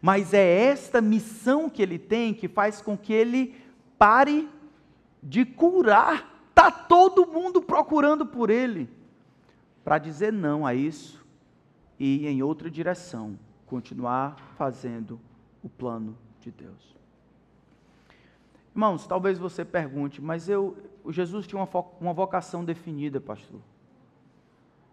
Mas 0.01 0.33
é 0.33 0.65
esta 0.65 0.99
missão 0.99 1.69
que 1.69 1.81
Ele 1.81 1.99
tem 1.99 2.33
que 2.33 2.47
faz 2.47 2.81
com 2.81 2.97
que 2.97 3.13
Ele 3.13 3.55
pare 3.99 4.49
de 5.21 5.45
curar. 5.45 6.43
Está 6.49 6.71
todo 6.71 7.27
mundo 7.27 7.61
procurando 7.61 8.25
por 8.25 8.49
Ele, 8.49 8.89
para 9.83 9.99
dizer 9.99 10.33
não 10.33 10.65
a 10.65 10.73
isso 10.73 11.20
e 12.01 12.25
ir 12.25 12.27
em 12.29 12.41
outra 12.41 12.67
direção, 12.67 13.37
continuar 13.67 14.35
fazendo 14.57 15.21
o 15.61 15.69
plano 15.69 16.17
de 16.39 16.49
Deus. 16.49 16.97
Irmãos, 18.73 19.05
talvez 19.05 19.37
você 19.37 19.63
pergunte, 19.63 20.19
mas 20.19 20.49
eu, 20.49 20.75
Jesus 21.09 21.45
tinha 21.45 21.61
uma, 21.61 21.69
uma 21.99 22.11
vocação 22.11 22.65
definida, 22.65 23.21
pastor. 23.21 23.61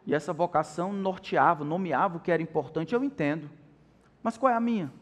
E 0.06 0.14
essa 0.14 0.34
vocação 0.34 0.92
norteava, 0.92 1.64
nomeava 1.64 2.18
o 2.18 2.20
que 2.20 2.30
era 2.30 2.42
importante, 2.42 2.94
eu 2.94 3.02
entendo. 3.02 3.48
Mas 4.22 4.36
qual 4.36 4.52
é 4.52 4.54
a 4.54 4.60
minha? 4.60 4.92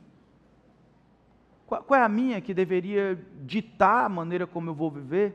Qual, 1.67 1.83
qual 1.83 1.99
é 1.99 2.05
a 2.05 2.09
minha 2.09 2.41
que 2.41 2.55
deveria 2.55 3.21
ditar 3.45 4.05
a 4.05 4.09
maneira 4.09 4.47
como 4.47 4.71
eu 4.71 4.75
vou 4.75 4.93
viver? 4.93 5.35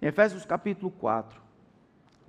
Em 0.00 0.06
Efésios 0.06 0.44
capítulo 0.44 0.92
4, 0.92 1.47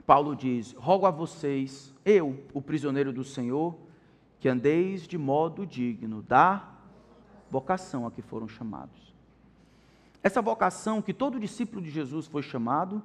Paulo 0.06 0.36
diz: 0.36 0.74
Rogo 0.74 1.06
a 1.06 1.12
vocês, 1.12 1.94
eu, 2.04 2.44
o 2.54 2.62
prisioneiro 2.62 3.14
do 3.14 3.24
Senhor, 3.24 3.76
que 4.40 4.50
andeis 4.50 5.08
de 5.08 5.18
modo 5.18 5.66
digno 5.66 6.22
da 6.22 6.68
vocação 7.50 8.06
a 8.06 8.12
que 8.12 8.22
foram 8.22 8.48
chamados. 8.48 9.14
Essa 10.22 10.42
vocação 10.42 11.02
que 11.02 11.14
todo 11.14 11.40
discípulo 11.40 11.82
de 11.82 11.90
Jesus 11.90 12.28
foi 12.28 12.42
chamado 12.42 13.02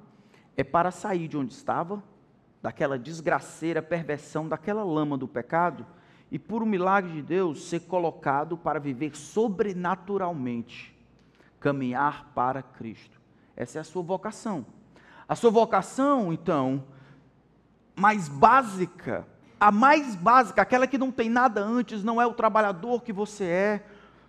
é 0.56 0.64
para 0.64 0.90
sair 0.90 1.28
de 1.28 1.36
onde 1.36 1.52
estava, 1.52 2.02
daquela 2.62 2.98
desgraceira 2.98 3.82
perversão, 3.82 4.48
daquela 4.48 4.82
lama 4.82 5.18
do 5.18 5.28
pecado, 5.28 5.86
e 6.30 6.38
por 6.38 6.62
um 6.62 6.66
milagre 6.66 7.12
de 7.12 7.22
Deus 7.22 7.68
ser 7.68 7.80
colocado 7.80 8.56
para 8.56 8.80
viver 8.80 9.16
sobrenaturalmente, 9.16 10.96
caminhar 11.60 12.32
para 12.34 12.62
Cristo. 12.62 13.20
Essa 13.56 13.78
é 13.78 13.80
a 13.80 13.84
sua 13.84 14.02
vocação. 14.02 14.66
A 15.28 15.34
sua 15.34 15.50
vocação, 15.50 16.32
então, 16.32 16.84
mais 17.96 18.28
básica, 18.28 19.26
a 19.58 19.72
mais 19.72 20.14
básica, 20.14 20.60
aquela 20.62 20.86
que 20.86 20.98
não 20.98 21.10
tem 21.10 21.30
nada 21.30 21.62
antes, 21.62 22.04
não 22.04 22.20
é 22.20 22.26
o 22.26 22.34
trabalhador 22.34 23.02
que 23.02 23.12
você 23.12 23.44
é, 23.44 23.86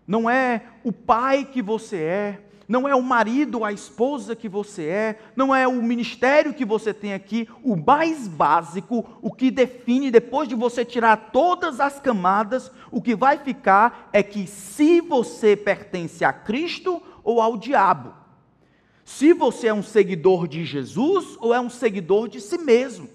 não 0.07 0.29
é 0.29 0.61
o 0.83 0.91
pai 0.91 1.45
que 1.45 1.61
você 1.61 1.97
é, 1.97 2.41
não 2.67 2.87
é 2.87 2.95
o 2.95 3.01
marido 3.01 3.63
a 3.63 3.71
esposa 3.71 4.35
que 4.35 4.49
você 4.49 4.85
é, 4.85 5.19
não 5.35 5.53
é 5.53 5.67
o 5.67 5.81
ministério 5.83 6.53
que 6.53 6.65
você 6.65 6.93
tem 6.93 7.13
aqui, 7.13 7.47
o 7.63 7.75
mais 7.75 8.27
básico, 8.27 9.05
o 9.21 9.31
que 9.31 9.51
define 9.51 10.09
depois 10.09 10.47
de 10.47 10.55
você 10.55 10.83
tirar 10.83 11.31
todas 11.31 11.79
as 11.79 11.99
camadas, 11.99 12.71
o 12.91 13.01
que 13.01 13.15
vai 13.15 13.37
ficar 13.37 14.09
é 14.11 14.23
que 14.23 14.47
se 14.47 15.01
você 15.01 15.55
pertence 15.55 16.23
a 16.23 16.33
Cristo 16.33 17.01
ou 17.23 17.41
ao 17.41 17.57
diabo. 17.57 18.24
Se 19.06 19.34
você 19.34 19.68
é 19.68 19.74
um 19.74 19.84
seguidor 19.84 20.47
de 20.47 20.66
Jesus 20.66 21.38
ou 21.39 21.53
é 21.53 21.60
um 21.62 21.70
seguidor 21.70 22.28
de 22.28 22.41
si 22.41 22.58
mesmo. 22.58 23.08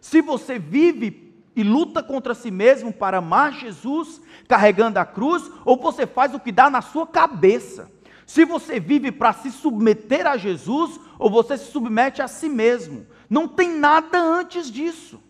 Se 0.00 0.22
você 0.22 0.56
vive 0.56 1.34
e 1.54 1.64
luta 1.64 2.00
contra 2.00 2.32
si 2.32 2.50
mesmo 2.50 2.92
para 2.92 3.18
amar 3.18 3.52
Jesus, 3.52 4.22
carregando 4.46 5.00
a 5.00 5.04
cruz, 5.04 5.50
ou 5.64 5.76
você 5.76 6.06
faz 6.06 6.32
o 6.32 6.40
que 6.40 6.52
dá 6.52 6.70
na 6.70 6.80
sua 6.80 7.06
cabeça. 7.06 7.90
Se 8.24 8.44
você 8.44 8.78
vive 8.78 9.10
para 9.10 9.32
se 9.32 9.50
submeter 9.50 10.26
a 10.26 10.36
Jesus 10.36 10.98
ou 11.18 11.28
você 11.28 11.58
se 11.58 11.72
submete 11.72 12.22
a 12.22 12.28
si 12.28 12.48
mesmo. 12.48 13.04
Não 13.28 13.48
tem 13.48 13.76
nada 13.76 14.22
antes 14.22 14.70
disso. 14.70 15.20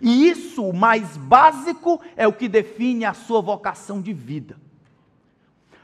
E 0.00 0.28
isso, 0.28 0.64
o 0.64 0.72
mais 0.72 1.16
básico, 1.16 2.00
é 2.16 2.26
o 2.26 2.32
que 2.32 2.48
define 2.48 3.04
a 3.04 3.14
sua 3.14 3.40
vocação 3.40 4.00
de 4.00 4.12
vida. 4.12 4.56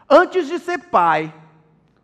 Antes 0.08 0.46
de 0.46 0.58
ser 0.58 0.78
pai, 0.90 1.34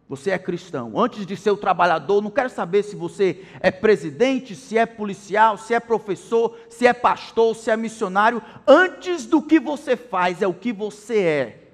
você 0.09 0.31
é 0.31 0.39
cristão. 0.39 0.99
Antes 0.99 1.27
de 1.27 1.37
ser 1.37 1.51
o 1.51 1.57
trabalhador, 1.57 2.23
não 2.23 2.31
quero 2.31 2.49
saber 2.49 2.85
se 2.85 2.95
você 2.95 3.45
é 3.61 3.73
presidente, 3.73 4.55
se 4.55 4.79
é 4.79 4.87
policial, 4.87 5.59
se 5.59 5.75
é 5.75 5.81
professor, 5.81 6.57
se 6.71 6.87
é 6.87 6.93
pastor, 6.93 7.57
se 7.57 7.71
é 7.71 7.77
missionário. 7.77 8.41
Antes 8.67 9.27
do 9.27 9.43
que 9.43 9.59
você 9.59 9.97
faz, 9.97 10.43
é 10.43 10.47
o 10.47 10.55
que 10.55 10.73
você 10.73 11.19
é. 11.19 11.71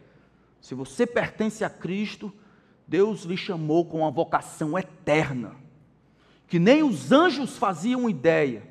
Se 0.62 0.74
você 0.74 1.06
pertence 1.06 1.62
a 1.62 1.68
Cristo, 1.68 2.32
Deus 2.88 3.24
lhe 3.24 3.36
chamou 3.36 3.84
com 3.84 3.98
uma 3.98 4.10
vocação 4.10 4.78
eterna, 4.78 5.52
que 6.46 6.58
nem 6.58 6.82
os 6.82 7.12
anjos 7.12 7.58
faziam 7.58 8.08
ideia. 8.08 8.62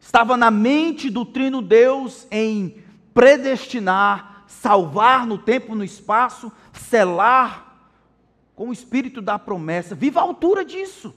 Estava 0.00 0.36
na 0.36 0.50
mente 0.50 1.08
do 1.08 1.24
Trino 1.24 1.62
Deus 1.62 2.26
em 2.30 2.82
predestinar, 3.12 4.44
salvar 4.48 5.26
no 5.26 5.38
tempo 5.38 5.72
e 5.72 5.78
no 5.78 5.84
espaço, 5.84 6.50
selar 6.72 7.63
com 8.54 8.68
o 8.68 8.72
espírito 8.72 9.20
da 9.20 9.38
promessa. 9.38 9.94
Viva 9.94 10.20
a 10.20 10.22
altura 10.22 10.64
disso. 10.64 11.14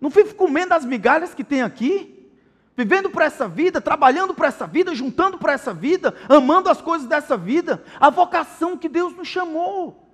Não 0.00 0.10
fique 0.10 0.34
comendo 0.34 0.74
as 0.74 0.84
migalhas 0.84 1.34
que 1.34 1.42
tem 1.42 1.62
aqui, 1.62 2.30
vivendo 2.76 3.10
para 3.10 3.24
essa 3.24 3.48
vida, 3.48 3.80
trabalhando 3.80 4.34
para 4.34 4.48
essa 4.48 4.66
vida, 4.66 4.94
juntando 4.94 5.38
para 5.38 5.52
essa 5.52 5.72
vida, 5.72 6.14
amando 6.28 6.68
as 6.68 6.80
coisas 6.80 7.08
dessa 7.08 7.36
vida, 7.36 7.82
a 7.98 8.10
vocação 8.10 8.76
que 8.76 8.88
Deus 8.88 9.14
nos 9.16 9.28
chamou 9.28 10.06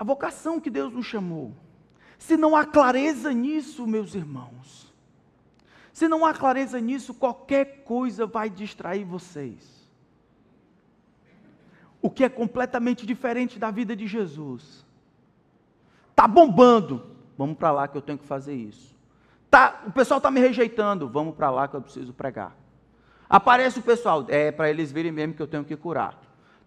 a 0.00 0.04
vocação 0.04 0.58
que 0.58 0.70
Deus 0.70 0.90
nos 0.94 1.04
chamou. 1.04 1.54
Se 2.18 2.34
não 2.34 2.56
há 2.56 2.64
clareza 2.64 3.34
nisso, 3.34 3.86
meus 3.86 4.14
irmãos, 4.14 4.90
se 5.92 6.08
não 6.08 6.24
há 6.24 6.32
clareza 6.32 6.80
nisso, 6.80 7.12
qualquer 7.12 7.84
coisa 7.84 8.24
vai 8.24 8.48
distrair 8.48 9.04
vocês. 9.04 9.79
O 12.02 12.10
que 12.10 12.24
é 12.24 12.28
completamente 12.28 13.06
diferente 13.06 13.58
da 13.58 13.70
vida 13.70 13.94
de 13.94 14.06
Jesus. 14.06 14.84
Tá 16.14 16.26
bombando, 16.26 17.06
vamos 17.36 17.56
para 17.56 17.70
lá 17.70 17.88
que 17.88 17.96
eu 17.96 18.02
tenho 18.02 18.18
que 18.18 18.26
fazer 18.26 18.54
isso. 18.54 18.96
Tá, 19.50 19.82
o 19.86 19.92
pessoal 19.92 20.18
está 20.18 20.30
me 20.30 20.40
rejeitando, 20.40 21.08
vamos 21.08 21.34
para 21.34 21.50
lá 21.50 21.66
que 21.66 21.74
eu 21.74 21.82
preciso 21.82 22.12
pregar. 22.12 22.56
Aparece 23.28 23.78
o 23.78 23.82
pessoal, 23.82 24.24
é 24.28 24.50
para 24.50 24.70
eles 24.70 24.92
verem 24.92 25.12
mesmo 25.12 25.34
que 25.34 25.42
eu 25.42 25.46
tenho 25.46 25.64
que 25.64 25.76
curar. 25.76 26.18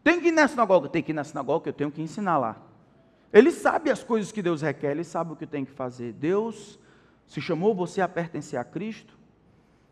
Tem 0.03 0.19
que 0.19 0.27
ir 0.27 0.31
na 0.31 0.47
sinagoga? 0.47 0.89
Tem 0.89 1.01
que 1.01 1.11
ir 1.11 1.13
na 1.13 1.23
sinagoga, 1.23 1.69
eu 1.69 1.73
tenho 1.73 1.91
que 1.91 2.01
ensinar 2.01 2.37
lá. 2.37 2.57
Ele 3.31 3.51
sabe 3.51 3.89
as 3.89 4.03
coisas 4.03 4.31
que 4.31 4.41
Deus 4.41 4.61
requer, 4.61 4.91
ele 4.91 5.03
sabe 5.03 5.33
o 5.33 5.35
que 5.35 5.47
tem 5.47 5.65
que 5.65 5.71
fazer. 5.71 6.13
Deus 6.13 6.79
se 7.27 7.41
chamou 7.41 7.73
você 7.73 8.01
a 8.01 8.07
pertencer 8.07 8.59
a 8.59 8.63
Cristo, 8.63 9.17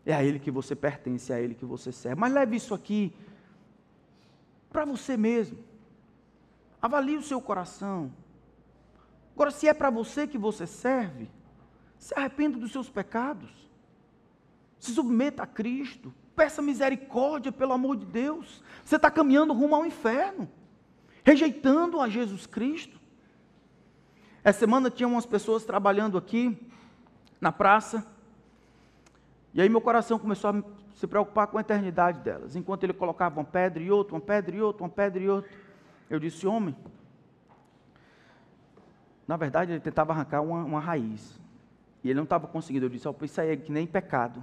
é 0.04 0.14
a 0.14 0.22
Ele 0.22 0.38
que 0.38 0.50
você 0.50 0.74
pertence, 0.74 1.32
é 1.32 1.36
a 1.36 1.40
Ele 1.40 1.54
que 1.54 1.64
você 1.64 1.90
serve. 1.92 2.20
Mas 2.20 2.32
leve 2.32 2.56
isso 2.56 2.74
aqui 2.74 3.12
para 4.72 4.84
você 4.84 5.16
mesmo. 5.16 5.58
Avalie 6.80 7.16
o 7.16 7.22
seu 7.22 7.40
coração. 7.40 8.12
Agora, 9.34 9.50
se 9.50 9.68
é 9.68 9.74
para 9.74 9.90
você 9.90 10.26
que 10.26 10.36
você 10.36 10.66
serve, 10.66 11.30
se 11.98 12.12
arrependa 12.18 12.58
dos 12.58 12.72
seus 12.72 12.88
pecados. 12.88 13.50
Se 14.78 14.92
submeta 14.92 15.44
a 15.44 15.46
Cristo. 15.46 16.12
Peça 16.34 16.60
misericórdia, 16.60 17.52
pelo 17.52 17.72
amor 17.72 17.96
de 17.96 18.06
Deus. 18.06 18.62
Você 18.84 18.96
está 18.96 19.10
caminhando 19.10 19.52
rumo 19.52 19.76
ao 19.76 19.86
inferno, 19.86 20.50
rejeitando 21.22 22.00
a 22.00 22.08
Jesus 22.08 22.46
Cristo. 22.46 23.00
Essa 24.42 24.60
semana 24.60 24.90
tinha 24.90 25.06
umas 25.06 25.26
pessoas 25.26 25.64
trabalhando 25.64 26.18
aqui 26.18 26.58
na 27.40 27.52
praça, 27.52 28.04
e 29.54 29.60
aí 29.60 29.68
meu 29.68 29.80
coração 29.80 30.18
começou 30.18 30.50
a 30.50 30.62
se 30.94 31.06
preocupar 31.06 31.46
com 31.46 31.58
a 31.58 31.60
eternidade 31.60 32.20
delas. 32.20 32.56
Enquanto 32.56 32.84
ele 32.84 32.92
colocava 32.92 33.38
uma 33.38 33.44
pedra 33.44 33.82
e 33.82 33.90
outra, 33.90 34.14
uma 34.14 34.20
pedra 34.20 34.54
e 34.56 34.62
outra, 34.62 34.82
uma 34.82 34.88
pedra 34.88 35.22
e 35.22 35.28
outra, 35.28 35.50
eu 36.08 36.18
disse: 36.18 36.46
Homem, 36.46 36.74
na 39.26 39.36
verdade 39.36 39.72
ele 39.72 39.80
tentava 39.80 40.12
arrancar 40.12 40.40
uma, 40.40 40.64
uma 40.64 40.80
raiz, 40.80 41.38
e 42.02 42.08
ele 42.08 42.16
não 42.16 42.24
estava 42.24 42.46
conseguindo. 42.46 42.86
Eu 42.86 42.90
disse: 42.90 43.06
oh, 43.06 43.14
Isso 43.22 43.40
aí 43.40 43.50
é 43.50 43.56
que 43.56 43.70
nem 43.70 43.86
pecado. 43.86 44.42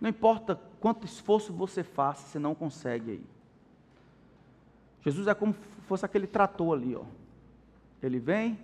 Não 0.00 0.08
importa 0.08 0.60
quanto 0.78 1.06
esforço 1.06 1.52
você 1.52 1.82
faça, 1.82 2.28
você 2.28 2.38
não 2.38 2.54
consegue 2.54 3.12
aí. 3.12 3.26
Jesus 5.02 5.26
é 5.26 5.34
como 5.34 5.54
se 5.54 5.60
fosse 5.86 6.04
aquele 6.04 6.26
trator 6.26 6.76
ali, 6.76 6.94
ó. 6.94 7.04
Ele 8.02 8.20
vem 8.20 8.58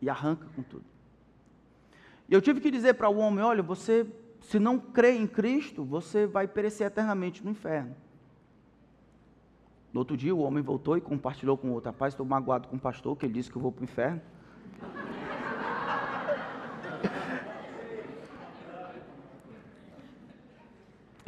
e 0.00 0.08
arranca 0.08 0.46
com 0.54 0.62
tudo. 0.62 0.95
E 2.28 2.34
eu 2.34 2.42
tive 2.42 2.60
que 2.60 2.70
dizer 2.70 2.94
para 2.94 3.08
o 3.08 3.18
homem: 3.18 3.44
olha, 3.44 3.62
você, 3.62 4.06
se 4.40 4.58
não 4.58 4.78
crê 4.78 5.12
em 5.12 5.26
Cristo, 5.26 5.84
você 5.84 6.26
vai 6.26 6.46
perecer 6.46 6.86
eternamente 6.86 7.44
no 7.44 7.50
inferno. 7.50 7.94
No 9.92 10.00
outro 10.00 10.16
dia, 10.16 10.34
o 10.34 10.40
homem 10.40 10.62
voltou 10.62 10.96
e 10.96 11.00
compartilhou 11.00 11.56
com 11.56 11.70
outro 11.70 11.90
rapaz. 11.90 12.12
Estou 12.12 12.26
magoado 12.26 12.68
com 12.68 12.76
o 12.76 12.80
pastor, 12.80 13.16
que 13.16 13.24
ele 13.24 13.34
disse 13.34 13.50
que 13.50 13.56
eu 13.56 13.62
vou 13.62 13.72
para 13.72 13.82
o 13.82 13.84
inferno. 13.84 14.20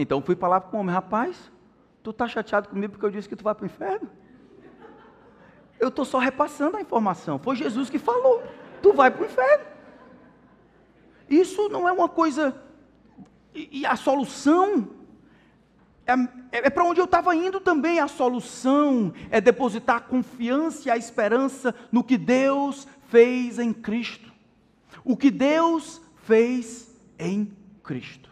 Então 0.00 0.22
fui 0.22 0.36
falar 0.36 0.60
com 0.60 0.76
o 0.76 0.80
homem, 0.80 0.94
rapaz, 0.94 1.50
tu 2.04 2.10
está 2.10 2.28
chateado 2.28 2.68
comigo 2.68 2.92
porque 2.92 3.04
eu 3.04 3.10
disse 3.10 3.28
que 3.28 3.34
tu 3.34 3.42
vai 3.42 3.52
para 3.52 3.64
o 3.64 3.66
inferno? 3.66 4.08
Eu 5.80 5.88
estou 5.88 6.04
só 6.04 6.18
repassando 6.18 6.76
a 6.76 6.80
informação. 6.80 7.36
Foi 7.36 7.56
Jesus 7.56 7.90
que 7.90 7.98
falou, 7.98 8.40
tu 8.80 8.92
vai 8.92 9.10
para 9.10 9.22
o 9.22 9.26
inferno. 9.26 9.64
Isso 11.28 11.68
não 11.68 11.88
é 11.88 11.92
uma 11.92 12.08
coisa. 12.08 12.60
E, 13.54 13.80
e 13.80 13.86
a 13.86 13.96
solução 13.96 14.88
é, 16.06 16.12
é, 16.56 16.66
é 16.66 16.70
para 16.70 16.84
onde 16.84 17.00
eu 17.00 17.04
estava 17.04 17.34
indo 17.34 17.60
também. 17.60 18.00
A 18.00 18.08
solução 18.08 19.12
é 19.30 19.40
depositar 19.40 19.96
a 19.96 20.00
confiança 20.00 20.88
e 20.88 20.90
a 20.90 20.96
esperança 20.96 21.74
no 21.92 22.02
que 22.02 22.16
Deus 22.16 22.88
fez 23.08 23.58
em 23.58 23.72
Cristo. 23.72 24.32
O 25.04 25.16
que 25.16 25.30
Deus 25.30 26.00
fez 26.24 26.94
em 27.18 27.52
Cristo. 27.82 28.30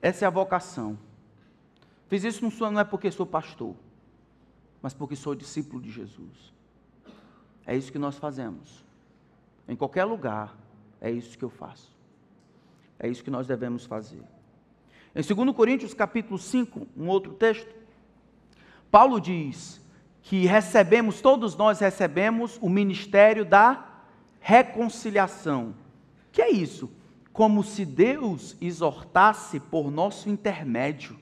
Essa 0.00 0.24
é 0.24 0.28
a 0.28 0.30
vocação. 0.30 0.98
Fiz 2.08 2.24
isso 2.24 2.44
não 2.70 2.80
é 2.80 2.84
porque 2.84 3.10
sou 3.10 3.26
pastor, 3.26 3.74
mas 4.80 4.92
porque 4.92 5.16
sou 5.16 5.34
discípulo 5.34 5.80
de 5.80 5.90
Jesus. 5.90 6.52
É 7.66 7.76
isso 7.76 7.90
que 7.90 7.98
nós 7.98 8.16
fazemos. 8.16 8.84
Em 9.66 9.74
qualquer 9.74 10.04
lugar, 10.04 10.54
é 11.08 11.10
isso 11.10 11.36
que 11.38 11.44
eu 11.44 11.50
faço. 11.50 11.94
É 12.98 13.08
isso 13.08 13.22
que 13.22 13.30
nós 13.30 13.46
devemos 13.46 13.84
fazer. 13.84 14.22
Em 15.14 15.22
2 15.22 15.54
Coríntios 15.54 15.94
capítulo 15.94 16.38
5, 16.38 16.86
um 16.96 17.08
outro 17.08 17.32
texto, 17.34 17.72
Paulo 18.90 19.20
diz 19.20 19.80
que 20.22 20.46
recebemos, 20.46 21.20
todos 21.20 21.56
nós 21.56 21.80
recebemos 21.80 22.58
o 22.62 22.68
ministério 22.68 23.44
da 23.44 24.02
reconciliação. 24.40 25.74
Que 26.32 26.42
é 26.42 26.50
isso? 26.50 26.90
como 27.34 27.64
se 27.64 27.84
Deus 27.84 28.56
exortasse 28.60 29.58
por 29.58 29.90
nosso 29.90 30.30
intermédio. 30.30 31.18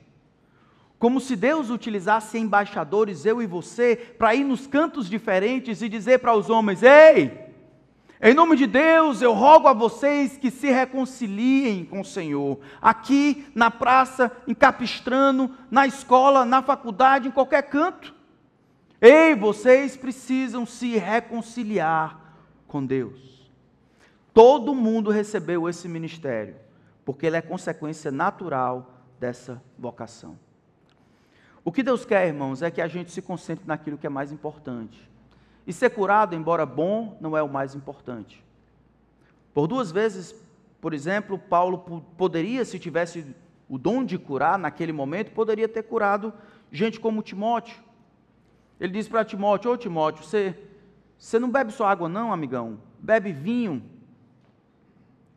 Como 0.98 1.18
se 1.18 1.34
Deus 1.34 1.70
utilizasse 1.70 2.38
embaixadores, 2.38 3.24
eu 3.24 3.40
e 3.40 3.46
você, 3.46 3.96
para 3.96 4.34
ir 4.34 4.44
nos 4.44 4.66
cantos 4.66 5.08
diferentes 5.08 5.80
e 5.80 5.88
dizer 5.88 6.18
para 6.18 6.36
os 6.36 6.50
homens: 6.50 6.82
Ei, 6.82 7.51
em 8.24 8.34
nome 8.34 8.54
de 8.54 8.68
Deus, 8.68 9.20
eu 9.20 9.32
rogo 9.32 9.66
a 9.66 9.72
vocês 9.72 10.36
que 10.36 10.48
se 10.48 10.70
reconciliem 10.70 11.84
com 11.84 12.00
o 12.00 12.04
Senhor. 12.04 12.60
Aqui 12.80 13.50
na 13.52 13.68
praça, 13.68 14.30
em 14.46 14.54
Capistrano, 14.54 15.56
na 15.68 15.88
escola, 15.88 16.44
na 16.44 16.62
faculdade, 16.62 17.26
em 17.26 17.32
qualquer 17.32 17.62
canto. 17.62 18.14
Ei, 19.00 19.34
vocês 19.34 19.96
precisam 19.96 20.64
se 20.64 20.96
reconciliar 20.96 22.36
com 22.68 22.86
Deus. 22.86 23.50
Todo 24.32 24.72
mundo 24.72 25.10
recebeu 25.10 25.68
esse 25.68 25.88
ministério, 25.88 26.54
porque 27.04 27.26
ele 27.26 27.36
é 27.36 27.42
consequência 27.42 28.12
natural 28.12 29.02
dessa 29.18 29.60
vocação. 29.76 30.38
O 31.64 31.72
que 31.72 31.82
Deus 31.82 32.04
quer, 32.04 32.28
irmãos, 32.28 32.62
é 32.62 32.70
que 32.70 32.80
a 32.80 32.86
gente 32.86 33.10
se 33.10 33.20
concentre 33.20 33.66
naquilo 33.66 33.98
que 33.98 34.06
é 34.06 34.10
mais 34.10 34.30
importante. 34.30 35.10
E 35.66 35.72
ser 35.72 35.90
curado, 35.90 36.34
embora 36.34 36.66
bom, 36.66 37.16
não 37.20 37.36
é 37.36 37.42
o 37.42 37.48
mais 37.48 37.74
importante. 37.74 38.44
Por 39.54 39.66
duas 39.66 39.92
vezes, 39.92 40.34
por 40.80 40.92
exemplo, 40.92 41.38
Paulo 41.38 42.02
poderia, 42.16 42.64
se 42.64 42.78
tivesse 42.78 43.34
o 43.68 43.78
dom 43.78 44.04
de 44.04 44.18
curar 44.18 44.58
naquele 44.58 44.92
momento, 44.92 45.30
poderia 45.32 45.68
ter 45.68 45.84
curado 45.84 46.32
gente 46.70 46.98
como 46.98 47.22
Timóteo. 47.22 47.82
Ele 48.80 48.92
diz 48.92 49.06
para 49.06 49.24
Timóteo: 49.24 49.70
Ô 49.70 49.76
Timóteo, 49.76 50.24
você, 50.24 50.58
você 51.16 51.38
não 51.38 51.50
bebe 51.50 51.72
só 51.72 51.86
água, 51.86 52.08
não, 52.08 52.32
amigão? 52.32 52.80
Bebe 52.98 53.32
vinho, 53.32 53.82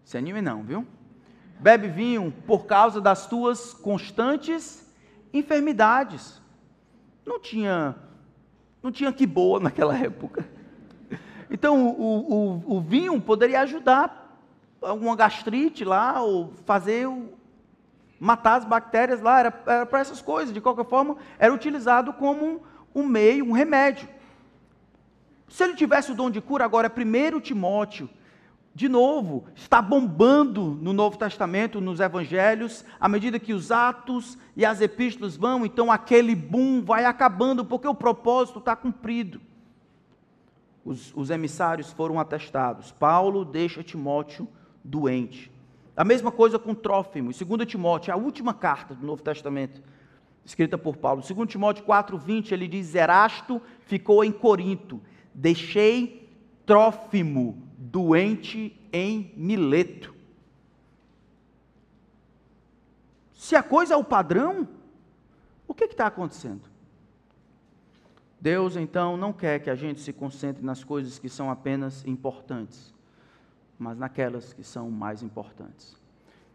se 0.04 0.18
anime 0.18 0.42
não, 0.42 0.64
viu? 0.64 0.88
Bebe 1.60 1.88
vinho 1.88 2.34
por 2.46 2.66
causa 2.66 3.00
das 3.00 3.28
tuas 3.28 3.74
constantes 3.74 4.92
enfermidades. 5.34 6.42
Não 7.26 7.40
tinha, 7.40 7.96
não 8.86 8.92
tinha 8.92 9.12
que 9.12 9.26
boa 9.26 9.60
naquela 9.60 9.98
época. 9.98 10.48
Então 11.50 11.88
o, 11.88 12.62
o, 12.68 12.78
o 12.78 12.82
vinho 12.82 13.20
poderia 13.20 13.62
ajudar 13.62 14.24
alguma 14.80 15.16
gastrite 15.16 15.84
lá, 15.84 16.22
ou 16.22 16.54
fazer 16.66 17.08
matar 18.20 18.58
as 18.58 18.66
bactérias 18.66 19.22
lá, 19.22 19.40
era, 19.40 19.52
para 19.52 20.00
essas 20.00 20.22
coisas. 20.22 20.54
De 20.54 20.62
qualquer 20.62 20.86
forma, 20.86 21.18
era 21.40 21.52
utilizado 21.52 22.14
como 22.14 22.62
um 22.94 23.04
meio, 23.04 23.46
um 23.46 23.52
remédio. 23.52 24.08
Se 25.50 25.64
ele 25.64 25.74
tivesse 25.74 26.12
o 26.12 26.16
dom 26.16 26.30
de 26.30 26.40
cura, 26.40 26.64
agora, 26.64 26.88
primeiro 26.88 27.42
Timóteo 27.42 28.08
de 28.76 28.90
novo, 28.90 29.46
está 29.56 29.82
bombando 29.82 30.78
no 30.82 30.92
Novo 30.92 31.18
Testamento, 31.18 31.80
nos 31.80 32.02
Evangelhos, 32.02 32.84
à 33.00 33.08
medida 33.08 33.40
que 33.40 33.54
os 33.54 33.72
atos 33.72 34.38
e 34.54 34.66
as 34.66 34.82
epístolas 34.82 35.38
vão, 35.38 35.66
então 35.66 35.90
aquele 35.90 36.36
boom 36.36 36.84
vai 36.84 37.06
acabando, 37.06 37.64
porque 37.64 37.88
o 37.88 37.96
propósito 37.96 38.60
está 38.60 38.76
cumprido. 38.76 39.40
Os, 40.84 41.14
os 41.16 41.30
emissários 41.30 41.94
foram 41.94 42.20
atestados. 42.20 42.92
Paulo 42.92 43.46
deixa 43.46 43.82
Timóteo 43.82 44.46
doente. 44.84 45.50
A 45.96 46.04
mesma 46.04 46.30
coisa 46.30 46.60
com 46.60 46.76
Trófimo, 46.76 47.32
2 47.32 47.66
Timóteo, 47.66 48.14
a 48.14 48.18
última 48.18 48.54
carta 48.54 48.94
do 48.94 49.06
Novo 49.06 49.24
Testamento, 49.24 49.82
escrita 50.44 50.78
por 50.78 50.98
Paulo. 50.98 51.24
2 51.26 51.50
Timóteo 51.50 51.86
4,20, 51.86 52.52
ele 52.52 52.68
diz: 52.68 52.94
Erasto 52.94 53.62
ficou 53.86 54.22
em 54.22 54.34
Corinto, 54.34 55.00
deixei 55.34 56.30
Trófimo 56.66 57.65
doente 57.96 58.78
em 58.92 59.32
Mileto. 59.38 60.14
Se 63.34 63.56
a 63.56 63.64
coisa 63.64 63.94
é 63.94 63.98
o 63.98 64.04
padrão, 64.04 64.68
o 65.66 65.74
que 65.74 65.86
está 65.86 66.08
acontecendo? 66.08 66.64
Deus 68.38 68.76
então 68.76 69.16
não 69.16 69.32
quer 69.32 69.60
que 69.60 69.70
a 69.70 69.76
gente 69.76 70.02
se 70.02 70.12
concentre 70.12 70.62
nas 70.62 70.84
coisas 70.84 71.18
que 71.18 71.30
são 71.30 71.50
apenas 71.50 72.06
importantes, 72.06 72.94
mas 73.80 73.98
naquelas 73.98 74.52
que 74.52 74.62
são 74.62 74.92
mais 74.92 75.24
importantes. 75.24 75.96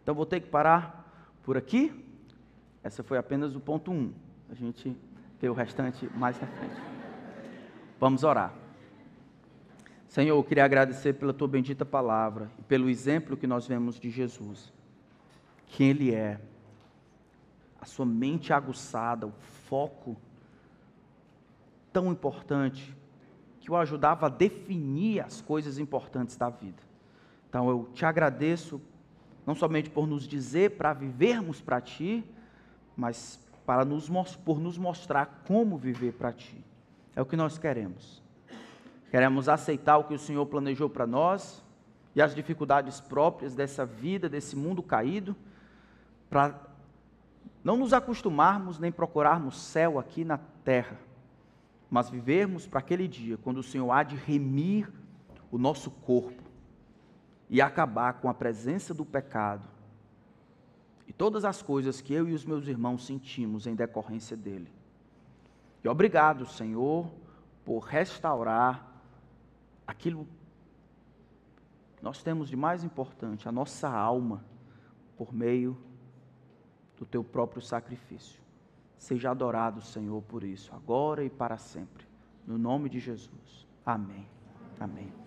Então 0.02 0.14
vou 0.14 0.26
ter 0.26 0.40
que 0.40 0.48
parar 0.50 1.10
por 1.42 1.56
aqui. 1.56 2.04
Essa 2.84 3.02
foi 3.02 3.16
apenas 3.16 3.56
o 3.56 3.60
ponto 3.60 3.90
1. 3.90 3.94
Um. 3.94 4.12
A 4.50 4.54
gente 4.54 4.94
vê 5.40 5.48
o 5.48 5.54
restante 5.54 6.06
mais 6.14 6.38
na 6.38 6.46
frente. 6.46 6.82
Vamos 7.98 8.24
orar. 8.24 8.52
Senhor, 10.10 10.36
eu 10.36 10.42
queria 10.42 10.64
agradecer 10.64 11.12
pela 11.12 11.32
tua 11.32 11.46
bendita 11.46 11.86
palavra 11.86 12.50
e 12.58 12.62
pelo 12.62 12.90
exemplo 12.90 13.36
que 13.36 13.46
nós 13.46 13.68
vemos 13.68 13.94
de 13.94 14.10
Jesus. 14.10 14.72
Quem 15.68 15.90
ele 15.90 16.12
é, 16.12 16.40
a 17.80 17.84
sua 17.86 18.04
mente 18.04 18.52
aguçada, 18.52 19.28
o 19.28 19.32
foco 19.68 20.16
tão 21.92 22.10
importante 22.10 22.92
que 23.60 23.70
o 23.70 23.76
ajudava 23.76 24.26
a 24.26 24.28
definir 24.28 25.20
as 25.20 25.40
coisas 25.40 25.78
importantes 25.78 26.36
da 26.36 26.50
vida. 26.50 26.82
Então 27.48 27.70
eu 27.70 27.88
te 27.94 28.04
agradeço, 28.04 28.80
não 29.46 29.54
somente 29.54 29.88
por 29.88 30.08
nos 30.08 30.26
dizer 30.26 30.72
para 30.76 30.92
vivermos 30.92 31.60
para 31.60 31.80
ti, 31.80 32.24
mas 32.96 33.38
para 33.64 33.84
nos, 33.84 34.08
por 34.38 34.58
nos 34.58 34.76
mostrar 34.76 35.44
como 35.46 35.78
viver 35.78 36.14
para 36.14 36.32
ti. 36.32 36.64
É 37.14 37.22
o 37.22 37.26
que 37.26 37.36
nós 37.36 37.58
queremos. 37.58 38.20
Queremos 39.10 39.48
aceitar 39.48 39.98
o 39.98 40.04
que 40.04 40.14
o 40.14 40.18
Senhor 40.18 40.46
planejou 40.46 40.88
para 40.88 41.06
nós 41.06 41.62
e 42.14 42.22
as 42.22 42.34
dificuldades 42.34 43.00
próprias 43.00 43.54
dessa 43.54 43.84
vida, 43.84 44.28
desse 44.28 44.54
mundo 44.54 44.82
caído, 44.82 45.34
para 46.28 46.54
não 47.64 47.76
nos 47.76 47.92
acostumarmos 47.92 48.78
nem 48.78 48.92
procurarmos 48.92 49.60
céu 49.60 49.98
aqui 49.98 50.24
na 50.24 50.38
terra, 50.64 50.96
mas 51.90 52.08
vivermos 52.08 52.66
para 52.66 52.78
aquele 52.78 53.08
dia 53.08 53.36
quando 53.36 53.58
o 53.58 53.62
Senhor 53.62 53.90
há 53.90 54.02
de 54.04 54.14
remir 54.14 54.90
o 55.50 55.58
nosso 55.58 55.90
corpo 55.90 56.42
e 57.48 57.60
acabar 57.60 58.14
com 58.14 58.28
a 58.28 58.34
presença 58.34 58.94
do 58.94 59.04
pecado 59.04 59.68
e 61.08 61.12
todas 61.12 61.44
as 61.44 61.60
coisas 61.60 62.00
que 62.00 62.14
eu 62.14 62.28
e 62.28 62.32
os 62.32 62.44
meus 62.44 62.68
irmãos 62.68 63.04
sentimos 63.04 63.66
em 63.66 63.74
decorrência 63.74 64.36
dele. 64.36 64.70
E 65.82 65.88
obrigado, 65.88 66.46
Senhor, 66.46 67.10
por 67.64 67.80
restaurar 67.80 68.89
aquilo 69.90 70.26
nós 72.02 72.22
temos 72.22 72.48
de 72.48 72.56
mais 72.56 72.82
importante, 72.82 73.48
a 73.48 73.52
nossa 73.52 73.88
alma, 73.88 74.44
por 75.16 75.34
meio 75.34 75.76
do 76.96 77.04
teu 77.04 77.22
próprio 77.22 77.60
sacrifício. 77.60 78.40
Seja 78.96 79.30
adorado, 79.30 79.82
Senhor, 79.82 80.22
por 80.22 80.42
isso, 80.42 80.74
agora 80.74 81.24
e 81.24 81.30
para 81.30 81.58
sempre. 81.58 82.06
No 82.46 82.56
nome 82.56 82.88
de 82.88 82.98
Jesus. 82.98 83.66
Amém. 83.84 84.26
Amém. 84.78 85.19